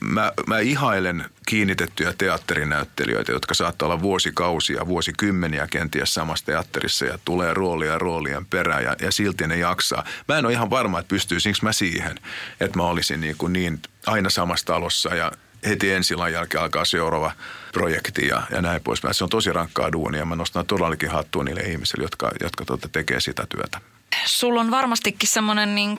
mä, 0.00 0.32
mä 0.46 0.58
ihailen 0.58 1.24
kiinnitettyjä 1.46 2.14
teatterinäyttelijöitä, 2.18 3.32
jotka 3.32 3.54
saattaa 3.54 3.86
olla 3.86 4.02
vuosikausia, 4.02 4.86
vuosikymmeniä 4.86 5.66
kenties 5.66 6.14
samassa 6.14 6.46
teatterissa 6.46 7.04
ja 7.04 7.18
tulee 7.24 7.54
roolia 7.54 7.98
roolien 7.98 8.46
perään 8.46 8.84
ja, 8.84 8.96
ja 9.00 9.12
silti 9.12 9.46
ne 9.46 9.56
jaksaa. 9.56 10.04
Mä 10.28 10.38
en 10.38 10.44
ole 10.44 10.52
ihan 10.52 10.70
varma, 10.70 10.98
että 10.98 11.08
pystyisinkö 11.08 11.58
mä 11.62 11.72
siihen, 11.72 12.18
että 12.60 12.78
mä 12.78 12.82
olisin 12.82 13.20
niin, 13.20 13.36
kuin 13.38 13.52
niin 13.52 13.80
aina 14.06 14.30
samassa 14.30 14.66
talossa 14.66 15.14
ja 15.14 15.32
heti 15.66 15.92
ensi 15.92 16.14
jälkeen 16.32 16.62
alkaa 16.62 16.84
seuraava 16.84 17.32
projekti 17.72 18.26
ja, 18.26 18.42
ja 18.50 18.62
näin 18.62 18.82
poispäin. 18.82 19.14
Se 19.14 19.24
on 19.24 19.30
tosi 19.30 19.52
rankkaa 19.52 19.92
duunia. 19.92 20.24
Mä 20.24 20.36
nostan 20.36 20.66
todellakin 20.66 21.10
hattua 21.10 21.44
niille 21.44 21.60
ihmisille, 21.60 22.04
jotka, 22.04 22.30
jotka 22.40 22.64
tuota, 22.64 22.88
tekee 22.88 23.20
sitä 23.20 23.46
työtä 23.48 23.80
sulla 24.24 24.60
on 24.60 24.70
varmastikin 24.70 25.28
semmoinen 25.28 25.74
niin 25.74 25.98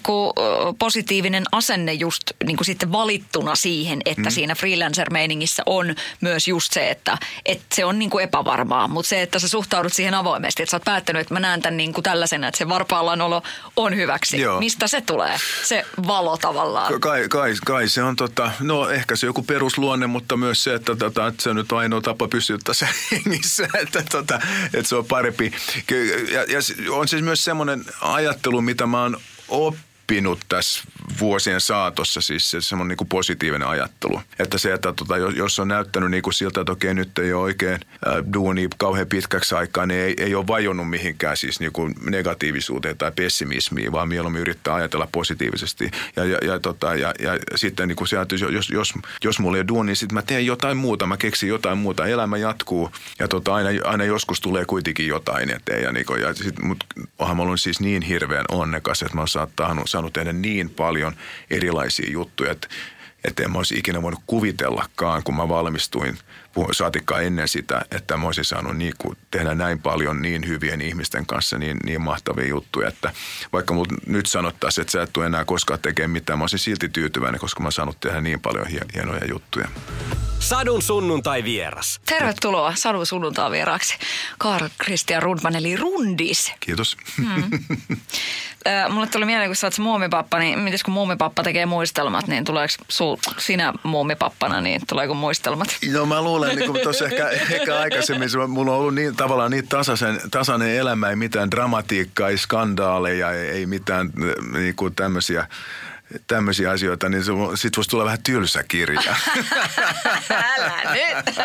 positiivinen 0.80 1.43
asenne 1.51 1.93
just 1.93 2.24
niin 2.45 2.57
kuin 2.57 2.66
sitten 2.66 2.91
valittuna 2.91 3.55
siihen, 3.55 4.01
että 4.05 4.22
mm. 4.22 4.32
siinä 4.32 4.55
freelancer-meiningissä 4.55 5.64
on 5.66 5.95
myös 6.22 6.47
just 6.47 6.74
se, 6.74 6.89
että, 6.89 7.18
että 7.45 7.66
se 7.74 7.86
on 7.86 7.99
niin 7.99 8.09
kuin 8.09 8.24
epävarmaa. 8.24 8.88
Mutta 8.88 9.09
se, 9.09 9.22
että 9.22 9.39
sä 9.39 9.47
suhtaudut 9.47 9.93
siihen 9.93 10.14
avoimesti, 10.14 10.64
että 10.64 10.72
sä 10.72 10.78
oot 10.78 10.84
päättänyt, 10.84 11.22
että 11.22 11.34
mä 11.34 11.39
näen 11.39 11.61
tämän 11.61 11.78
niin 11.78 11.93
kuin 11.93 12.03
tällaisena, 12.03 12.47
että 12.47 12.57
se 12.57 12.70
varpaallaan 12.70 13.22
olo 13.22 13.43
on 13.76 13.95
hyväksi. 13.95 14.41
Joo. 14.41 14.59
Mistä 14.59 14.88
se 14.88 15.01
tulee, 15.01 15.39
se 15.64 15.86
valo 16.07 16.38
tavallaan? 16.38 17.01
Kai, 17.01 17.30
kai, 17.30 17.53
kai 17.66 17.88
se 17.88 18.03
on 18.03 18.16
tota, 18.16 18.51
no 18.59 18.89
ehkä 18.89 19.16
se 19.16 19.26
joku 19.26 19.43
perusluonne, 19.43 20.07
mutta 20.07 20.38
myös 20.38 20.64
se, 20.64 20.74
että, 20.74 20.95
tota, 20.95 21.28
että 21.28 21.43
se 21.43 21.49
on 21.49 21.55
nyt 21.55 21.72
ainoa 21.72 22.01
tapa 22.01 22.28
pysyttää 22.28 22.74
se 22.74 22.88
hengissä, 23.11 23.68
että, 23.82 24.03
tota, 24.11 24.39
että 24.74 24.89
se 24.89 24.95
on 24.95 25.05
parempi. 25.05 25.51
Ja, 26.32 26.43
ja 26.43 26.59
on 26.91 27.07
siis 27.07 27.22
myös 27.22 27.43
semmoinen 27.43 27.86
ajattelu, 28.03 28.61
mitä 28.61 28.87
mä 28.87 29.01
oon 29.01 29.17
oppinut 29.47 30.39
tässä 30.49 30.83
vuosien 31.19 31.61
saatossa, 31.61 32.21
siis 32.21 32.51
se 32.51 32.61
semmoinen 32.61 32.97
niin 32.99 33.07
positiivinen 33.07 33.67
ajattelu. 33.67 34.21
Että 34.39 34.57
se, 34.57 34.73
että 34.73 34.93
tota, 34.93 35.17
jos 35.17 35.59
on 35.59 35.67
näyttänyt 35.67 36.11
niin 36.11 36.23
kuin 36.23 36.33
siltä, 36.33 36.61
että 36.61 36.71
okei 36.71 36.93
nyt 36.93 37.17
ei 37.19 37.33
ole 37.33 37.43
oikein 37.43 37.79
äh, 38.07 38.33
duuni 38.33 38.67
kauhean 38.77 39.07
pitkäksi 39.07 39.55
aikaa, 39.55 39.85
niin 39.85 39.99
ei, 39.99 40.15
ei 40.17 40.35
ole 40.35 40.47
vajonnut 40.47 40.89
mihinkään 40.89 41.37
siis 41.37 41.59
niin 41.59 41.71
kuin 41.71 41.95
negatiivisuuteen 42.09 42.97
tai 42.97 43.11
pessimismiin, 43.11 43.91
vaan 43.91 44.07
mieluummin 44.07 44.41
yrittää 44.41 44.73
ajatella 44.73 45.07
positiivisesti. 45.11 45.91
Ja, 46.15 46.25
ja, 46.25 46.37
ja, 46.41 46.59
tota, 46.59 46.95
ja, 46.95 47.13
ja 47.19 47.39
sitten 47.55 47.87
niin 47.87 47.95
kuin 47.95 48.07
se, 48.07 48.21
että 48.21 48.35
jos, 48.35 48.69
jos, 48.69 48.93
jos 49.23 49.39
mulla 49.39 49.57
ei 49.57 49.61
ole 49.61 49.67
duuni, 49.67 49.87
niin 49.87 49.95
sitten 49.95 50.13
mä 50.13 50.21
teen 50.21 50.45
jotain 50.45 50.77
muuta, 50.77 51.05
mä 51.05 51.17
keksin 51.17 51.49
jotain 51.49 51.77
muuta, 51.77 52.05
elämä 52.05 52.37
jatkuu 52.37 52.91
ja 53.19 53.27
tota, 53.27 53.53
aina, 53.53 53.69
aina 53.83 54.03
joskus 54.03 54.41
tulee 54.41 54.65
kuitenkin 54.65 55.07
jotain 55.07 55.49
eteen. 55.49 55.83
Ja, 55.83 55.91
niin 55.91 56.05
kuin, 56.05 56.21
ja 56.21 56.33
sit, 56.33 56.59
mut, 56.59 56.83
onhan 57.19 57.37
mä 57.37 57.43
ollut 57.43 57.61
siis 57.61 57.79
niin 57.79 58.01
hirveän 58.01 58.45
onnekas, 58.51 59.01
että 59.01 59.15
mä 59.15 59.21
oon 59.21 59.27
saanut, 59.27 59.89
saanut 59.89 60.13
tehdä 60.13 60.33
niin 60.33 60.69
paljon 60.69 60.92
paljon 60.93 61.13
erilaisia 61.49 62.11
juttuja, 62.11 62.51
että 62.51 62.67
että 63.23 63.43
en 63.43 63.51
mä 63.51 63.57
olisi 63.57 63.77
ikinä 63.77 64.01
voinut 64.01 64.23
kuvitellakaan, 64.27 65.23
kun 65.23 65.35
mä 65.35 65.49
valmistuin, 65.49 66.17
saatikkaan 66.71 67.23
ennen 67.23 67.47
sitä, 67.47 67.85
että 67.91 68.17
mä 68.17 68.25
olisin 68.25 68.45
saanut 68.45 68.77
niin 68.77 68.93
kuin 68.97 69.17
tehdä 69.31 69.55
näin 69.55 69.79
paljon 69.79 70.21
niin 70.21 70.47
hyvien 70.47 70.81
ihmisten 70.81 71.25
kanssa 71.25 71.57
niin, 71.57 71.77
niin 71.85 72.01
mahtavia 72.01 72.47
juttuja, 72.47 72.87
että 72.87 73.13
vaikka 73.53 73.73
mut 73.73 73.87
nyt 74.07 74.25
sanottaisiin, 74.25 74.81
että 74.81 74.91
sä 74.91 75.01
et 75.01 75.13
tule 75.13 75.25
enää 75.25 75.45
koskaan 75.45 75.79
tekemään 75.79 76.11
mitään, 76.11 76.39
mä 76.39 76.43
olisin 76.43 76.59
silti 76.59 76.89
tyytyväinen, 76.89 77.39
koska 77.39 77.59
mä 77.59 77.65
oon 77.65 77.71
saanut 77.71 77.99
tehdä 77.99 78.21
niin 78.21 78.39
paljon 78.39 78.67
hienoja 78.93 79.25
juttuja. 79.29 79.67
Sadun 80.39 80.81
sunnuntai 80.81 81.43
vieras. 81.43 82.01
Tervetuloa 82.05 82.75
Sadun 82.75 83.05
sunnuntai 83.05 83.51
vieraaksi. 83.51 83.97
Karl 84.37 84.67
Christian 84.83 85.23
Rundman 85.23 85.55
eli 85.55 85.75
Rundis. 85.75 86.51
Kiitos. 86.59 86.97
Mulle 88.89 89.07
tuli 89.07 89.26
mieleen, 89.26 89.49
kun 89.49 89.55
sä 89.55 89.68
oot 89.68 89.80
muumipappa, 89.80 90.39
niin 90.39 90.59
mites 90.59 90.84
kun 90.84 90.93
muumipappa 90.93 91.43
tekee 91.43 91.66
muistelmat, 91.66 92.28
niin 92.28 92.43
tuleeko 92.43 92.74
sul, 92.89 93.18
sinä 93.38 93.74
muumipappana, 93.84 94.61
niin 94.61 94.82
tuleeko 94.88 95.14
muistelmat? 95.14 95.68
No 95.93 96.05
mä 96.05 96.22
luulen, 96.22 96.55
niin 96.55 96.72
kuin 96.72 96.84
tuossa 96.84 97.05
ehkä, 97.05 97.30
ehkä 97.30 97.80
aikaisemmin, 97.80 98.30
mulla 98.47 98.72
on 98.72 98.78
ollut 98.78 98.95
niin, 98.95 99.16
tavallaan 99.16 99.51
niin 99.51 99.68
tasaisen, 99.68 100.22
tasainen 100.32 100.76
elämä, 100.76 101.09
ei 101.09 101.16
mitään 101.16 101.51
dramatiikkaa, 101.51 102.30
ei 102.30 102.38
skandaaleja, 102.38 103.32
ei, 103.32 103.49
ei 103.49 103.66
mitään 103.66 104.09
niin 104.53 104.76
kuin 104.76 104.95
tämmöisiä 104.95 105.47
tämmöisiä 106.28 106.72
asioita, 106.72 107.09
niin 107.09 107.24
sit 107.55 107.78
voisi 107.78 107.89
tulla 107.89 108.05
vähän 108.05 108.24
tylsä 108.24 108.64
kirja. 108.64 109.01
Älä 110.57 110.82
nyt. 110.93 111.36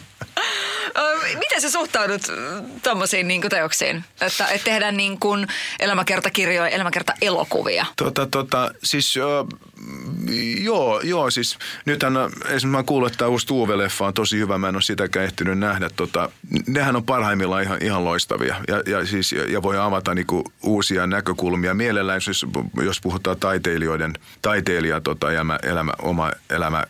Miten 1.38 1.60
sä 1.60 1.70
suhtaudut 1.70 2.22
tuommoisiin 2.82 3.28
niin 3.28 3.42
teoksiin? 3.50 4.04
Että, 4.20 4.46
että 4.46 4.64
tehdään 4.64 4.96
niin 4.96 5.20
kuin 5.20 5.46
elämäkertakirjoja, 5.78 6.68
elämäkerta-elokuvia? 6.68 7.86
Tota, 7.96 8.26
tota, 8.26 8.70
siis 8.84 9.16
joo, 10.60 11.00
joo, 11.00 11.30
siis 11.30 11.58
nythän 11.84 12.16
esimerkiksi 12.16 12.66
mä 12.66 12.82
kuullut, 12.82 13.12
että 13.12 13.28
uusi 13.28 13.46
Tuve-leffa 13.46 14.06
on 14.06 14.14
tosi 14.14 14.38
hyvä. 14.38 14.58
Mä 14.58 14.68
en 14.68 14.76
ole 14.76 14.82
sitäkään 14.82 15.24
ehtinyt 15.24 15.58
nähdä. 15.58 15.90
Tota, 15.96 16.30
nehän 16.66 16.96
on 16.96 17.04
parhaimmillaan 17.04 17.62
ihan, 17.62 17.78
ihan 17.82 18.04
loistavia 18.04 18.56
ja, 18.68 18.82
ja, 18.86 19.06
siis, 19.06 19.32
ja 19.32 19.62
voi 19.62 19.78
avata 19.78 20.14
niinku 20.14 20.44
uusia 20.62 21.06
näkökulmia. 21.06 21.74
Mielellään, 21.74 22.20
jos, 22.26 22.46
jos 22.82 23.00
puhutaan 23.00 23.36
taiteilijoiden, 23.40 24.14
taiteilija 24.42 25.00
tota, 25.00 25.32
elämä, 25.32 25.58
elämä, 25.62 25.92
oma 26.02 26.30
elämä 26.50 26.84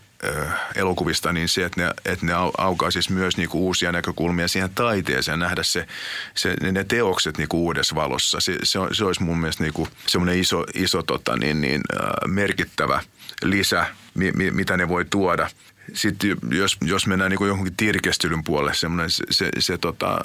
elokuvista, 0.75 1.33
niin 1.33 1.49
se, 1.49 1.65
että 1.65 1.81
ne, 1.81 1.91
että 2.05 2.27
ne 2.27 2.33
aukaa 2.59 2.91
siis 2.91 3.11
myös 3.11 3.37
niinku 3.37 3.67
uusia 3.67 3.93
näkökulmia 3.93 4.49
siihen 4.49 4.71
taiteeseen, 4.75 5.39
nähdä 5.39 5.63
se, 5.63 5.87
se, 6.35 6.55
ne 6.73 6.85
teokset 6.85 7.39
niinku 7.39 7.65
uudessa 7.65 7.95
valossa. 7.95 8.41
Se, 8.41 8.59
se, 8.63 8.79
se 8.93 9.05
olisi 9.05 9.23
mun 9.23 9.39
mielestä 9.39 9.63
niinku 9.63 9.89
semmoinen 10.07 10.39
iso, 10.39 10.65
iso 10.75 11.03
tota, 11.03 11.37
niin, 11.37 11.61
niin, 11.61 11.81
merkittävä 12.27 13.03
lisä, 13.43 13.87
mi, 14.15 14.33
mi, 14.33 14.51
mitä 14.51 14.77
ne 14.77 14.89
voi 14.89 15.05
tuoda. 15.05 15.51
Sitten 15.95 16.37
jos, 16.51 16.77
jos 16.85 17.07
mennään 17.07 17.31
niin 17.31 17.47
johonkin 17.49 17.77
tirkestelyn 17.77 18.45
puolelle, 18.45 18.75
semmoinen 18.75 19.11
se, 19.11 19.25
se, 19.31 19.49
se 19.59 19.79
tota, 19.79 20.19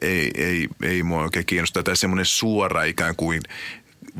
ei, 0.00 0.30
ei, 0.34 0.68
ei 0.82 1.02
mua 1.02 1.22
oikein 1.22 1.46
kiinnosta. 1.46 1.82
Tai 1.82 1.96
semmoinen 1.96 2.26
suora 2.26 2.82
ikään 2.82 3.16
kuin 3.16 3.42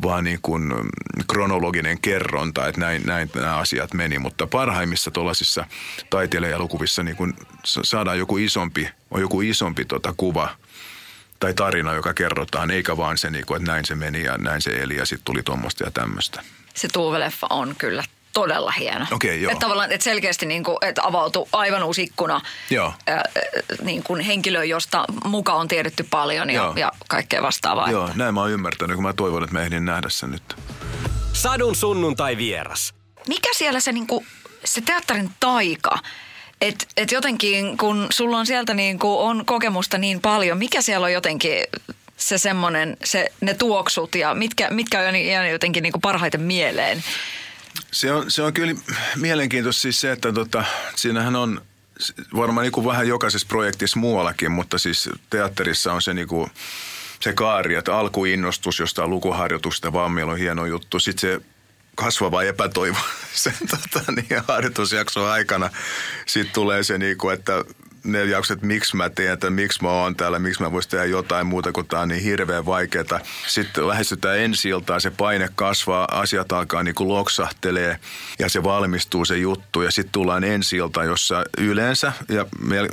vaan 0.03 0.25
niin 0.25 0.39
kuin 0.43 0.63
mm, 0.63 0.89
kronologinen 1.31 2.01
kerronta, 2.01 2.67
että 2.67 2.81
näin, 2.81 3.03
näin 3.07 3.31
nämä 3.35 3.57
asiat 3.57 3.95
meni. 3.95 4.19
Mutta 4.19 4.47
parhaimmissa 4.47 5.11
tuollaisissa 5.11 5.65
taiteilijaelokuvissa 6.11 7.03
niin 7.03 7.17
kuin 7.17 7.35
saadaan 7.65 8.19
joku 8.19 8.37
isompi, 8.37 8.89
on 9.11 9.21
joku 9.21 9.41
isompi 9.41 9.85
tota 9.85 10.15
kuva 10.17 10.51
tai 11.41 11.55
tarina, 11.55 11.95
joka 11.95 12.15
kerrotaan, 12.15 12.71
eikä 12.71 12.97
vaan 12.97 13.19
se, 13.19 13.31
niin 13.31 13.47
kuin, 13.47 13.57
että 13.57 13.73
näin 13.73 13.85
se 13.85 13.95
meni 13.95 14.25
ja 14.25 14.39
näin 14.39 14.63
se 14.63 14.71
eli 14.71 14.97
ja 14.97 15.07
sitten 15.07 15.25
tuli 15.25 15.43
tuommoista 15.43 15.85
ja 15.85 15.91
tämmöistä. 15.91 16.43
Se 16.75 16.89
Tuuve-leffa 16.93 17.47
on 17.51 17.75
kyllä 17.79 18.05
todella 18.33 18.71
hieno. 18.71 19.07
Okei, 19.13 19.31
okay, 19.31 19.41
joo. 19.41 19.53
Että 19.53 19.61
tavallaan, 19.61 19.93
että 19.93 20.05
selkeästi 20.05 20.47
niin 20.47 20.65
kuin, 20.65 20.77
että 20.83 21.03
avautui 21.05 21.47
aivan 21.53 21.83
uusi 21.83 22.03
ikkuna 22.03 22.41
joo. 22.71 22.93
Äh, 23.09 23.23
niin 23.83 24.03
kuin 24.03 24.21
henkilö, 24.21 24.65
josta 24.65 25.05
muka 25.25 25.53
on 25.53 25.69
tiedetty 25.69 26.07
paljon 26.11 26.51
ja, 26.51 26.73
ja 26.77 26.93
kaikkea 27.09 27.43
vastaavaa. 27.43 27.91
Joo, 27.91 28.11
näin 28.15 28.35
mä 28.35 28.41
oon 28.41 28.51
ymmärtänyt, 28.51 28.95
kun 28.95 29.05
mä 29.05 29.13
toivon, 29.13 29.45
että 29.45 29.53
mä 29.53 29.63
ehdin 29.63 29.85
nähdä 29.85 30.09
sen 30.09 30.31
nyt. 30.31 30.57
Sadun 31.33 31.77
sunnuntai 31.77 32.37
vieras. 32.37 32.95
Mikä 33.29 33.49
siellä 33.53 33.81
se, 33.81 33.93
niin 33.93 34.07
kuin, 34.07 34.27
se 34.65 34.81
teatterin 34.81 35.31
taika, 35.41 35.99
että 36.61 36.87
et 36.97 37.13
jotenkin 37.13 37.79
kun 37.79 38.07
sulla 38.11 38.39
on 38.39 38.47
sieltä 38.47 38.75
niin 38.75 38.99
kuin, 38.99 39.19
on 39.19 39.47
kokemusta 39.47 39.99
niin 39.99 40.21
paljon, 40.21 40.59
mikä 40.59 40.83
siellä 40.83 41.05
on 41.05 41.13
jotenkin 41.13 41.53
se 42.17 42.39
semmoinen, 42.39 42.97
se, 43.05 43.33
ne 43.41 43.55
tuoksut 43.55 44.15
ja 44.15 44.35
mitkä, 44.35 44.71
mitkä 44.71 45.01
on 45.41 45.49
jotenkin 45.51 45.83
niin 45.83 45.93
kuin 45.93 46.01
parhaiten 46.01 46.41
mieleen? 46.41 47.05
Se 47.93 48.13
on, 48.13 48.31
se 48.31 48.43
on 48.43 48.53
kyllä 48.53 48.75
mielenkiintoista 49.17 49.83
siis 49.83 50.01
se, 50.01 50.13
että 50.13 50.33
tota, 50.33 50.65
siinähän 50.97 51.37
on 51.37 51.63
varmaan 52.37 52.65
niin 52.65 52.73
kuin 52.73 52.87
vähän 52.87 53.09
jokaisessa 53.09 53.49
projektissa 53.49 53.99
muuallakin, 53.99 54.53
mutta 54.53 54.79
siis 54.79 55.09
teatterissa 55.31 55.93
on 55.93 56.03
se 56.03 56.15
niin 56.15 56.29
kuin, 56.29 56.51
se 57.21 57.33
kaari, 57.33 57.75
että 57.75 57.97
alkuinnostus 57.97 58.79
jostain 58.79 59.11
lukuharjoitusta, 59.11 59.93
vaan 59.93 60.13
meillä 60.13 60.33
on 60.33 60.39
hieno 60.39 60.67
juttu. 60.67 61.01
Sitten 61.01 61.21
se 61.21 61.41
kasvava 61.95 62.43
epätoivo 62.43 62.99
sen 63.35 63.55
tota, 63.71 64.13
niin, 64.13 64.43
harjoitusjakson 64.49 65.31
aikana. 65.31 65.71
Sitten 66.27 66.55
tulee 66.55 66.83
se, 66.83 66.99
niin 66.99 67.19
kuin, 67.19 67.35
että 67.35 67.65
ne 68.05 68.25
jaksot, 68.25 68.63
miksi 68.63 68.97
mä 68.97 69.11
teen, 69.11 69.33
että 69.33 69.51
miksi 69.51 69.83
mä 69.83 69.89
oon 69.89 70.17
täällä, 70.17 70.39
miksi 70.39 70.63
mä 70.63 70.73
voisin 70.73 70.91
tehdä 70.91 71.05
jotain 71.05 71.47
muuta, 71.47 71.73
kun 71.73 71.87
tää 71.87 72.01
on 72.01 72.09
niin 72.09 72.23
hirveän 72.23 72.67
vaikeaa. 72.67 73.21
Sitten 73.47 73.89
lähestytään 73.89 74.39
ensi 74.39 74.69
iltaan, 74.69 75.01
se 75.01 75.11
paine 75.11 75.49
kasvaa, 75.55 76.09
asiat 76.11 76.53
alkaa 76.53 76.83
niin 76.83 76.95
kuin 76.95 77.09
loksahtelee 77.09 77.99
ja 78.39 78.49
se 78.49 78.63
valmistuu 78.63 79.25
se 79.25 79.37
juttu. 79.37 79.83
Ja 79.83 79.91
sitten 79.91 80.13
tullaan 80.13 80.45
ensi 80.45 80.77
iltaan, 80.77 81.07
jossa 81.07 81.45
yleensä, 81.59 82.13
ja 82.29 82.47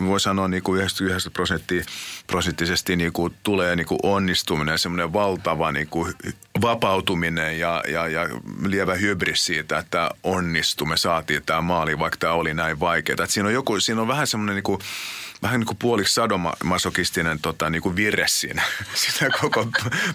voi 0.06 0.20
sanoa 0.20 0.47
niin 0.47 0.64
kuin 0.64 0.78
99 0.78 1.32
prosenttia, 1.32 1.84
prosenttisesti 2.28 2.95
niin 2.95 3.14
kuin 3.14 3.34
tulee 3.43 3.76
niin 3.76 3.88
kuin 3.88 3.99
onnistuminen, 4.03 4.80
semmoinen 4.80 5.14
valtava 5.14 5.72
niin 5.72 5.88
kuin 5.88 6.14
vapautuminen 6.62 7.60
ja, 7.60 7.84
ja, 7.88 8.08
ja 8.08 8.30
lievä 8.66 8.95
hybris 8.95 9.45
siitä, 9.45 9.78
että 9.78 10.10
onnistu, 10.24 10.86
me 10.86 10.97
saatiin 10.97 11.43
tämä 11.45 11.62
maali, 11.62 11.99
vaikka 11.99 12.18
tämä 12.18 12.34
oli 12.34 12.53
näin 12.53 12.80
vaikeaa. 12.80 13.26
siinä 13.28 13.47
on, 13.47 13.53
joku, 13.53 13.80
siinä 13.80 14.01
on 14.01 14.08
vähän 14.08 14.28
semmoinen 14.28 14.56
niin 14.56 14.64
kuin, 14.64 14.80
vähän 15.42 15.60
niin 15.60 15.68
kuin 15.68 15.78
puoliksi 15.78 16.14
sadomasokistinen 16.14 17.40
tota, 17.40 17.70
niin 17.70 17.82
kuin 17.82 17.96
siinä, 18.26 18.64
siinä 18.94 19.38
koko 19.42 19.68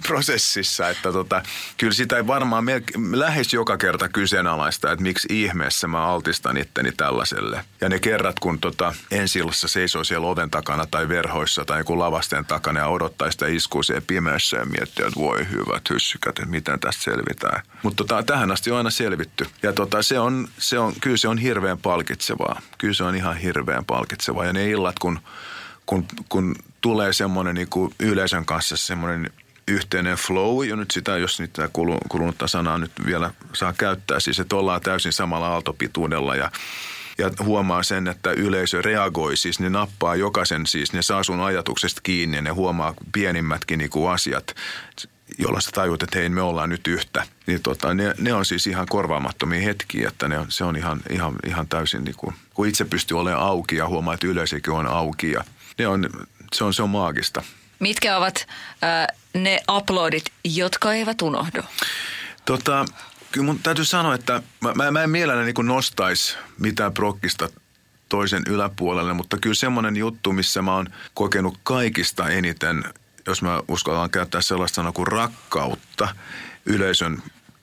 prosessissa. 0.07 0.89
Että 0.89 1.13
tota, 1.13 1.43
kyllä 1.77 1.93
sitä 1.93 2.17
ei 2.17 2.27
varmaan 2.27 2.65
melke- 2.65 3.19
lähes 3.19 3.53
joka 3.53 3.77
kerta 3.77 4.09
kyseenalaista, 4.09 4.93
että 4.93 5.03
miksi 5.03 5.29
ihmeessä 5.31 5.87
mä 5.87 6.07
altistan 6.07 6.57
itteni 6.57 6.93
tällaiselle. 6.93 7.65
Ja 7.81 7.89
ne 7.89 7.99
kerrat, 7.99 8.41
kun 8.41 8.59
tota, 8.59 8.95
ensi 9.11 9.41
seisoo 9.67 10.05
siellä 10.05 10.27
oven 10.27 10.51
takana 10.51 10.87
tai 10.87 11.09
verhoissa 11.09 11.65
tai 11.65 11.81
joku 11.81 11.99
lavasten 11.99 12.45
takana 12.45 12.81
ja 12.81 12.89
odottaa 12.89 13.31
sitä 13.31 13.47
iskua 13.47 13.83
siellä 13.83 14.03
pimeässä 14.07 14.57
ja 14.57 14.65
miettii, 14.65 15.07
että 15.07 15.21
voi 15.21 15.49
hyvät 15.51 15.91
hyssykät, 15.91 16.39
että 16.39 16.51
miten 16.51 16.81
tästä 16.81 17.03
selvitään. 17.03 17.63
Mutta 17.83 18.05
tota, 18.05 18.23
tähän 18.23 18.51
asti 18.51 18.71
on 18.71 18.77
aina 18.77 18.91
selvitty. 18.91 19.47
Ja 19.63 19.73
tota, 19.73 20.03
se 20.03 20.19
on, 20.19 20.49
se 20.59 20.79
on, 20.79 20.93
kyllä 21.01 21.17
se 21.17 21.29
on 21.29 21.39
hirveän 21.39 21.79
palkitsevaa. 21.79 22.61
Kyllä 22.79 22.95
se 22.95 23.05
on 23.05 23.17
ihan 23.17 23.37
hirveän 23.37 23.85
palkitsevaa. 23.85 24.45
Ja 24.45 24.53
ne 24.53 24.71
illat, 24.71 24.99
kun 24.99 25.20
kun, 25.87 26.07
kun 26.29 26.57
tulee 26.81 27.13
semmoinen 27.13 27.55
niin 27.55 27.69
kuin 27.71 27.95
yleisön 28.01 28.45
kanssa 28.45 28.77
semmoinen 28.77 29.31
yhteinen 29.69 30.17
flow, 30.17 30.67
ja 30.67 30.77
nyt 30.77 30.91
sitä, 30.91 31.17
jos 31.17 31.41
niitä 31.41 31.69
kulunutta 32.09 32.47
sanaa 32.47 32.79
nyt 32.79 32.93
vielä 33.07 33.31
saa 33.53 33.73
käyttää, 33.73 34.21
siis 34.21 34.41
että 34.41 34.57
ollaan 34.57 34.81
täysin 34.81 35.13
samalla 35.13 35.49
aaltopituudella 35.49 36.37
ja 36.37 36.51
ja 37.19 37.31
huomaa 37.45 37.83
sen, 37.83 38.09
että 38.09 38.31
yleisö 38.31 38.83
reagoi, 38.83 39.37
siis 39.37 39.61
ne 39.61 39.71
nappaa 39.71 40.17
jokaisen, 40.17 40.67
siis 40.67 40.93
ne 40.93 41.03
saa 41.03 41.23
sun 41.23 41.41
ajatuksesta 41.41 42.01
kiinni 42.03 42.37
ja 42.37 42.43
ne 42.43 42.51
huomaa 42.51 42.95
pienimmätkin 43.13 43.79
niin 43.79 43.91
kuin 43.91 44.11
asiat, 44.11 44.55
jolla 45.39 45.61
sä 45.61 45.71
tajut, 45.71 46.03
että 46.03 46.19
hei, 46.19 46.29
me 46.29 46.43
ollaan 46.43 46.69
nyt 46.69 46.87
yhtä. 46.87 47.27
Niin 47.47 47.63
tota, 47.63 47.95
ne, 47.95 48.15
ne, 48.19 48.33
on 48.33 48.45
siis 48.45 48.67
ihan 48.67 48.87
korvaamattomia 48.87 49.61
hetkiä, 49.61 50.09
että 50.09 50.29
ne 50.29 50.39
on, 50.39 50.47
se 50.49 50.65
on 50.65 50.77
ihan, 50.77 51.01
ihan, 51.11 51.35
ihan 51.47 51.69
täysin 51.69 52.05
niin 52.05 52.17
kuin, 52.17 52.35
kun 52.55 52.69
itse 52.69 52.85
pystyy 52.85 53.19
olemaan 53.19 53.47
auki 53.47 53.77
ja 53.77 53.89
huomaa, 53.89 54.15
että 54.15 54.27
yleisökin 54.27 54.73
on 54.73 54.87
auki 54.87 55.33
ja 55.33 55.45
ne 55.79 55.87
on, 55.87 56.11
se, 56.53 56.65
on, 56.65 56.75
se 56.75 56.83
on 56.83 56.91
maagista. 56.91 57.43
Mitkä 57.79 58.17
ovat 58.17 58.47
äh, 58.85 59.17
ne 59.35 59.61
uploadit, 59.77 60.25
jotka 60.45 60.93
eivät 60.93 61.23
unohdu? 61.23 61.63
Tota, 62.45 62.85
kyllä 63.33 63.45
mun 63.45 63.59
täytyy 63.59 63.85
sanoa, 63.85 64.15
että 64.15 64.43
mä, 64.61 64.73
mä, 64.75 64.91
mä 64.91 65.03
en 65.03 65.11
mielelläni 65.11 65.53
niin 65.53 65.67
nostaisi 65.67 66.37
mitään 66.59 66.93
prokkista 66.93 67.49
toisen 68.09 68.43
yläpuolelle, 68.47 69.13
mutta 69.13 69.39
kyllä 69.39 69.55
semmoinen 69.55 69.97
juttu, 69.97 70.33
missä 70.33 70.63
mä 70.63 70.75
oon 70.75 70.87
kokenut 71.15 71.59
kaikista 71.63 72.29
eniten, 72.29 72.85
jos 73.27 73.43
mä 73.43 73.61
uskallan 73.69 74.11
käyttää 74.11 74.41
sellaista 74.41 74.77
sanaa 74.77 74.93
kuin 74.93 75.07
rakkautta 75.07 76.09
yleisön 76.67 77.23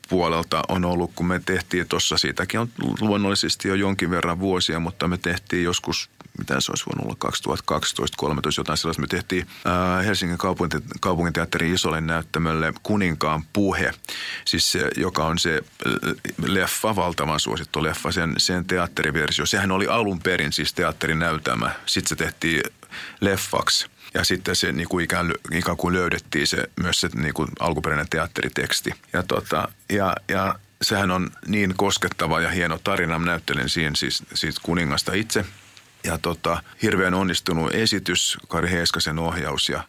puolelta 0.09 0.63
on 0.67 0.85
ollut, 0.85 1.11
kun 1.15 1.27
me 1.27 1.41
tehtiin 1.45 1.87
tuossa, 1.87 2.17
siitäkin 2.17 2.59
on 2.59 2.69
luonnollisesti 2.99 3.67
jo 3.67 3.75
jonkin 3.75 4.09
verran 4.09 4.39
vuosia, 4.39 4.79
mutta 4.79 5.07
me 5.07 5.17
tehtiin 5.17 5.63
joskus 5.63 6.09
mitä 6.37 6.61
se 6.61 6.71
olisi 6.71 6.85
voinut 6.85 7.23
olla, 7.23 7.77
2012-2013 8.31 8.53
jotain 8.57 8.77
sellaista. 8.77 9.01
Me 9.01 9.07
tehtiin 9.07 9.47
ää, 9.65 10.01
Helsingin 10.01 10.37
kaupunginteatterin 10.99 11.73
isolle 11.73 12.01
näyttämölle 12.01 12.73
Kuninkaan 12.83 13.43
puhe, 13.53 13.93
siis 14.45 14.71
se, 14.71 14.89
joka 14.97 15.25
on 15.25 15.39
se 15.39 15.61
leffa, 16.47 16.95
valtavan 16.95 17.39
suosittu 17.39 17.83
leffa, 17.83 18.11
sen, 18.11 18.33
sen 18.37 18.65
teatteriversio. 18.65 19.45
Sehän 19.45 19.71
oli 19.71 19.87
alun 19.87 20.19
perin 20.19 20.53
siis 20.53 20.73
teatterinäytelmä. 20.73 21.71
Sitten 21.85 22.09
se 22.09 22.15
tehtiin 22.15 22.63
leffaksi. 23.21 23.87
Ja 24.13 24.23
sitten 24.23 24.55
se 24.55 24.71
niin 24.71 24.89
kuin 24.89 25.03
ikään, 25.03 25.33
ikään 25.51 25.77
kuin 25.77 25.93
löydettiin 25.93 26.47
se, 26.47 26.69
myös 26.81 27.01
se 27.01 27.09
niin 27.15 27.33
kuin 27.33 27.47
alkuperäinen 27.59 28.09
teatteriteksti. 28.09 28.91
Ja, 29.13 29.23
tota, 29.23 29.69
ja, 29.89 30.15
ja 30.27 30.55
sehän 30.81 31.11
on 31.11 31.29
niin 31.47 31.73
koskettava 31.77 32.41
ja 32.41 32.49
hieno 32.49 32.79
tarina. 32.83 33.19
Mä 33.19 33.25
näyttelen 33.25 33.69
siinä 33.69 33.95
siis, 33.95 34.23
siis 34.33 34.59
kuningasta 34.59 35.13
itse– 35.13 35.45
ja 36.03 36.17
tota, 36.17 36.63
hirveän 36.81 37.13
onnistunut 37.13 37.73
esitys, 37.73 38.37
Kari 38.47 38.69
Heiskasen 38.69 39.19
ohjaus 39.19 39.69
ja, 39.69 39.83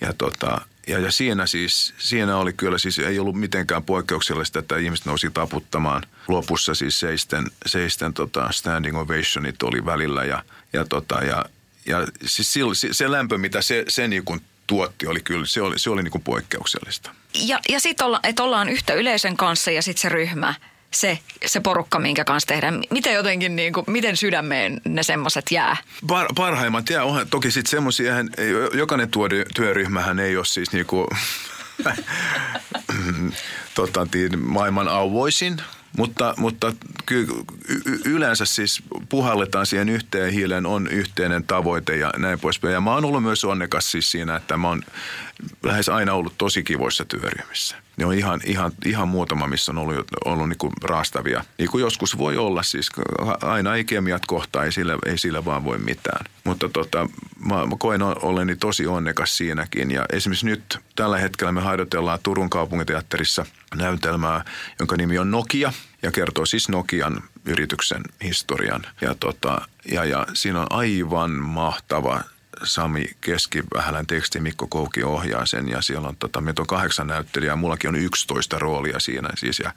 ja, 0.00 0.12
tota, 0.18 0.60
ja, 0.86 0.98
ja 0.98 1.12
siinä 1.12 1.46
siis, 1.46 1.94
siinä 1.98 2.36
oli 2.36 2.52
kyllä 2.52 2.78
siis, 2.78 2.98
ei 2.98 3.18
ollut 3.18 3.40
mitenkään 3.40 3.84
poikkeuksellista, 3.84 4.58
että 4.58 4.76
ihmiset 4.76 5.06
nousi 5.06 5.30
taputtamaan. 5.30 6.02
Lopussa 6.28 6.74
siis 6.74 7.00
seisten, 7.00 7.46
seisten 7.66 8.14
tota 8.14 8.52
standing 8.52 8.98
ovationit 8.98 9.62
oli 9.62 9.84
välillä 9.84 10.24
ja, 10.24 10.42
ja, 10.72 10.84
tota, 10.84 11.24
ja, 11.24 11.44
ja 11.86 12.06
siis 12.26 12.52
se, 12.52 12.88
se 12.92 13.10
lämpö, 13.10 13.38
mitä 13.38 13.62
se, 13.62 13.84
se 13.88 14.08
niin 14.08 14.24
kuin 14.24 14.40
tuotti, 14.66 15.06
oli 15.06 15.20
kyllä, 15.20 15.46
se 15.46 15.62
oli, 15.62 15.78
se 15.78 15.90
oli 15.90 16.02
niin 16.02 16.12
kuin 16.12 16.24
poikkeuksellista. 16.24 17.10
Ja, 17.34 17.60
ja 17.68 17.80
sitten 17.80 18.06
olla, 18.06 18.20
että 18.22 18.42
ollaan 18.42 18.68
yhtä 18.68 18.94
yleisön 18.94 19.36
kanssa 19.36 19.70
ja 19.70 19.82
sitten 19.82 20.02
se 20.02 20.08
ryhmä– 20.08 20.54
se, 20.94 21.18
se 21.46 21.60
porukka, 21.60 21.98
minkä 21.98 22.24
kanssa 22.24 22.46
tehdään. 22.46 22.82
Miten 22.90 23.14
jotenkin, 23.14 23.56
niin 23.56 23.72
kuin, 23.72 23.84
miten 23.88 24.16
sydämeen 24.16 24.80
ne 24.84 25.02
semmoiset 25.02 25.44
jää? 25.50 25.76
Par, 26.06 26.26
parhaimmat 26.34 26.90
jää. 26.90 27.04
Onhan 27.04 27.28
toki 27.28 27.50
sitten 27.50 27.70
semmoisia, 27.70 28.14
jokainen 28.74 29.08
työryhmähän 29.54 30.18
ei 30.18 30.36
ole 30.36 30.44
siis 30.44 30.72
niin 30.72 30.86
kuin, 30.86 31.06
tota, 33.74 34.06
maailman 34.36 34.88
auvoisin, 34.88 35.56
mutta, 35.96 36.34
mutta 36.36 36.72
ky, 37.06 37.26
yleensä 38.04 38.44
siis 38.44 38.82
puhalletaan 39.08 39.66
siihen 39.66 39.88
yhteen 39.88 40.32
hiileen, 40.32 40.66
on 40.66 40.88
yhteinen 40.88 41.44
tavoite 41.44 41.96
ja 41.96 42.12
näin 42.16 42.40
poispäin. 42.40 42.74
Ja 42.74 42.80
mä 42.80 42.94
oon 42.94 43.04
ollut 43.04 43.22
myös 43.22 43.44
onnekas 43.44 43.90
siis 43.90 44.10
siinä, 44.10 44.36
että 44.36 44.56
mä 44.56 44.68
oon 44.68 44.82
lähes 45.62 45.88
aina 45.88 46.14
ollut 46.14 46.34
tosi 46.38 46.62
kivoissa 46.62 47.04
työryhmissä. 47.04 47.83
Ne 47.96 48.06
on 48.06 48.14
ihan, 48.14 48.40
ihan, 48.44 48.72
ihan 48.84 49.08
muutama, 49.08 49.46
missä 49.46 49.72
on 49.72 49.78
ollut, 49.78 50.06
ollut 50.24 50.48
niin 50.48 50.58
kuin 50.58 50.72
raastavia. 50.82 51.44
Niin 51.58 51.70
kuin 51.70 51.82
joskus 51.82 52.18
voi 52.18 52.36
olla 52.36 52.62
siis, 52.62 52.88
aina 53.42 53.74
ei 53.74 53.84
kemiat 53.84 54.26
kohtaa, 54.26 54.64
ei 54.64 54.72
sillä, 54.72 54.98
ei 55.06 55.18
sillä 55.18 55.44
vaan 55.44 55.64
voi 55.64 55.78
mitään. 55.78 56.26
Mutta 56.44 56.68
tota, 56.68 57.08
mä, 57.38 57.66
mä 57.66 57.76
koen 57.78 58.02
olleni 58.02 58.56
tosi 58.56 58.86
onnekas 58.86 59.36
siinäkin. 59.36 59.90
Ja 59.90 60.04
esimerkiksi 60.12 60.46
nyt 60.46 60.78
tällä 60.96 61.18
hetkellä 61.18 61.52
me 61.52 61.60
harjoitellaan 61.60 62.18
Turun 62.22 62.50
kaupunginteatterissa 62.50 63.46
näytelmää, 63.74 64.44
jonka 64.78 64.96
nimi 64.96 65.18
on 65.18 65.30
Nokia 65.30 65.72
ja 66.02 66.12
kertoo 66.12 66.46
siis 66.46 66.68
Nokian 66.68 67.22
yrityksen 67.44 68.02
historian. 68.24 68.82
Ja, 69.00 69.14
tota, 69.20 69.60
ja, 69.92 70.04
ja 70.04 70.26
siinä 70.34 70.60
on 70.60 70.66
aivan 70.70 71.30
mahtava 71.30 72.20
Sami 72.64 73.04
Keskivähälän 73.20 74.06
teksti, 74.06 74.40
Mikko 74.40 74.66
Kouki 74.66 75.02
ohjaa 75.02 75.46
sen 75.46 75.68
ja 75.68 75.82
siellä 75.82 76.08
on, 76.08 76.16
tota, 76.16 76.40
meitä 76.40 76.62
on 76.62 76.66
kahdeksan 76.66 77.06
näyttelijää, 77.06 77.56
mullakin 77.56 77.88
on 77.88 77.96
11 77.96 78.58
roolia 78.58 79.00
siinä 79.00 79.28
siis. 79.36 79.58
Ja, 79.58 79.72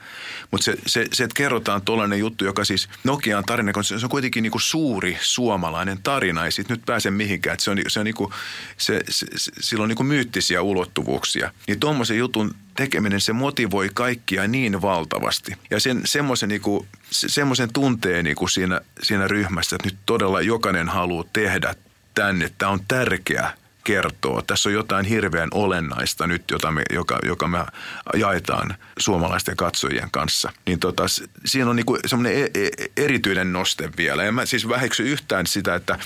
mutta 0.51 0.65
se, 0.65 0.77
se, 0.85 1.05
se, 1.13 1.23
että 1.23 1.37
kerrotaan 1.37 1.81
tuollainen 1.81 2.19
juttu, 2.19 2.45
joka 2.45 2.65
siis 2.65 2.89
Nokian 3.03 3.43
tarina, 3.45 3.73
kun 3.73 3.83
se 3.83 3.95
on 3.95 4.09
kuitenkin 4.09 4.43
niinku 4.43 4.59
suuri 4.59 5.17
suomalainen 5.21 5.99
tarina, 6.03 6.45
ei 6.45 6.51
siitä 6.51 6.73
nyt 6.73 6.85
pääse 6.85 7.11
mihinkään. 7.11 7.53
Että 7.53 7.63
se 7.63 7.71
on, 7.71 7.77
se 7.87 7.99
on 7.99 8.05
niinku, 8.05 8.33
se, 8.77 9.01
se, 9.09 9.25
se, 9.35 9.51
sillä 9.59 9.83
on 9.83 9.89
niinku 9.89 10.03
myyttisiä 10.03 10.61
ulottuvuuksia. 10.61 11.51
Niin 11.67 11.79
tuommoisen 11.79 12.17
jutun 12.17 12.55
tekeminen, 12.75 13.21
se 13.21 13.33
motivoi 13.33 13.89
kaikkia 13.93 14.47
niin 14.47 14.81
valtavasti. 14.81 15.53
Ja 15.69 15.79
sen, 15.79 16.01
semmoisen, 16.05 16.49
niinku, 16.49 16.85
semmoisen 17.11 17.73
tunteen 17.73 18.25
niinku 18.25 18.47
siinä, 18.47 18.81
siinä 19.03 19.27
ryhmässä, 19.27 19.75
että 19.75 19.87
nyt 19.87 19.97
todella 20.05 20.41
jokainen 20.41 20.89
haluaa 20.89 21.25
tehdä 21.33 21.75
tänne, 22.17 22.45
että 22.45 22.55
tämä 22.57 22.71
on 22.71 22.79
tärkeä 22.87 23.53
kertoa. 23.83 24.41
Tässä 24.41 24.69
on 24.69 24.73
jotain 24.73 25.05
hirveän 25.05 25.49
olennaista 25.53 26.27
nyt, 26.27 26.43
jota 26.51 26.71
me, 26.71 26.83
joka, 26.93 27.19
joka 27.25 27.47
me 27.47 27.65
jaetaan 28.15 28.75
suomalaisten 28.99 29.55
katsojien 29.55 30.11
kanssa. 30.11 30.51
Niin 30.65 30.79
tota, 30.79 31.03
siinä 31.45 31.69
on 31.69 31.75
niinku 31.75 31.97
semmoinen 32.05 32.43
e- 32.43 32.61
e- 32.63 33.03
erityinen 33.03 33.53
noste 33.53 33.89
vielä. 33.97 34.23
Ja 34.23 34.31
mä 34.31 34.45
siis 34.45 34.69
väheksy 34.69 35.03
yhtään 35.03 35.47
sitä, 35.47 35.75
että 35.75 35.99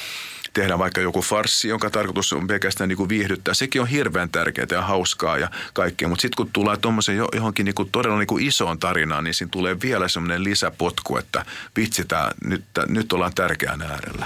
tehdään 0.53 0.79
vaikka 0.79 1.01
joku 1.01 1.21
farssi, 1.21 1.67
jonka 1.67 1.89
tarkoitus 1.89 2.33
on 2.33 2.47
pelkästään 2.47 2.87
niin 2.87 2.97
kuin 2.97 3.09
viihdyttää. 3.09 3.53
Sekin 3.53 3.81
on 3.81 3.87
hirveän 3.87 4.29
tärkeää 4.29 4.67
ja 4.71 4.81
hauskaa 4.81 5.37
ja 5.37 5.49
kaikkea, 5.73 6.07
mutta 6.07 6.21
sitten 6.21 6.35
kun 6.35 6.49
tulee 6.53 6.77
tuommoisen 6.77 7.17
johonkin 7.35 7.65
niin 7.65 7.75
kuin 7.75 7.89
todella 7.91 8.17
niin 8.17 8.27
kuin 8.27 8.47
isoon 8.47 8.79
tarinaan, 8.79 9.23
niin 9.23 9.33
siinä 9.33 9.51
tulee 9.51 9.81
vielä 9.81 10.07
semmoinen 10.07 10.43
lisäpotku, 10.43 11.17
että 11.17 11.45
vitsi, 11.77 12.05
tää, 12.05 12.31
nyt, 12.43 12.63
tää, 12.73 12.85
nyt 12.87 13.13
ollaan 13.13 13.35
tärkeän 13.35 13.81
äärellä. 13.81 14.25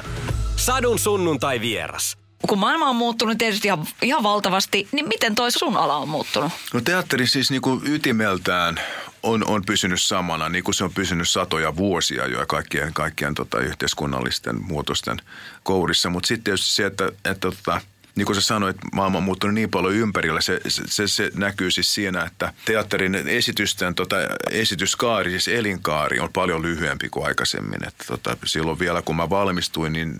Sadun 0.55 0.99
sunnuntai 0.99 1.61
vieras 1.61 2.17
kun 2.47 2.59
maailma 2.59 2.89
on 2.89 2.95
muuttunut 2.95 3.37
tietysti 3.37 3.67
ihan, 3.67 3.87
ihan 4.01 4.23
valtavasti, 4.23 4.87
niin 4.91 5.07
miten 5.07 5.35
toi 5.35 5.51
sun 5.51 5.77
ala 5.77 5.97
on 5.97 6.09
muuttunut? 6.09 6.51
No 6.73 6.81
teatteri 6.81 7.27
siis 7.27 7.51
niin 7.51 7.61
kuin 7.61 7.81
ytimeltään 7.85 8.79
on, 9.25 9.47
on 9.47 9.65
pysynyt 9.65 10.01
samana, 10.01 10.49
niin 10.49 10.63
kuin 10.63 10.75
se 10.75 10.83
on 10.83 10.93
pysynyt 10.93 11.29
satoja 11.29 11.75
vuosia 11.75 12.27
jo 12.27 12.45
kaikkien, 12.47 12.93
kaikkien 12.93 13.35
tota, 13.35 13.59
yhteiskunnallisten 13.59 14.63
muutosten 14.63 15.17
kourissa. 15.63 16.09
Mutta 16.09 16.27
sitten 16.27 16.43
tietysti 16.43 16.75
se, 16.75 16.85
että, 16.85 17.07
että 17.07 17.51
tota, 17.51 17.81
niin 18.15 18.25
kuin 18.25 18.35
sä 18.35 18.41
sanoit, 18.41 18.77
maailma 18.93 19.17
on 19.17 19.23
muuttunut 19.23 19.53
niin 19.53 19.71
paljon 19.71 19.93
ympärillä. 19.93 20.41
Se, 20.41 20.61
se, 20.67 21.07
se 21.07 21.31
näkyy 21.35 21.71
siis 21.71 21.93
siinä, 21.93 22.23
että 22.23 22.53
teatterin 22.65 23.15
esitysten 23.15 23.95
tota, 23.95 24.15
esityskaari, 24.51 25.29
siis 25.29 25.47
elinkaari 25.47 26.19
on 26.19 26.33
paljon 26.33 26.61
lyhyempi 26.61 27.09
kuin 27.09 27.25
aikaisemmin. 27.25 27.87
Että 27.87 28.03
tota, 28.07 28.37
silloin 28.45 28.79
vielä 28.79 29.01
kun 29.01 29.15
mä 29.15 29.29
valmistuin, 29.29 29.93
niin 29.93 30.15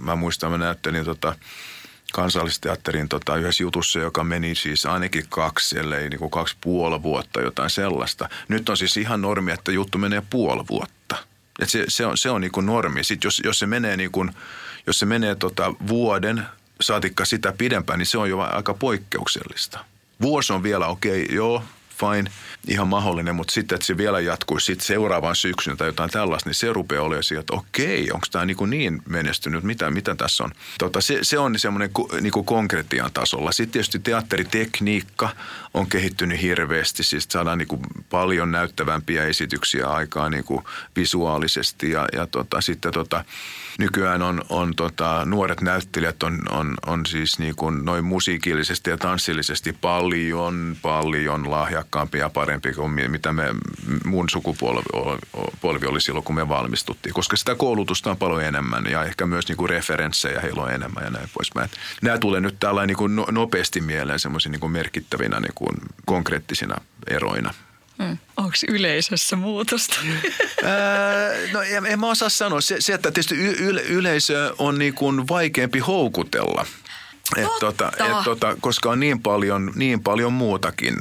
mä 0.00 0.16
muistan, 0.16 0.50
mä 0.50 0.58
näyttelin 0.58 1.04
tota, 1.04 1.36
kansallisteatterin 2.14 3.08
tota, 3.08 3.36
yhdessä 3.36 3.62
jutussa, 3.62 3.98
joka 3.98 4.24
meni 4.24 4.54
siis 4.54 4.86
ainakin 4.86 5.24
kaksi, 5.28 5.78
ellei 5.78 6.08
niin 6.08 6.18
kuin 6.18 6.30
kaksi 6.30 6.56
puoli 6.60 7.02
vuotta, 7.02 7.40
jotain 7.40 7.70
sellaista. 7.70 8.28
Nyt 8.48 8.68
on 8.68 8.76
siis 8.76 8.96
ihan 8.96 9.20
normi, 9.20 9.52
että 9.52 9.72
juttu 9.72 9.98
menee 9.98 10.22
puoli 10.30 10.64
vuotta. 10.70 11.16
Et 11.58 11.68
se, 11.68 11.84
se, 11.88 12.06
on, 12.06 12.18
se 12.18 12.30
on 12.30 12.40
niin 12.40 12.52
kuin 12.52 12.66
normi. 12.66 13.04
Sitten 13.04 13.26
jos, 13.26 13.42
jos 13.44 13.58
se 13.58 13.66
menee, 13.66 13.96
niin 13.96 14.12
kuin, 14.12 14.30
jos 14.86 14.98
se 14.98 15.06
menee 15.06 15.34
tota 15.34 15.74
vuoden, 15.88 16.42
saatikka 16.80 17.24
sitä 17.24 17.52
pidempään, 17.58 17.98
niin 17.98 18.06
se 18.06 18.18
on 18.18 18.30
jo 18.30 18.38
aika 18.38 18.74
poikkeuksellista. 18.74 19.84
Vuosi 20.20 20.52
on 20.52 20.62
vielä 20.62 20.86
okei, 20.86 21.22
okay, 21.22 21.36
joo, 21.36 21.62
fine, 22.00 22.30
ihan 22.68 22.88
mahdollinen, 22.88 23.34
mutta 23.34 23.52
sitten, 23.52 23.76
että 23.76 23.86
se 23.86 23.96
vielä 23.96 24.20
jatkuisi 24.20 24.66
sitten 24.66 24.86
seuraavan 24.86 25.36
syksyn 25.36 25.76
tai 25.76 25.88
jotain 25.88 26.10
tällaista, 26.10 26.48
niin 26.48 26.54
se 26.54 26.72
rupeaa 26.72 27.02
olemaan 27.02 27.22
siihen, 27.22 27.40
että 27.40 27.54
okei, 27.54 28.10
onko 28.12 28.26
tämä 28.30 28.44
niin, 28.44 28.56
niin 28.70 29.02
menestynyt, 29.08 29.64
mitä, 29.64 29.90
mitä 29.90 30.14
tässä 30.14 30.44
on. 30.44 30.50
Tota, 30.78 31.00
se, 31.00 31.18
se 31.22 31.38
on 31.38 31.58
semmoinen 31.58 31.90
niin 32.20 32.44
konkretian 32.44 33.10
tasolla. 33.12 33.52
Sitten 33.52 33.72
tietysti 33.72 33.98
teatteritekniikka 33.98 35.28
on 35.74 35.86
kehittynyt 35.86 36.42
hirveästi, 36.42 37.02
siis 37.02 37.26
saadaan 37.28 37.58
niin 37.58 37.68
kuin 37.68 37.80
paljon 38.10 38.52
näyttävämpiä 38.52 39.24
esityksiä 39.24 39.88
aikaa 39.88 40.28
niin 40.28 40.44
kuin 40.44 40.64
visuaalisesti 40.96 41.90
ja, 41.90 42.06
ja 42.12 42.26
tota, 42.26 42.60
sitten 42.60 42.92
tota, 42.92 43.24
nykyään 43.78 44.22
on, 44.22 44.42
on 44.48 44.74
tota, 44.76 45.24
nuoret 45.24 45.60
näyttelijät 45.60 46.22
on, 46.22 46.38
on, 46.50 46.74
on 46.86 47.06
siis 47.06 47.38
niin 47.38 47.56
kuin 47.56 47.84
noin 47.84 48.04
musiikillisesti 48.04 48.90
ja 48.90 48.96
tanssillisesti 48.96 49.72
paljon, 49.80 50.76
paljon 50.82 51.50
lahjakkaampia 51.50 52.20
ja 52.20 52.30
parempi 52.60 52.72
kuin 52.72 53.10
mitä 53.10 53.32
me, 53.32 53.44
mun 54.04 54.30
sukupolvi 54.30 55.86
oli 55.86 56.00
silloin, 56.00 56.24
kun 56.24 56.34
me 56.34 56.48
valmistuttiin. 56.48 57.14
Koska 57.14 57.36
sitä 57.36 57.54
koulutusta 57.54 58.10
on 58.10 58.16
paljon 58.16 58.42
enemmän 58.42 58.84
ja 58.90 59.04
ehkä 59.04 59.26
myös 59.26 59.48
niin 59.48 59.56
kuin 59.56 59.68
referenssejä 59.68 60.40
heillä 60.40 60.62
on 60.62 60.70
enemmän 60.70 61.04
ja 61.04 61.10
näin 61.10 61.28
poispäin. 61.34 61.70
Nämä 62.02 62.18
tulee 62.18 62.40
nyt 62.40 62.56
tällainen 62.60 62.88
niin 62.88 62.96
kuin 62.96 63.16
no, 63.16 63.26
nopeasti 63.30 63.80
mieleen 63.80 64.18
semmoisia 64.18 64.52
niin 64.52 64.70
merkittävinä 64.70 65.40
niin 65.40 65.54
kuin 65.54 65.76
konkreettisina 66.04 66.76
eroina. 67.10 67.54
Hmm. 68.02 68.18
Onko 68.36 68.56
yleisössä 68.68 69.36
muutosta? 69.36 69.96
no 71.52 71.62
en, 71.62 71.86
en 71.86 72.00
mä 72.00 72.10
osaa 72.10 72.28
sanoa. 72.28 72.60
Se, 72.60 72.76
se 72.80 72.94
että 72.94 73.10
tietysti 73.10 73.34
yle, 73.36 73.82
yleisö 73.82 74.54
on 74.58 74.78
niin 74.78 74.94
kuin 74.94 75.28
vaikeampi 75.28 75.78
houkutella. 75.78 76.66
Et 77.36 77.48
tota, 77.60 77.92
et 77.98 78.24
tota, 78.24 78.56
koska 78.60 78.90
on 78.90 79.00
niin 79.00 79.22
paljon, 79.22 79.72
niin 79.74 80.02
paljon 80.02 80.32
muutakin. 80.32 80.96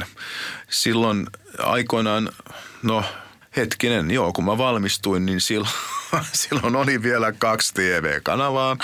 Silloin 0.69 1.27
aikoinaan, 1.59 2.29
no 2.83 3.03
hetkinen, 3.57 4.11
joo, 4.11 4.33
kun 4.33 4.45
mä 4.45 4.57
valmistuin, 4.57 5.25
niin 5.25 5.41
silloin, 5.41 5.73
silloin 6.31 6.75
oli 6.75 7.03
vielä 7.03 7.31
kaksi 7.31 7.73
TV-kanavaa. 7.73 8.77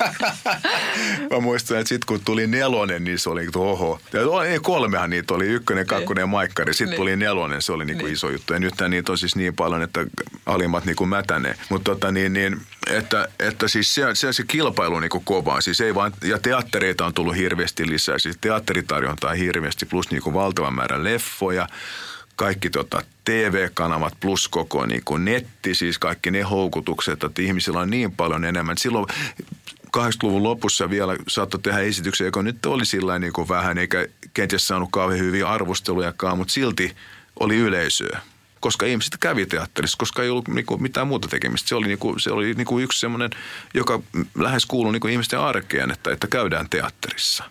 mä 1.30 1.40
muistan, 1.40 1.78
että 1.78 1.88
sitten 1.88 2.06
kun 2.06 2.20
tuli 2.24 2.46
nelonen, 2.46 3.04
niin 3.04 3.18
se 3.18 3.30
oli 3.30 3.48
oho. 3.54 4.00
Ei, 4.48 4.58
kolmehan 4.60 5.10
niitä 5.10 5.34
oli, 5.34 5.46
ykkönen, 5.46 5.86
kakkonen 5.86 6.22
ja 6.22 6.26
maikkari. 6.26 6.74
Sitten 6.74 6.90
niin. 6.90 6.96
tuli 6.96 7.16
nelonen, 7.16 7.62
se 7.62 7.72
oli 7.72 7.84
niinku 7.84 8.04
niin. 8.04 8.12
iso 8.12 8.30
juttu. 8.30 8.52
Ja 8.52 8.58
nyt 8.58 8.74
niitä 8.88 9.12
on 9.12 9.18
siis 9.18 9.36
niin 9.36 9.56
paljon, 9.56 9.82
että 9.82 10.06
alimmat 10.46 10.84
niinku 10.84 11.06
mätänee. 11.06 11.54
Mutta 11.68 11.90
tota 11.90 12.12
niin, 12.12 12.32
niin 12.32 12.60
että, 12.90 13.28
että 13.38 13.68
siis 13.68 13.94
se, 13.94 14.02
se, 14.14 14.32
se 14.32 14.44
kilpailu 14.46 14.94
on 14.94 15.02
niinku 15.02 15.20
kovaa. 15.20 15.60
Siis 15.60 15.80
ei 15.80 15.94
vaan, 15.94 16.12
ja 16.24 16.38
teattereita 16.38 17.06
on 17.06 17.14
tullut 17.14 17.36
hirveästi 17.36 17.88
lisää. 17.88 18.18
Siis 18.18 18.38
teatteritarjontaa 18.40 19.34
hirveästi 19.34 19.86
plus 19.86 20.10
niinku 20.10 20.34
valtavan 20.34 20.74
määrän 20.74 21.04
leffoja 21.04 21.68
kaikki 22.36 22.70
tota, 22.70 23.02
TV-kanavat 23.24 24.14
plus 24.20 24.48
koko 24.48 24.86
niin 24.86 25.02
kuin 25.04 25.24
netti, 25.24 25.74
siis 25.74 25.98
kaikki 25.98 26.30
ne 26.30 26.42
houkutukset, 26.42 27.24
että 27.24 27.42
ihmisillä 27.42 27.80
on 27.80 27.90
niin 27.90 28.12
paljon 28.12 28.44
enemmän. 28.44 28.78
Silloin 28.78 29.06
80-luvun 29.96 30.42
lopussa 30.42 30.90
vielä 30.90 31.16
saattoi 31.28 31.60
tehdä 31.60 31.78
esityksiä, 31.78 32.26
joka 32.26 32.42
nyt 32.42 32.66
oli 32.66 32.86
sillä 32.86 33.18
niin 33.18 33.32
kuin 33.32 33.48
vähän, 33.48 33.78
eikä 33.78 34.06
kenties 34.34 34.68
saanut 34.68 34.88
kauhean 34.92 35.20
hyviä 35.20 35.48
arvostelujakaan, 35.48 36.38
mutta 36.38 36.52
silti 36.52 36.96
oli 37.40 37.56
yleisöä 37.56 38.20
koska 38.62 38.86
ihmiset 38.86 39.16
kävi 39.20 39.46
teatterissa, 39.46 39.98
koska 39.98 40.22
ei 40.22 40.30
ollut 40.30 40.48
niinku 40.48 40.78
mitään 40.78 41.06
muuta 41.06 41.28
tekemistä. 41.28 41.68
Se 41.68 41.74
oli, 41.74 41.86
niinku, 41.86 42.18
se 42.18 42.30
oli 42.30 42.54
niinku 42.54 42.78
yksi 42.78 43.00
semmoinen, 43.00 43.30
joka 43.74 44.00
lähes 44.34 44.66
kuului 44.66 44.92
niinku 44.92 45.08
ihmisten 45.08 45.38
arkeen, 45.38 45.90
että, 45.90 46.12
että 46.12 46.26
käydään 46.26 46.68
teatterissa. 46.68 47.44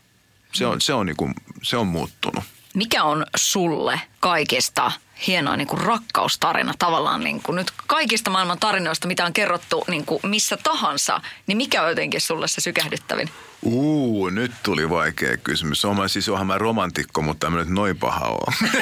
Se 0.54 0.66
on, 0.66 0.82
se 0.82 0.94
on, 0.94 1.06
niinku, 1.06 1.32
se 1.62 1.78
on 1.78 1.88
muuttunut. 1.88 2.44
Mikä 2.74 3.04
on 3.04 3.26
sulle 3.36 4.02
kaikista 4.20 4.92
hienoa 5.28 5.58
niin 5.58 5.68
kuin 5.68 5.82
rakkaustarina 5.82 6.74
tavallaan 6.80 7.24
niin 7.24 7.42
kuin 7.42 7.56
nyt 7.56 7.72
kaikista 7.88 8.30
maailman 8.30 8.60
tarinoista, 8.60 9.08
mitä 9.08 9.26
on 9.26 9.34
kerrottu 9.34 9.84
niin 9.88 10.06
kuin 10.06 10.20
missä 10.26 10.58
tahansa, 10.64 11.22
niin 11.48 11.58
mikä 11.58 11.84
on 11.84 11.90
jotenkin 11.90 12.22
sulle 12.22 12.48
se 12.48 12.62
sykähdyttävin? 12.62 13.30
Uu, 13.64 14.30
nyt 14.30 14.52
tuli 14.64 14.90
vaikea 14.90 15.38
kysymys. 15.38 15.86
Oma, 15.86 16.08
siis 16.08 16.30
onhan 16.30 16.48
mä 16.48 16.58
romantikko, 16.58 17.22
mutta 17.22 17.50
mä 17.50 17.58
nyt 17.58 17.70
noin 17.70 17.98
paha 17.98 18.26
ole. 18.26 18.72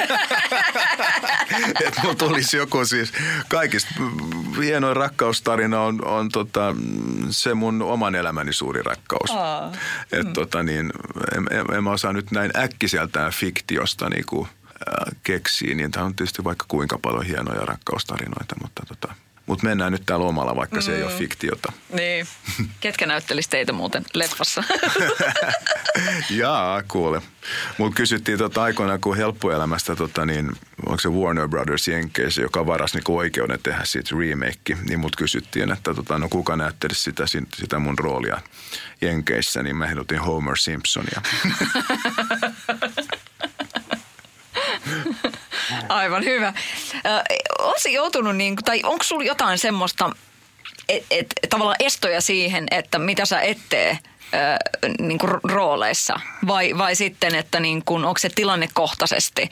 että 1.86 2.00
mulla 2.02 2.14
tulisi 2.14 2.56
joku 2.56 2.84
siis, 2.84 3.12
kaikista 3.48 3.90
hienoin 4.62 4.96
rakkaustarina 4.96 5.80
on, 5.82 6.04
on 6.04 6.28
tota, 6.28 6.74
se 7.30 7.54
mun 7.54 7.82
oman 7.82 8.14
elämäni 8.14 8.52
suuri 8.52 8.82
rakkaus. 8.82 9.30
Oh. 9.30 9.76
Et 10.12 10.26
mm. 10.26 10.32
tota 10.32 10.62
niin, 10.62 10.92
en, 11.36 11.46
en, 11.50 11.74
en 11.76 11.84
mä 11.84 11.90
osaa 11.90 12.12
nyt 12.12 12.30
näin 12.30 12.50
äkkiseltään 12.56 13.32
fiktiosta 13.32 14.08
niinku, 14.08 14.48
äh, 14.88 15.16
keksiä, 15.22 15.74
niin 15.74 15.90
tämä 15.90 16.06
on 16.06 16.14
tietysti 16.14 16.44
vaikka 16.44 16.64
kuinka 16.68 16.98
paljon 17.02 17.26
hienoja 17.26 17.66
rakkaustarinoita, 17.66 18.56
mutta 18.62 18.82
tota, 18.88 19.14
mutta 19.50 19.66
mennään 19.66 19.92
nyt 19.92 20.02
täällä 20.06 20.26
omalla, 20.26 20.56
vaikka 20.56 20.76
mm. 20.76 20.82
se 20.82 20.96
ei 20.96 21.02
ole 21.02 21.12
mm. 21.12 21.18
fiktiota. 21.18 21.72
Niin. 21.92 22.26
Ketkä 22.80 23.06
näyttelisi 23.06 23.50
teitä 23.50 23.72
muuten 23.72 24.04
leffassa? 24.14 24.64
Jaa, 26.30 26.82
kuule. 26.82 27.22
Mulla 27.78 27.92
kysyttiin 27.94 28.38
tota 28.38 28.62
aikoinaan, 28.62 29.00
kun 29.00 29.16
helppoelämästä, 29.16 29.96
tota, 29.96 30.26
niin, 30.26 30.52
onko 30.86 31.00
se 31.00 31.08
Warner 31.08 31.48
Brothers 31.48 31.88
Jenkeissä, 31.88 32.42
joka 32.42 32.66
varasi 32.66 32.96
niin 32.96 33.16
oikeuden 33.16 33.58
tehdä 33.62 33.84
siitä 33.84 34.10
remake, 34.18 34.76
niin 34.88 35.00
mut 35.00 35.16
kysyttiin, 35.16 35.72
että 35.72 35.94
tota, 35.94 36.18
no 36.18 36.28
kuka 36.28 36.56
näyttelisi 36.56 37.00
sitä, 37.00 37.24
sitä 37.54 37.78
mun 37.78 37.98
roolia 37.98 38.40
Jenkeissä, 39.00 39.62
niin 39.62 39.76
mä 39.76 39.84
ehdotin 39.84 40.18
Homer 40.18 40.56
Simpsonia. 40.56 41.22
Aivan 45.90 46.24
hyvä. 46.24 46.52
Oletko 47.58 47.88
joutunut, 47.88 48.36
niin, 48.36 48.56
tai 48.56 48.80
onko 48.84 49.04
sulla 49.04 49.24
jotain 49.24 49.58
semmoista, 49.58 50.10
että 50.88 51.06
et, 51.10 51.26
tavallaan 51.50 51.76
estoja 51.80 52.20
siihen, 52.20 52.66
että 52.70 52.98
mitä 52.98 53.24
sä 53.24 53.40
et 53.40 53.58
tee 53.68 53.98
niin 54.98 55.18
kuin 55.18 55.32
rooleissa? 55.44 56.20
Vai, 56.46 56.78
vai 56.78 56.94
sitten, 56.94 57.34
että 57.34 57.60
niin 57.60 57.82
kuin, 57.84 58.04
onko 58.04 58.18
se 58.18 58.28
tilannekohtaisesti? 58.28 59.50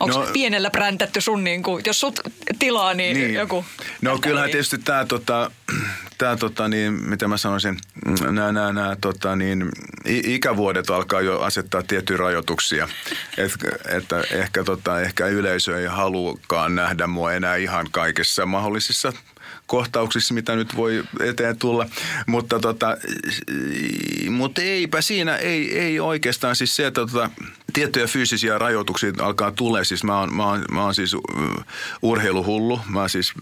Onko 0.00 0.20
no, 0.20 0.26
pienellä 0.32 0.70
präntätty 0.70 1.20
sun, 1.20 1.44
niin 1.44 1.62
kuin, 1.62 1.82
jos 1.86 2.00
sut 2.00 2.20
tilaa, 2.58 2.94
niin, 2.94 3.16
niin. 3.16 3.34
joku... 3.34 3.64
No 4.02 4.18
kyllähän 4.18 4.46
niin. 4.46 4.52
tietysti 4.52 4.78
tämä, 4.78 5.04
tota, 5.04 5.50
tää, 6.18 6.36
tota, 6.36 6.68
niin, 6.68 6.92
mitä 6.92 7.28
mä 7.28 7.36
sanoisin, 7.36 7.78
nämä, 8.20 8.52
nämä, 8.52 8.72
nämä 8.72 8.96
tota, 9.00 9.36
niin, 9.36 9.70
ikävuodet 10.06 10.90
alkaa 10.90 11.20
jo 11.20 11.40
asettaa 11.40 11.82
tiettyjä 11.82 12.16
rajoituksia. 12.16 12.88
Et, 13.38 13.52
että 13.88 14.24
ehkä, 14.30 14.64
tota, 14.64 15.00
ehkä 15.00 15.26
yleisö 15.26 15.80
ei 15.80 15.86
halukaan 15.86 16.74
nähdä 16.74 17.06
mua 17.06 17.32
enää 17.32 17.56
ihan 17.56 17.86
kaikissa 17.90 18.46
mahdollisissa 18.46 19.12
kohtauksissa, 19.72 20.34
mitä 20.34 20.56
nyt 20.56 20.76
voi 20.76 21.04
eteen 21.20 21.58
tulla. 21.58 21.86
Mutta, 22.26 22.60
tota, 22.60 22.96
mutta 24.30 24.62
eipä 24.62 25.00
siinä, 25.00 25.36
ei, 25.36 25.78
ei 25.78 26.00
oikeastaan 26.00 26.56
siis 26.56 26.76
se, 26.76 26.86
että 26.86 27.00
tota, 27.00 27.30
tiettyjä 27.72 28.06
fyysisiä 28.06 28.58
rajoituksia 28.58 29.12
alkaa 29.18 29.52
tulee. 29.52 29.84
Siis 29.84 30.04
mä 30.04 30.18
oon, 30.18 30.34
mä 30.34 30.46
oon, 30.46 30.64
mä 30.70 30.82
oon 30.82 30.94
siis 30.94 31.16
urheiluhullu. 32.02 32.80
Mä 32.88 33.00
oon 33.00 33.10
siis 33.10 33.32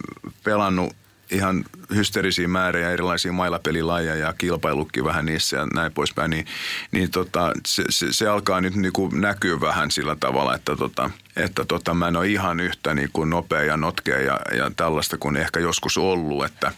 pelannut 0.44 0.96
ihan 1.30 1.64
hysteerisiä 1.94 2.48
määriä 2.48 2.90
erilaisia 2.90 3.32
mailapelilajeja 3.32 4.16
ja 4.16 4.34
kilpailukin 4.38 5.04
vähän 5.04 5.26
niissä 5.26 5.56
ja 5.56 5.66
näin 5.74 5.92
poispäin, 5.92 6.30
niin, 6.30 6.46
niin 6.92 7.10
tota, 7.10 7.52
se, 7.66 7.84
se, 7.90 8.06
se, 8.10 8.28
alkaa 8.28 8.60
nyt 8.60 8.74
niin 8.74 8.92
kuin 8.92 9.20
näkyä 9.20 9.60
vähän 9.60 9.90
sillä 9.90 10.16
tavalla, 10.20 10.54
että, 10.54 10.76
tota, 10.76 11.10
että 11.36 11.64
tota, 11.64 11.94
mä 11.94 12.08
en 12.08 12.16
ole 12.16 12.28
ihan 12.28 12.60
yhtä 12.60 12.94
niin 12.94 13.10
kuin 13.12 13.30
nopea 13.30 13.62
ja 13.62 13.76
notkea 13.76 14.20
ja, 14.20 14.40
ja 14.56 14.70
tällaista 14.76 15.18
kuin 15.18 15.36
ehkä 15.36 15.60
joskus 15.60 15.98
ollut, 15.98 16.44
että, 16.44 16.72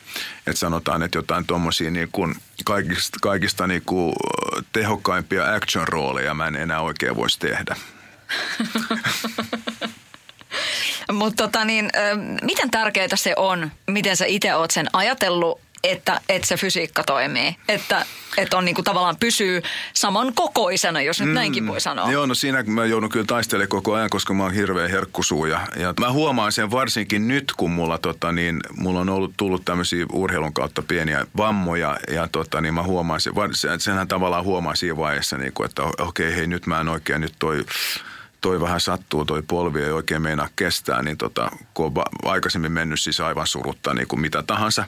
että 0.47 0.59
sanotaan, 0.59 1.03
että 1.03 1.19
jotain 1.19 1.47
tuommoisia 1.47 1.91
niin 1.91 2.09
kaikista, 2.65 3.19
kaikista 3.23 3.67
niin 3.67 3.83
kuin 3.87 4.15
tehokkaimpia 4.73 5.55
action-rooleja 5.55 6.35
mä 6.35 6.47
en 6.47 6.57
enää 6.57 6.81
oikein 6.81 7.17
voisi 7.17 7.39
tehdä. 7.39 7.77
Mutta 11.23 11.43
tota 11.43 11.65
niin, 11.65 11.91
miten 12.43 12.71
tärkeää 12.71 13.09
se 13.15 13.35
on, 13.37 13.71
miten 13.87 14.17
sä 14.17 14.25
itse 14.27 14.55
oot 14.55 14.71
sen 14.71 14.87
ajatellut 14.93 15.61
että, 15.85 16.21
että 16.29 16.49
se 16.49 16.57
fysiikka 16.57 17.03
toimii. 17.05 17.57
Että, 17.69 18.07
että 18.37 18.57
on 18.57 18.65
niinku 18.65 18.83
tavallaan 18.83 19.17
pysyy 19.21 19.63
saman 19.95 20.35
kokoisena, 20.35 21.03
jos 21.03 21.21
nyt 21.21 21.29
mm, 21.29 21.35
näinkin 21.35 21.67
voi 21.67 21.81
sanoa. 21.81 22.13
Joo, 22.13 22.27
no 22.27 22.35
siinä 22.35 22.63
mä 22.63 22.85
joudun 22.85 23.11
kyllä 23.11 23.27
taistelemaan 23.27 23.69
koko 23.69 23.95
ajan, 23.95 24.11
koska 24.11 24.35
mä 24.35 24.43
oon 24.43 24.55
hirveä 24.55 24.89
herkkusuu. 24.89 25.47
Ja, 25.47 25.61
ja 25.77 25.95
mä 26.01 26.13
huomaan 26.13 26.53
sen 26.53 26.71
varsinkin 26.71 27.29
nyt, 27.29 27.53
kun 27.57 27.71
mulla, 27.71 27.99
tota, 27.99 28.33
niin, 28.33 28.61
mulla 28.77 29.01
on 29.01 29.09
ollut 29.09 29.33
tullut 29.37 29.65
tämmöisiä 29.65 30.07
urheilun 30.13 30.55
kautta 30.55 30.83
pieniä 30.83 31.27
vammoja. 31.37 31.99
Ja 32.11 32.29
tota, 32.33 32.61
niin 32.61 32.75
mä 32.75 32.83
huomaan 32.83 33.21
sen, 33.21 33.81
senhän 33.81 34.09
tavallaan 34.09 34.45
huomaa 34.45 34.75
siinä 34.75 34.97
vaiheessa, 34.97 35.39
niin 35.39 35.53
kuin, 35.53 35.69
että 35.69 35.83
okei, 35.83 36.03
okay, 36.03 36.37
hei 36.37 36.47
nyt 36.47 36.67
mä 36.67 36.81
en 36.81 36.89
oikein 36.89 37.21
nyt 37.21 37.35
toi 37.39 37.65
toi 38.43 38.61
vähän 38.61 38.81
sattuu, 38.81 39.25
toi 39.25 39.43
polvi 39.43 39.83
ei 39.83 39.91
oikein 39.91 40.23
meinaa 40.23 40.49
kestää, 40.57 41.03
niin 41.03 41.19
tota, 41.19 41.51
kun 41.75 41.87
on 41.87 42.05
aikaisemmin 42.25 42.73
mennyt 42.73 43.01
siis 43.01 43.21
aivan 43.21 43.47
surutta 43.47 43.95
niin 43.95 44.09
kuin 44.09 44.21
mitä 44.21 44.43
tahansa, 44.43 44.85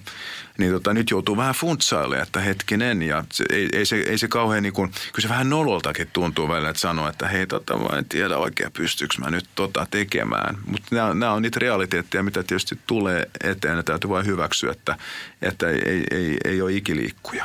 niin 0.59 0.73
tota, 0.73 0.95
nyt 0.95 1.11
joutuu 1.11 1.37
vähän 1.37 1.55
funtsailemaan, 1.55 2.23
että 2.23 2.41
hetkinen, 2.41 3.03
ja 3.03 3.25
se, 3.33 3.45
ei, 3.51 3.69
ei, 3.73 3.87
se, 3.87 3.97
ei 3.97 4.19
se 4.19 4.29
kauhean 4.29 4.63
niin 4.63 4.73
kuin, 4.73 4.91
kyllä 4.91 5.23
se 5.23 5.29
vähän 5.29 5.51
nololtakin 5.51 6.11
tuntuu 6.13 6.49
välillä, 6.49 6.71
että 6.71 6.81
sanoa, 6.81 7.09
että 7.09 7.29
hei, 7.29 7.47
tota, 7.47 7.77
mä 7.77 7.99
en 7.99 8.05
tiedä 8.05 8.39
oikein 8.39 8.73
pystyykö 8.73 9.15
mä 9.19 9.31
nyt 9.31 9.49
tota 9.55 9.87
tekemään. 9.91 10.59
Mutta 10.67 11.15
nämä 11.15 11.33
on 11.33 11.43
niitä 11.43 11.61
realiteetteja, 11.61 12.23
mitä 12.23 12.43
tietysti 12.43 12.79
tulee 12.87 13.31
eteen, 13.45 13.77
ja 13.77 13.83
täytyy 13.83 14.11
vain 14.11 14.27
hyväksyä, 14.27 14.73
että, 14.73 14.99
että 15.43 15.69
ei, 15.69 15.83
ei, 15.87 16.05
ei, 16.11 16.37
ei 16.45 16.63
ole 16.63 16.73
ikiliikkuja. 16.73 17.45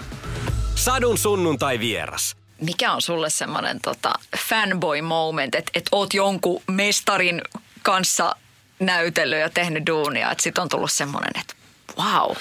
Sadun 0.76 1.18
sunnuntai 1.18 1.80
vieras 1.80 2.39
mikä 2.62 2.92
on 2.92 3.02
sulle 3.02 3.30
semmoinen 3.30 3.80
tota, 3.82 4.14
fanboy 4.38 5.02
moment, 5.02 5.56
että 5.56 5.72
et 5.74 5.90
oot 5.92 6.14
jonkun 6.14 6.62
mestarin 6.68 7.42
kanssa 7.84 8.36
näytellyt 8.80 9.40
ja 9.40 9.50
tehnyt 9.50 9.88
duunia, 9.88 10.32
että 10.32 10.44
sit 10.44 10.58
on 10.58 10.70
tullut 10.70 10.92
semmoinen, 10.92 11.32
että 11.40 11.54
wow. 11.98 12.36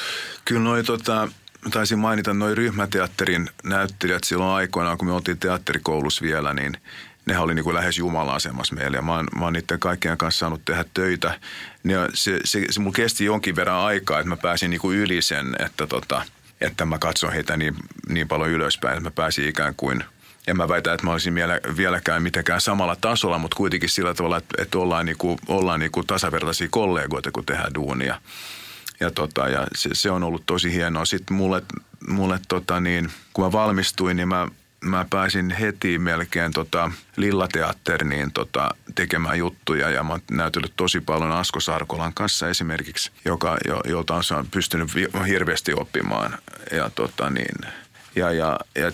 Kyllä 0.44 0.60
noi 0.60 0.84
tota, 0.84 1.28
taisin 1.70 1.98
mainita 1.98 2.34
noin 2.34 2.56
ryhmäteatterin 2.56 3.50
näyttelijät 3.64 4.24
silloin 4.24 4.50
aikoinaan, 4.50 4.98
kun 4.98 5.08
me 5.08 5.14
oltiin 5.14 5.38
teatterikoulussa 5.38 6.22
vielä, 6.22 6.54
niin 6.54 6.76
ne 7.26 7.38
oli 7.38 7.54
niin 7.54 7.64
kuin 7.64 7.74
lähes 7.74 7.98
jumala-asemassa 7.98 8.74
meillä. 8.74 8.96
Ja 8.96 9.02
mä 9.02 9.16
oon, 9.16 9.26
mä 9.38 9.44
oon 9.44 9.52
niiden 9.52 9.78
kaikkien 9.78 10.18
kanssa 10.18 10.38
saanut 10.38 10.64
tehdä 10.64 10.84
töitä. 10.94 11.40
Niin 11.82 11.98
se, 12.14 12.40
se, 12.44 12.64
se 12.70 12.80
mun 12.80 12.92
kesti 12.92 13.24
jonkin 13.24 13.56
verran 13.56 13.84
aikaa, 13.84 14.18
että 14.18 14.28
mä 14.28 14.36
pääsin 14.36 14.70
niin 14.70 14.80
kuin 14.80 14.98
yli 14.98 15.22
sen, 15.22 15.56
että 15.58 15.86
tota– 15.86 16.22
että 16.60 16.84
mä 16.84 16.98
katson 16.98 17.32
heitä 17.32 17.56
niin, 17.56 17.74
niin 18.08 18.28
paljon 18.28 18.50
ylöspäin, 18.50 18.96
että 18.96 19.08
mä 19.08 19.10
pääsin 19.10 19.48
ikään 19.48 19.74
kuin– 19.76 20.04
en 20.48 20.56
mä 20.56 20.68
väitä, 20.68 20.92
että 20.92 21.06
mä 21.06 21.12
olisin 21.12 21.34
vielä, 21.34 21.60
vieläkään 21.76 22.22
mitenkään 22.22 22.60
samalla 22.60 22.96
tasolla, 22.96 23.38
mutta 23.38 23.56
kuitenkin 23.56 23.88
sillä 23.88 24.14
tavalla, 24.14 24.36
että, 24.36 24.62
että 24.62 24.78
ollaan, 24.78 25.06
niin 25.06 25.18
kuin, 25.18 25.38
ollaan 25.48 25.80
niin 25.80 25.92
kuin 25.92 26.06
tasavertaisia 26.06 26.68
kollegoita, 26.70 27.30
kun 27.30 27.46
tehdään 27.46 27.74
duunia. 27.74 28.20
Ja, 29.00 29.10
tota, 29.10 29.48
ja 29.48 29.66
se, 29.74 29.90
se, 29.92 30.10
on 30.10 30.22
ollut 30.22 30.42
tosi 30.46 30.72
hienoa. 30.72 31.04
Sitten 31.04 31.36
mulle, 31.36 31.62
mulle 32.08 32.40
tota 32.48 32.80
niin, 32.80 33.10
kun 33.32 33.44
mä 33.44 33.52
valmistuin, 33.52 34.16
niin 34.16 34.28
mä 34.28 34.48
mä 34.80 35.06
pääsin 35.10 35.50
heti 35.50 35.98
melkein 35.98 36.52
tota 36.52 36.90
Lillateatteriin 37.16 38.32
tota, 38.32 38.74
tekemään 38.94 39.38
juttuja 39.38 39.90
ja 39.90 40.02
mä 40.02 40.10
oon 40.10 40.20
näytellyt 40.30 40.72
tosi 40.76 41.00
paljon 41.00 41.32
Asko 41.32 41.60
Sarkolan 41.60 42.14
kanssa 42.14 42.48
esimerkiksi, 42.48 43.10
joka, 43.24 43.56
jo, 43.68 43.80
jolta 43.88 44.14
on 44.14 44.46
pystynyt 44.50 44.88
hirveästi 45.28 45.72
oppimaan. 45.72 46.38
Ja 46.72 46.90
tota 46.90 47.30
niin, 47.30 47.56
ja, 48.16 48.32
ja, 48.32 48.58
ja 48.74 48.92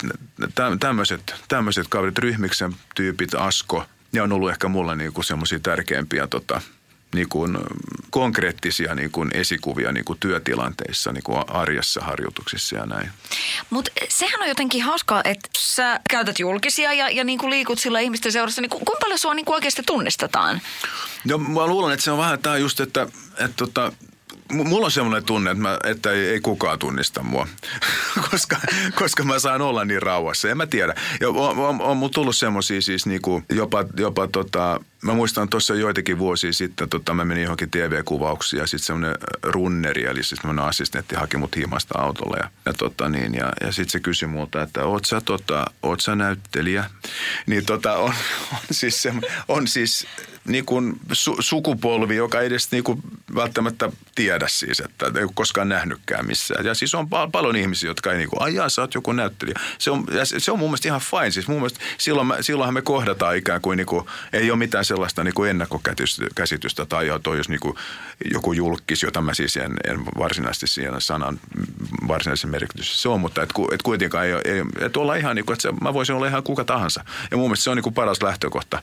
tämmöiset, 0.80 1.35
tämmöiset 1.49 1.87
kaverit, 1.89 2.18
Ryhmiksen 2.18 2.76
tyypit, 2.95 3.35
Asko, 3.35 3.85
ne 4.12 4.22
on 4.22 4.32
ollut 4.32 4.51
ehkä 4.51 4.68
mulla 4.68 4.95
niinku 4.95 5.22
semmoisia 5.22 5.59
tärkeimpiä 5.59 6.26
tota, 6.26 6.61
niin 7.15 7.29
kuin 7.29 7.59
konkreettisia 8.11 8.95
niin 8.95 9.11
kuin 9.11 9.31
esikuvia 9.35 9.93
niin 9.93 10.05
kuin 10.05 10.19
työtilanteissa, 10.21 11.12
niin 11.12 11.23
kuin 11.23 11.45
arjessa, 11.49 12.01
harjoituksissa 12.01 12.77
ja 12.77 12.87
näin. 12.87 13.11
Mutta 13.71 13.91
sehän 14.09 14.43
on 14.43 14.49
jotenkin 14.49 14.83
hauskaa, 14.83 15.21
että 15.25 15.49
sä 15.59 16.01
käytät 16.11 16.39
julkisia 16.39 16.93
ja, 16.93 17.11
ja 17.11 17.25
niin 17.25 17.39
kuin 17.39 17.51
liikut 17.51 17.79
sillä 17.79 18.01
ihmisten 18.01 18.33
seurassa. 18.33 18.61
Niin 18.61 18.71
kuinka 18.71 18.97
paljon 19.01 19.19
sua 19.19 19.35
niin 19.35 19.45
kuin 19.45 19.55
oikeasti 19.55 19.83
tunnistetaan? 19.87 20.61
No 21.25 21.39
mä 21.39 21.67
luulen, 21.67 21.93
että 21.93 22.05
se 22.05 22.11
on 22.11 22.19
vähän 22.19 22.39
tämä 22.39 22.57
just, 22.57 22.81
että, 22.81 23.07
että 23.39 23.57
tota, 23.57 23.93
mulla 24.53 24.87
on 24.87 24.91
semmoinen 24.91 25.25
tunne, 25.25 25.51
että, 25.51 25.63
mä, 25.63 25.79
että 25.85 26.13
ei, 26.13 26.29
ei 26.29 26.41
kukaan 26.41 26.79
tunnista 26.79 27.23
mua, 27.23 27.49
koska, 28.31 28.57
koska 28.95 29.25
mä 29.25 29.39
saan 29.39 29.63
olla 29.63 29.85
niin 29.85 30.03
rauhassa. 30.03 30.51
En 30.51 30.57
mä 30.57 30.67
tiedä. 30.67 30.95
Ja 31.21 31.29
on, 31.29 31.59
on, 31.59 31.81
on 31.81 31.97
mulla 31.97 32.13
tullut 32.13 32.37
semmoisia 32.37 32.83
siis 32.83 33.07
niinku, 33.07 33.43
jopa, 33.51 33.85
jopa 33.97 34.29
tota, 34.29 34.81
mä 35.03 35.15
muistan 35.15 35.49
tuossa 35.49 35.75
joitakin 35.75 36.19
vuosia 36.19 36.53
sitten, 36.53 36.89
tota, 36.89 37.15
mä 37.15 37.25
menin 37.25 37.43
johonkin 37.43 37.71
TV-kuvauksiin 37.71 38.61
ja 38.61 38.67
sitten 38.67 38.87
semmoinen 38.87 39.15
runneri, 39.43 40.05
eli 40.05 40.23
siis 40.23 40.41
semmoinen 40.41 40.65
assistentti 40.65 41.15
haki 41.15 41.37
mut 41.37 41.57
himasta 41.57 41.99
autolla. 41.99 42.37
Ja, 42.37 42.51
ja, 42.67 42.73
tota, 42.73 43.09
niin, 43.09 43.35
ja, 43.35 43.53
ja 43.61 43.73
sitten 43.73 43.91
se 43.91 44.01
kysyi 44.01 44.29
multa, 44.29 44.63
että 44.63 44.85
oot 44.85 45.05
sä, 45.05 45.21
tota, 45.21 45.65
oot 45.83 46.01
sä 46.01 46.17
näyttelijä? 46.17 46.91
Niin 47.47 47.67
tota, 47.67 47.93
on, 47.97 48.15
on 48.53 48.59
siis, 48.71 49.03
se, 49.03 49.13
on 49.49 49.67
siis 49.69 50.07
niin 50.49 50.65
kuin 50.65 50.93
su, 51.13 51.37
sukupolvi, 51.41 52.17
joka 52.17 52.41
ei 52.41 52.47
edes 52.47 52.73
niin 52.73 52.85
kuin 52.85 53.03
välttämättä 53.35 53.93
tiedä 54.15 54.49
siis, 54.49 54.81
että 54.81 55.07
ei 55.07 55.23
ole 55.23 55.31
koskaan 55.35 55.69
nähnytkään 55.69 56.27
missään. 56.27 56.65
Ja 56.65 56.75
siis 56.75 56.95
on 56.95 57.09
pal- 57.09 57.31
paljon 57.31 57.57
ihmisiä, 57.57 57.91
jotka 57.91 58.13
ei 58.13 58.19
niin 58.19 58.29
kuin, 58.29 58.43
ajaa, 58.43 58.69
sä 58.69 58.83
oot 58.83 58.95
joku 58.95 59.13
näyttelijä. 59.13 59.61
Se 59.79 59.91
on, 59.91 60.05
se, 60.25 60.41
se 60.41 60.53
on 60.53 60.59
mun 60.59 60.69
mielestä 60.69 60.89
ihan 60.89 61.01
fine. 61.01 61.31
Siis 61.31 61.49
mun 61.49 61.57
mielestä 61.57 61.81
silloin, 61.99 62.27
me, 62.27 62.37
silloinhan 62.41 62.75
me 62.75 62.83
kohdataan 62.83 63.37
ikään 63.37 63.61
kuin, 63.61 63.77
niin 63.77 63.87
kuin 63.87 64.07
ei 64.33 64.51
ole 64.51 64.59
mitään 64.59 64.85
sellaista 64.85 65.25
niin 65.25 65.35
kuin 65.35 65.51
ennakkokäsitystä 65.51 66.87
tai 66.89 67.07
toi 67.23 67.37
jos 67.37 67.49
niin 67.49 67.61
kuin 67.61 67.77
joku 68.33 68.53
julkis, 68.53 69.03
jota 69.03 69.21
mä 69.21 69.35
siis 69.35 69.57
en, 69.57 69.77
en 69.89 70.05
varsinaisesti 70.19 70.67
siinä 70.67 71.01
sanan 71.01 71.41
varsinaisen 72.09 72.51
merkitys 72.51 73.03
se 73.03 73.09
on, 73.09 73.21
mutta 73.21 73.43
et, 73.43 73.51
et 73.73 73.83
kuitenkaan 73.83 74.27
ei, 74.27 74.33
ei 74.33 74.63
et 74.81 74.97
olla 74.97 75.15
ihan 75.15 75.37
niin 75.37 75.47
kuin, 75.47 75.55
että 75.55 75.63
se, 75.63 75.73
mä 75.81 75.95
voisin 75.95 76.15
olla 76.15 76.27
ihan 76.27 76.43
kuka 76.43 76.65
tahansa. 76.65 77.05
Ja 77.31 77.37
mun 77.37 77.47
mielestä 77.47 77.65
se 77.65 77.71
on 77.71 77.77
niin 77.77 77.83
kuin 77.83 77.95
paras 77.95 78.23
lähtökohta 78.23 78.83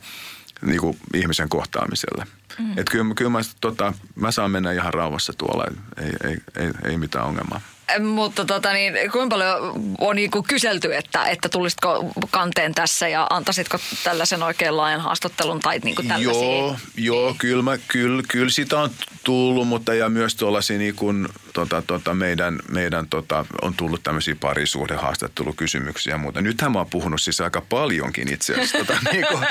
niin 0.66 0.80
kuin 0.80 0.98
ihmisen 1.14 1.50
kohtaamiselle. 1.50 2.26
Mm. 2.60 2.72
Että 2.72 2.92
kyllä, 2.92 3.14
kyllä 3.16 3.32
mä, 3.32 3.40
tota, 3.62 3.94
mä 4.16 4.32
saan 4.32 4.52
mennä 4.52 4.72
ihan 4.72 4.94
rauhassa 4.94 5.34
tuolla, 5.38 5.66
ei, 5.98 6.12
ei, 6.30 6.38
ei, 6.58 6.72
ei 6.84 6.98
mitään 6.98 7.26
ongelmaa. 7.26 7.62
Mutta 8.00 8.46
tota 8.46 8.74
niin, 8.74 8.94
kuinka 9.12 9.36
paljon 9.36 9.74
on 10.00 10.16
niin 10.16 10.32
kuin 10.32 10.44
kyselty, 10.44 10.96
että, 10.96 11.26
että 11.26 11.50
tulisitko 11.50 12.12
kanteen 12.32 12.74
tässä 12.74 13.08
ja 13.08 13.28
antaisitko 13.30 13.78
tällaisen 14.04 14.44
oikein 14.44 14.78
laajan 14.78 15.02
haastattelun 15.02 15.60
tai 15.60 15.80
niin 15.80 15.96
kuin 15.96 16.08
tällaisia? 16.08 16.44
Joo, 16.44 16.76
joo 16.98 17.36
kyllä, 17.38 17.64
mä, 17.64 17.78
kyllä, 17.88 18.24
kyllä 18.28 18.50
sitä 18.50 18.80
on 18.80 18.90
tullut, 19.24 19.68
mutta 19.68 19.94
ja 19.94 20.10
myös 20.10 20.36
tuollaisia 20.36 20.78
niin 20.78 20.96
kuin, 20.96 21.28
tota, 21.54 21.82
tota, 21.82 22.14
meidän, 22.14 22.60
meidän 22.72 23.08
tota, 23.08 23.46
on 23.62 23.74
tullut 23.74 24.04
tämmöisiä 24.04 24.36
parisuhdehaastattelukysymyksiä 24.36 26.14
ja 26.14 26.18
muuta. 26.18 26.42
Nythän 26.42 26.72
mä 26.72 26.80
oon 26.80 26.90
puhunut 26.90 27.22
siis 27.22 27.42
aika 27.42 27.62
paljonkin 27.70 28.34
itse 28.34 28.54
asiassa, 28.54 28.78
tota, 28.78 28.94
niin 29.12 29.26
kuin, 29.28 29.46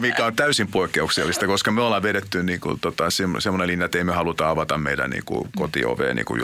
mikä 0.00 0.26
on 0.26 0.36
täysin 0.36 0.68
poikkeuksellista, 0.68 1.46
koska 1.46 1.70
me 1.70 1.82
ollaan 1.82 2.02
vedetty 2.02 2.42
niin 2.42 2.60
kuin, 2.60 2.80
tota, 2.80 3.04
semmoinen 3.38 3.66
linja, 3.66 3.84
että 3.84 3.98
ei 3.98 4.04
me 4.04 4.12
haluta 4.12 4.50
avata 4.50 4.78
meidän 4.78 5.10
niin 5.10 5.24
kuin, 5.24 5.48
kotiovea 5.56 6.14
niin 6.14 6.24
kuin. 6.24 6.38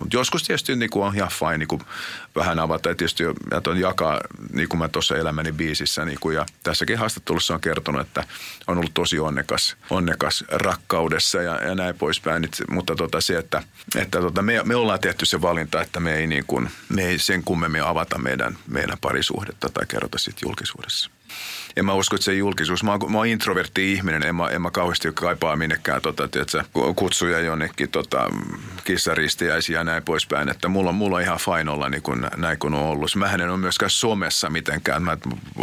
Mutta 0.00 0.16
joskus 0.16 0.42
tietysti 0.42 0.76
niin 0.76 0.90
kuin 0.90 1.06
on 1.06 1.16
ihan 1.16 1.30
fine 1.38 1.58
niin 1.58 1.68
kuin, 1.68 1.82
vähän 2.36 2.58
avata 2.58 2.88
ja 2.88 2.94
tietysti 2.94 3.22
ja 3.50 3.60
ton 3.60 3.80
jakaa, 3.80 4.20
niin 4.52 4.68
kuin 4.68 4.78
mä 4.78 4.88
tuossa 4.88 5.16
elämäni 5.16 5.52
biisissä 5.52 6.04
niin 6.04 6.18
kuin, 6.20 6.36
ja 6.36 6.46
tässäkin 6.62 6.98
haastattelussa 6.98 7.54
on 7.54 7.60
kertonut, 7.60 8.00
että 8.00 8.24
on 8.66 8.78
ollut 8.78 8.94
tosi 8.94 9.18
onnekas, 9.18 9.76
onnekas 9.90 10.44
rakkaudessa 10.48 11.42
ja, 11.42 11.64
ja 11.64 11.74
näin 11.74 11.94
poispäin. 11.94 12.48
Mutta 12.70 12.94
tota 12.94 13.20
se, 13.20 13.38
että, 13.38 13.62
että 13.96 14.20
tota 14.20 14.42
me, 14.42 14.60
me 14.64 14.74
ollaan 14.74 15.00
tehty 15.00 15.26
se 15.26 15.42
valinta, 15.42 15.82
että 15.82 16.00
me 16.00 16.14
ei, 16.14 16.26
niin 16.26 16.44
kuin, 16.46 16.70
me 16.88 17.04
ei 17.04 17.18
sen 17.18 17.44
kummemmin 17.44 17.82
avata 17.82 18.18
meidän, 18.18 18.58
meidän 18.66 18.98
parisuhdetta 19.00 19.68
tai 19.68 19.86
kerrota 19.86 20.18
sitten 20.18 20.46
julkisuudessa 20.46 21.10
en 21.76 21.84
mä 21.84 21.94
usko, 21.94 22.16
että 22.16 22.24
se 22.24 22.34
julkisuus. 22.34 22.84
Mä 22.84 22.90
oon, 22.90 23.12
mä 23.12 23.18
oon 23.18 23.26
introvertti 23.26 23.92
ihminen, 23.92 24.22
en 24.22 24.36
mä, 24.36 24.48
en 24.48 24.62
mä 24.62 24.70
kauheasti 24.70 25.08
kaipaa 25.14 25.56
minnekään 25.56 26.02
tota, 26.02 26.28
tiedätkö, 26.28 26.64
kutsuja 26.96 27.40
jonnekin 27.40 27.90
tota, 27.90 28.30
kissaristiäisiä 28.84 29.78
ja 29.78 29.84
näin 29.84 30.02
poispäin. 30.02 30.48
Että 30.48 30.68
mulla, 30.68 30.92
mulla 30.92 31.16
on 31.16 31.22
ihan 31.22 31.38
fine 31.38 31.70
olla 31.70 31.88
niin 31.88 32.02
kuin, 32.02 32.26
näin 32.36 32.58
kuin 32.58 32.74
on 32.74 32.80
ollut. 32.80 33.16
Mähän 33.16 33.40
en 33.40 33.50
ole 33.50 33.58
myöskään 33.58 33.90
somessa 33.90 34.50
mitenkään. 34.50 35.02
Mä, 35.02 35.18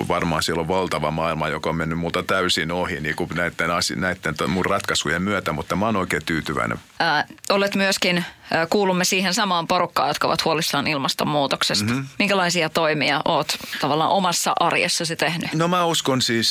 varmaan 0.07 0.43
siellä 0.43 0.61
on 0.61 0.67
valtava 0.67 1.11
maailma, 1.11 1.49
joka 1.49 1.69
on 1.69 1.75
mennyt 1.75 1.99
multa 1.99 2.23
täysin 2.23 2.71
ohi 2.71 2.99
niin 2.99 3.15
kuin 3.15 3.29
näiden, 3.35 3.69
näiden 3.95 4.49
mun 4.49 4.65
ratkaisujen 4.65 5.21
myötä, 5.21 5.51
mutta 5.51 5.75
mä 5.75 5.85
oon 5.85 5.95
oikein 5.95 6.25
tyytyväinen. 6.25 6.77
Ää, 7.01 7.25
olet 7.49 7.75
myöskin 7.75 8.25
kuulumme 8.69 9.05
siihen 9.05 9.33
samaan 9.33 9.67
porukkaan, 9.67 10.07
jotka 10.07 10.27
ovat 10.27 10.45
huolissaan 10.45 10.87
ilmastonmuutoksesta. 10.87 11.85
Mm-hmm. 11.85 12.07
Minkälaisia 12.19 12.69
toimia 12.69 13.21
oot 13.25 13.57
tavallaan 13.81 14.11
omassa 14.11 14.53
arjessasi 14.59 15.15
tehnyt? 15.15 15.53
No 15.53 15.67
mä 15.67 15.85
uskon 15.85 16.21
siis 16.21 16.49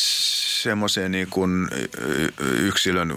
semmoiseen 0.62 1.12
niin 1.12 1.28
kuin 1.30 1.68
yksilön 2.40 3.12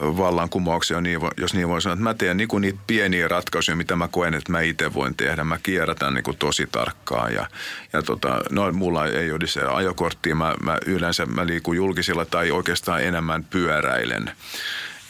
vallankumoukseen, 0.00 1.02
niin 1.02 1.20
jos 1.36 1.54
niin 1.54 1.68
voi 1.68 1.82
sanoa, 1.82 1.94
että 1.94 2.02
mä 2.02 2.14
teen 2.14 2.36
niin 2.36 2.48
kuin 2.48 2.60
niitä 2.60 2.78
pieniä 2.86 3.28
ratkaisuja, 3.28 3.76
mitä 3.76 3.96
mä 3.96 4.08
koen, 4.08 4.34
että 4.34 4.52
mä 4.52 4.60
itse 4.60 4.94
voin 4.94 5.14
tehdä. 5.14 5.44
Mä 5.44 5.58
kierrätän 5.62 6.14
niin 6.14 6.24
kuin 6.24 6.36
tosi 6.36 6.68
tarkkaan 6.72 7.34
ja, 7.34 7.46
ja 7.92 8.02
tota, 8.02 8.40
no, 8.50 8.72
mulla 8.72 9.06
ei 9.06 9.32
ole 9.32 9.46
se 9.46 9.60
ajokortti. 9.60 10.34
Mä, 10.34 10.54
mä 10.62 10.78
yleensä 10.86 11.26
mä 11.26 11.46
liikun 11.46 11.76
julkisilla 11.76 12.24
tai 12.24 12.50
oikeastaan 12.50 13.02
enemmän 13.02 13.44
pyöräilen 13.44 14.32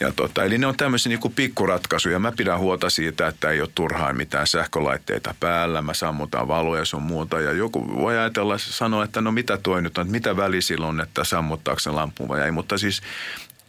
ja 0.03 0.11
tota, 0.15 0.43
eli 0.43 0.57
ne 0.57 0.67
on 0.67 0.77
tämmöisiä 0.77 1.09
niin 1.09 1.19
kuin 1.19 1.33
pikkuratkaisuja. 1.33 2.19
Mä 2.19 2.31
pidän 2.31 2.59
huolta 2.59 2.89
siitä, 2.89 3.27
että 3.27 3.49
ei 3.49 3.61
ole 3.61 3.69
turhaan 3.75 4.17
mitään 4.17 4.47
sähkölaitteita 4.47 5.35
päällä. 5.39 5.81
Mä 5.81 5.93
sammutaan 5.93 6.47
valoja 6.47 6.85
sun 6.85 7.01
muuta. 7.01 7.41
Ja 7.41 7.51
joku 7.51 7.97
voi 7.97 8.17
ajatella 8.17 8.57
sanoa, 8.57 9.03
että 9.03 9.21
no 9.21 9.31
mitä 9.31 9.57
toi 9.57 9.81
nyt 9.81 9.97
on, 9.97 10.01
että 10.01 10.11
mitä 10.11 10.37
väli 10.37 10.61
silloin, 10.61 10.99
että 10.99 11.23
sammuttaako 11.23 11.79
se 11.79 11.89
lampu 11.89 12.27
vai 12.27 12.41
ei. 12.41 12.51
Mutta 12.51 12.77
siis 12.77 13.01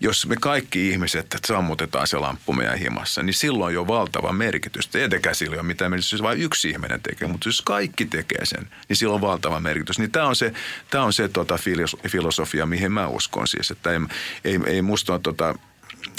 jos 0.00 0.26
me 0.26 0.36
kaikki 0.40 0.88
ihmiset 0.88 1.26
sammutetaan 1.46 2.06
se 2.06 2.18
lamppu 2.18 2.52
meidän 2.52 2.78
himassa, 2.78 3.22
niin 3.22 3.34
silloin 3.34 3.74
jo 3.74 3.86
valtava 3.86 4.32
merkitys. 4.32 4.88
Tietenkään 4.88 5.34
sillä 5.34 5.54
ei 5.54 5.60
ole 5.60 5.66
mitään 5.66 5.90
merkitystä, 5.90 6.14
jos 6.14 6.22
vain 6.22 6.40
yksi 6.40 6.70
ihminen 6.70 7.00
tekee, 7.00 7.28
mutta 7.28 7.48
jos 7.48 7.62
kaikki 7.62 8.04
tekee 8.04 8.44
sen, 8.46 8.68
niin 8.88 8.96
silloin 8.96 9.14
on 9.14 9.28
valtava 9.28 9.60
merkitys. 9.60 9.98
Niin 9.98 10.10
tämä 10.10 10.26
on 10.26 10.36
se, 10.36 10.52
tämä 10.90 11.04
on 11.04 11.12
se 11.12 11.28
tota 11.28 11.58
filosofia, 12.08 12.66
mihin 12.66 12.92
mä 12.92 13.08
uskon 13.08 13.48
siis, 13.48 13.70
että 13.70 13.90
ei, 13.90 13.98
ei, 14.44 14.60
ei 14.66 14.82
musta 14.82 15.12
ole 15.12 15.20
tota, 15.20 15.54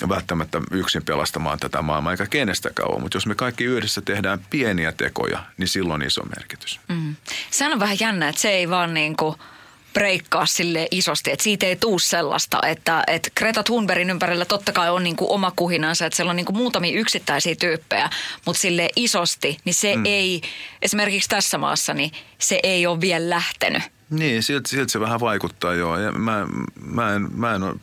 välttämättä 0.09 0.61
yksin 0.71 1.05
pelastamaan 1.05 1.59
tätä 1.59 1.81
maailmaa, 1.81 2.11
eikä 2.11 2.25
kenestäkään 2.25 2.91
ole. 2.91 3.01
Mutta 3.01 3.15
jos 3.15 3.25
me 3.25 3.35
kaikki 3.35 3.63
yhdessä 3.63 4.01
tehdään 4.01 4.39
pieniä 4.49 4.91
tekoja, 4.91 5.43
niin 5.57 5.67
silloin 5.67 6.01
on 6.01 6.07
iso 6.07 6.23
merkitys. 6.35 6.79
Mm. 6.87 7.15
Sehän 7.51 7.73
on 7.73 7.79
vähän 7.79 7.97
jännä, 7.99 8.29
että 8.29 8.41
se 8.41 8.49
ei 8.49 8.69
vaan 8.69 8.93
niin 8.93 9.15
kuin– 9.17 9.35
breikkaa 9.95 10.45
sille 10.45 10.87
isosti, 10.91 11.31
että 11.31 11.43
siitä 11.43 11.65
ei 11.65 11.75
tuu 11.75 11.99
sellaista, 11.99 12.59
että, 12.67 13.03
että 13.07 13.29
Greta 13.37 13.63
Thunbergin 13.63 14.09
ympärillä 14.09 14.45
totta 14.45 14.71
kai 14.71 14.89
on 14.89 15.03
niin 15.03 15.15
kuin 15.15 15.31
oma 15.31 15.51
kuhinansa, 15.55 16.05
että 16.05 16.15
siellä 16.15 16.29
on 16.29 16.35
niin 16.35 16.45
kuin 16.45 16.57
muutamia 16.57 16.99
yksittäisiä 16.99 17.55
tyyppejä, 17.55 18.09
mutta 18.45 18.59
sille 18.59 18.89
isosti, 18.95 19.57
niin 19.65 19.73
se 19.73 19.95
mm. 19.95 20.05
ei, 20.05 20.41
esimerkiksi 20.81 21.29
tässä 21.29 21.57
maassa, 21.57 21.93
niin 21.93 22.11
se 22.37 22.59
ei 22.63 22.87
ole 22.87 23.01
vielä 23.01 23.29
lähtenyt. 23.29 23.83
Niin, 24.09 24.43
siltä, 24.43 24.69
siltä 24.69 24.91
se 24.91 24.99
vähän 24.99 25.19
vaikuttaa 25.19 25.73
joo. 25.73 25.99
Ja 25.99 26.11
mä, 26.11 26.47
mä 26.85 27.13
en, 27.13 27.27
mä 27.35 27.55
en 27.55 27.63
ole, 27.63 27.75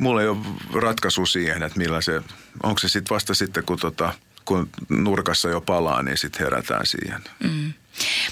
mulla 0.00 0.22
ei 0.22 0.28
ole 0.28 0.38
ratkaisu 0.72 1.26
siihen, 1.26 1.62
että 1.62 1.78
millä 1.78 2.00
se, 2.00 2.22
onko 2.62 2.78
se 2.78 2.88
sitten 2.88 3.14
vasta 3.14 3.34
sitten, 3.34 3.64
kun, 3.64 3.78
tota, 3.78 4.12
kun 4.44 4.68
nurkassa 4.88 5.48
jo 5.48 5.60
palaa, 5.60 6.02
niin 6.02 6.18
sitten 6.18 6.44
herätään 6.44 6.86
siihen. 6.86 7.20
Mm. 7.44 7.72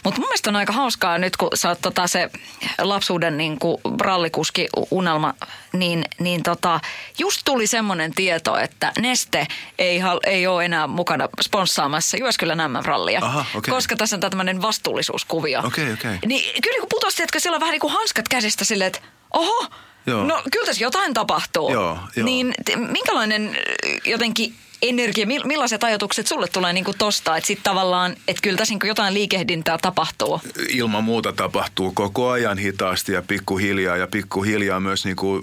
Mutta 0.04 0.20
mun 0.20 0.28
mielestä 0.28 0.50
on 0.50 0.56
aika 0.56 0.72
hauskaa 0.72 1.18
nyt, 1.18 1.36
kun 1.36 1.48
sä 1.54 1.68
oot 1.68 1.78
tota 1.82 2.06
se 2.06 2.30
lapsuuden 2.78 3.36
niin 3.36 3.58
kuin 3.58 3.76
rallikuski 4.00 4.68
unelma, 4.90 5.34
niin, 5.72 6.04
niin 6.20 6.42
tota, 6.42 6.80
just 7.18 7.40
tuli 7.44 7.66
semmoinen 7.66 8.14
tieto, 8.14 8.56
että 8.56 8.92
Neste 9.00 9.46
ei, 9.78 10.00
ei 10.26 10.46
ole 10.46 10.64
enää 10.64 10.86
mukana 10.86 11.28
sponssaamassa 11.42 12.16
Jyväskylän 12.16 12.70
MM-rallia. 12.70 13.20
Aha, 13.22 13.44
okay. 13.54 13.74
Koska 13.74 13.96
tässä 13.96 14.16
on 14.16 14.20
tämmöinen 14.20 14.62
vastuullisuuskuvio. 14.62 15.58
Okay, 15.58 15.92
okay. 15.92 16.18
Niin 16.26 16.62
kyllä 16.62 16.78
niin 16.78 16.88
putosti, 16.88 17.22
että 17.22 17.40
siellä 17.40 17.56
on 17.56 17.60
vähän 17.60 17.72
niin 17.72 17.80
kuin 17.80 17.92
hanskat 17.92 18.28
käsistä 18.28 18.64
silleen, 18.64 18.86
että 18.86 19.00
oho, 19.30 19.66
Joo. 20.06 20.24
no 20.24 20.42
kyllä 20.52 20.66
tässä 20.66 20.84
jotain 20.84 21.14
tapahtuu. 21.14 21.72
Joo, 21.72 21.98
joo. 22.16 22.24
Niin 22.24 22.54
minkälainen 22.76 23.58
jotenkin 24.04 24.54
energia, 24.82 25.26
millaiset 25.26 25.84
ajatukset 25.84 26.26
sulle 26.26 26.48
tulee 26.48 26.72
niin 26.72 26.84
kuin 26.84 26.98
tosta, 26.98 27.36
että 27.36 27.46
sitten 27.46 27.64
tavallaan, 27.64 28.12
että 28.28 28.42
kyllä 28.42 28.56
tässä 28.56 28.74
niin 28.74 28.88
jotain 28.88 29.14
liikehdintää 29.14 29.78
tapahtuu? 29.82 30.40
Ilman 30.68 31.04
muuta 31.04 31.32
tapahtuu 31.32 31.92
koko 31.92 32.30
ajan 32.30 32.58
hitaasti 32.58 33.12
ja 33.12 33.22
pikkuhiljaa 33.22 33.96
ja 33.96 34.06
pikkuhiljaa 34.06 34.80
myös 34.80 35.04
niin 35.04 35.16
kuin 35.16 35.42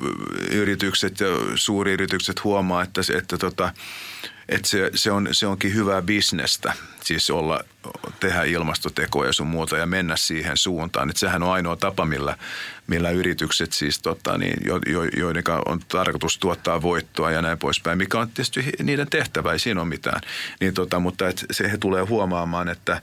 yritykset 0.52 1.20
ja 1.20 1.28
suuriyritykset 1.56 2.44
huomaa, 2.44 2.84
että, 2.84 3.02
että 3.18 3.38
tota, 3.38 3.74
että 4.50 4.68
se, 4.68 4.92
se, 4.96 5.12
on, 5.12 5.28
se 5.32 5.48
onkin 5.48 5.74
hyvää 5.74 6.02
bisnestä, 6.02 6.74
siis 7.04 7.30
olla, 7.30 7.64
tehdä 8.20 8.44
ilmastotekoja 8.44 9.30
ja 9.30 9.34
sun 9.34 9.48
muuta 9.48 9.78
ja 9.78 9.86
mennä 9.86 10.16
siihen 10.16 10.58
suuntaan. 10.58 11.10
Että 11.10 11.20
sehän 11.20 11.44
on 11.44 11.52
ainoa 11.52 11.76
tapa, 11.76 12.06
millä, 12.06 12.38
millä 12.88 13.10
yritykset 13.10 13.74
siis, 13.74 14.00
tota, 14.00 14.38
niin, 14.38 14.58
jo, 14.66 14.80
jo, 14.88 15.04
joiden 15.04 15.44
on 15.66 15.80
tarkoitus 15.88 16.38
tuottaa 16.38 16.82
voittoa 16.82 17.32
ja 17.32 17.42
näin 17.42 17.58
poispäin, 17.58 17.98
mikä 17.98 18.20
on 18.20 18.28
tietysti 18.28 18.66
niiden 18.84 19.10
tehtävä, 19.10 19.54
ei 19.54 19.60
siinä 19.60 19.82
ole 19.82 19.90
mitään. 19.90 20.22
Niin, 20.60 20.74
tota, 20.74 21.00
mutta 21.00 21.28
et 21.28 21.46
se 21.52 21.72
he 21.72 21.78
tulee 21.78 22.04
huomaamaan, 22.04 22.70
että, 22.70 23.02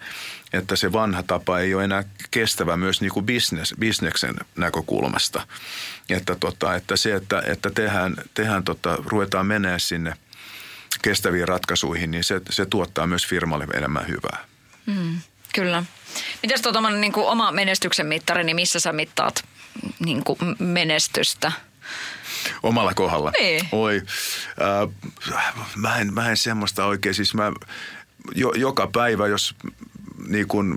että 0.52 0.76
se 0.76 0.92
vanha 0.92 1.22
tapa 1.22 1.58
ei 1.58 1.74
ole 1.74 1.84
enää 1.84 2.04
kestävä 2.30 2.76
myös 2.76 3.00
niin 3.00 3.12
kuin 3.12 3.26
business, 3.26 3.74
bisneksen 3.78 4.34
näkökulmasta. 4.56 5.46
Että, 6.10 6.36
tota, 6.40 6.74
että 6.74 6.96
se, 6.96 7.14
että, 7.14 7.42
että 7.46 7.70
tehdään, 7.70 8.16
tehdään 8.34 8.64
tota, 8.64 8.98
ruvetaan 9.06 9.46
menemään 9.46 9.80
sinne– 9.80 10.14
kestäviin 11.02 11.48
ratkaisuihin, 11.48 12.10
niin 12.10 12.24
se, 12.24 12.40
se 12.50 12.66
tuottaa 12.66 13.06
myös 13.06 13.26
firmalle 13.26 13.66
enemmän 13.74 14.08
hyvää. 14.08 14.44
Mm, 14.86 15.18
kyllä. 15.54 15.84
Mitäs 16.42 16.62
tuo 16.62 16.90
niin 16.90 17.12
kuin 17.12 17.26
oma 17.26 17.52
menestyksen 17.52 18.06
mittari, 18.06 18.44
niin 18.44 18.56
missä 18.56 18.80
sä 18.80 18.92
mittaat 18.92 19.44
niin 19.98 20.24
kuin 20.24 20.38
menestystä? 20.58 21.52
Omalla 22.62 22.94
kohdalla? 22.94 23.32
Niin. 23.40 23.68
Oi, 23.72 24.02
äh, 24.62 25.14
mä, 25.76 25.98
en, 25.98 26.14
mä 26.14 26.30
en 26.30 26.36
semmoista 26.36 26.84
oikein, 26.84 27.14
siis 27.14 27.34
mä 27.34 27.52
jo, 28.34 28.52
joka 28.52 28.86
päivä, 28.86 29.26
jos 29.26 29.54
niin 30.28 30.48
kuin 30.48 30.76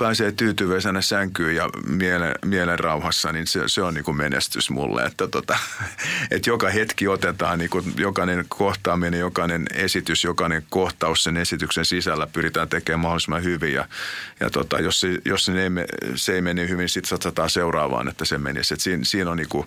pääsee 0.00 0.32
tyytyväisenä 0.32 1.00
sänkyyn 1.00 1.56
ja 1.56 1.68
mielen, 1.86 2.34
mielen 2.44 2.78
rauhassa, 2.78 3.32
niin 3.32 3.46
se, 3.46 3.60
se 3.66 3.82
on 3.82 3.94
niin 3.94 4.04
kuin 4.04 4.16
menestys 4.16 4.70
mulle. 4.70 5.02
Että, 5.02 5.28
tota, 5.28 5.58
että 6.30 6.50
joka 6.50 6.70
hetki 6.70 7.08
otetaan, 7.08 7.58
niin 7.58 7.70
kuin 7.70 7.94
jokainen 7.96 8.44
kohtaaminen, 8.48 9.20
jokainen 9.20 9.66
esitys, 9.74 10.24
jokainen 10.24 10.66
kohtaus 10.70 11.24
sen 11.24 11.36
esityksen 11.36 11.84
sisällä 11.84 12.26
pyritään 12.26 12.68
tekemään 12.68 13.00
mahdollisimman 13.00 13.44
hyvin. 13.44 13.74
Ja, 13.74 13.88
ja 14.40 14.50
tota, 14.50 14.80
jos, 14.80 15.00
se, 15.00 15.18
jos 15.24 15.44
se, 15.44 15.52
ei, 15.62 15.70
se 16.14 16.34
ei 16.34 16.42
mene 16.42 16.68
hyvin, 16.68 16.88
sitten 16.88 17.08
satsataan 17.08 17.50
seuraavaan, 17.50 18.08
että 18.08 18.24
se 18.24 18.38
menisi. 18.38 18.74
Että 18.74 18.84
siinä, 18.84 19.04
siinä, 19.04 19.30
on 19.30 19.36
niin 19.36 19.48
kuin, 19.48 19.66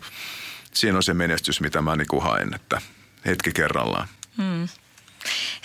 siinä 0.73 0.97
on 0.97 1.03
se 1.03 1.13
menestys, 1.13 1.61
mitä 1.61 1.81
mä 1.81 1.95
niin 1.95 2.07
kuin 2.07 2.23
haen, 2.23 2.53
että 2.53 2.81
hetki 3.25 3.51
kerrallaan. 3.51 4.07
Hmm. 4.38 4.67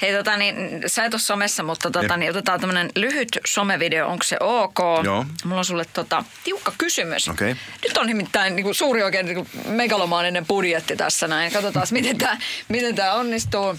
Hei 0.02 0.12
tota 0.12 0.36
niin, 0.36 0.82
sä 0.86 1.04
et 1.04 1.14
ole 1.14 1.20
somessa, 1.20 1.62
mutta 1.62 1.90
tota, 1.90 2.16
niin, 2.16 2.30
otetaan 2.30 2.60
tämmönen 2.60 2.90
lyhyt 2.96 3.28
somevideo, 3.46 4.08
onko 4.08 4.24
se 4.24 4.36
ok? 4.40 4.78
Joo. 5.04 5.26
Mulla 5.44 5.58
on 5.58 5.64
sulle 5.64 5.84
tota, 5.92 6.24
tiukka 6.44 6.72
kysymys. 6.78 7.28
Okay. 7.28 7.56
Nyt 7.82 7.96
on 7.96 8.06
nimittäin 8.06 8.56
niin 8.56 8.64
kuin, 8.64 8.74
suuri 8.74 9.02
oikein 9.02 9.26
niin 9.26 9.34
kuin, 9.34 9.48
megalomaaninen 9.66 10.46
budjetti 10.46 10.96
tässä 10.96 11.28
näin. 11.28 11.52
Katsotaan, 11.52 11.86
miten 11.90 12.18
tämä 12.18 12.36
miten 12.68 12.94
tää 12.94 13.14
onnistuu. 13.14 13.76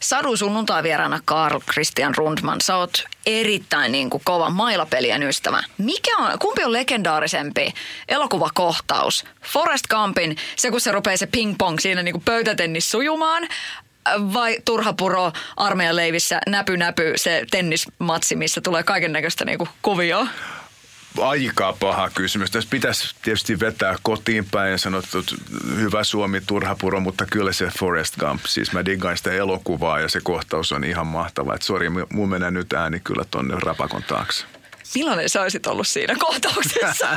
Sadu 0.00 0.36
sunnuntai 0.36 0.82
vieraana 0.82 1.20
Karl 1.24 1.60
Christian 1.72 2.14
Rundman. 2.14 2.60
Sä 2.60 2.76
oot 2.76 3.04
erittäin 3.26 3.92
niin 3.92 4.10
kuin, 4.10 4.22
kova 4.24 4.50
mailapelien 4.50 5.22
ystävä. 5.22 5.62
Mikä 5.78 6.16
on, 6.18 6.38
kumpi 6.38 6.64
on 6.64 6.72
legendaarisempi 6.72 7.74
elokuvakohtaus? 8.08 9.24
Forest 9.42 9.86
Gumpin, 9.86 10.36
se 10.56 10.70
kun 10.70 10.80
se 10.80 10.92
rupeaa 10.92 11.16
se 11.16 11.26
ping-pong 11.26 11.78
siinä 11.78 12.02
niin 12.02 12.12
kuin 12.12 12.24
pöytätennis 12.24 12.90
sujumaan, 12.90 13.48
vai 14.18 14.58
turhapuro 14.64 15.32
armeijan 15.56 15.96
leivissä 15.96 16.40
näpy 16.46 16.76
näpy 16.76 17.12
se 17.16 17.46
tennismatsi, 17.50 18.36
missä 18.36 18.60
tulee 18.60 18.82
kaiken 18.82 19.12
näköistä 19.12 19.44
niinku 19.44 19.68
kuvioa? 19.82 20.26
Aika 21.20 21.76
paha 21.80 22.10
kysymys. 22.10 22.50
Tässä 22.50 22.70
pitäisi 22.70 23.14
tietysti 23.22 23.60
vetää 23.60 23.96
kotiin 24.02 24.46
päin 24.50 24.70
ja 24.70 24.78
sanoa, 24.78 25.00
että 25.00 25.36
hyvä 25.76 26.04
Suomi, 26.04 26.40
turhapuro, 26.40 27.00
mutta 27.00 27.26
kyllä 27.26 27.52
se 27.52 27.66
Forest 27.78 28.16
Gump. 28.16 28.44
Siis 28.46 28.72
mä 28.72 28.84
diggaan 28.84 29.16
sitä 29.16 29.32
elokuvaa 29.32 30.00
ja 30.00 30.08
se 30.08 30.20
kohtaus 30.20 30.72
on 30.72 30.84
ihan 30.84 31.06
mahtava. 31.06 31.54
Että 31.54 31.66
sori, 31.66 31.88
mun 32.12 32.28
menee 32.28 32.50
nyt 32.50 32.72
ääni 32.72 33.00
kyllä 33.00 33.24
tonne 33.30 33.54
rapakon 33.60 34.02
taakse. 34.02 34.44
Millainen 34.94 35.28
sä 35.28 35.42
olisit 35.42 35.66
ollut 35.66 35.88
siinä 35.88 36.14
kohtauksessa? 36.18 37.08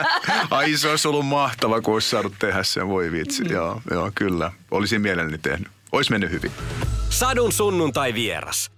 Ai 0.50 0.76
se 0.76 0.88
olisi 0.88 1.08
ollut 1.08 1.26
mahtava, 1.26 1.80
kun 1.80 1.94
olisi 1.94 2.10
saanut 2.10 2.34
tehdä 2.38 2.62
sen. 2.62 2.88
Voi 2.88 3.12
vitsi, 3.12 3.44
mm. 3.44 3.50
joo, 3.50 3.82
joo, 3.90 4.10
kyllä. 4.14 4.52
Olisin 4.70 5.00
mielelläni 5.00 5.38
tehnyt. 5.38 5.75
Olisi 5.92 6.10
mennyt 6.10 6.30
hyvin. 6.30 6.52
Sadun 7.10 7.52
sunnuntai 7.52 8.14
vieras. 8.14 8.75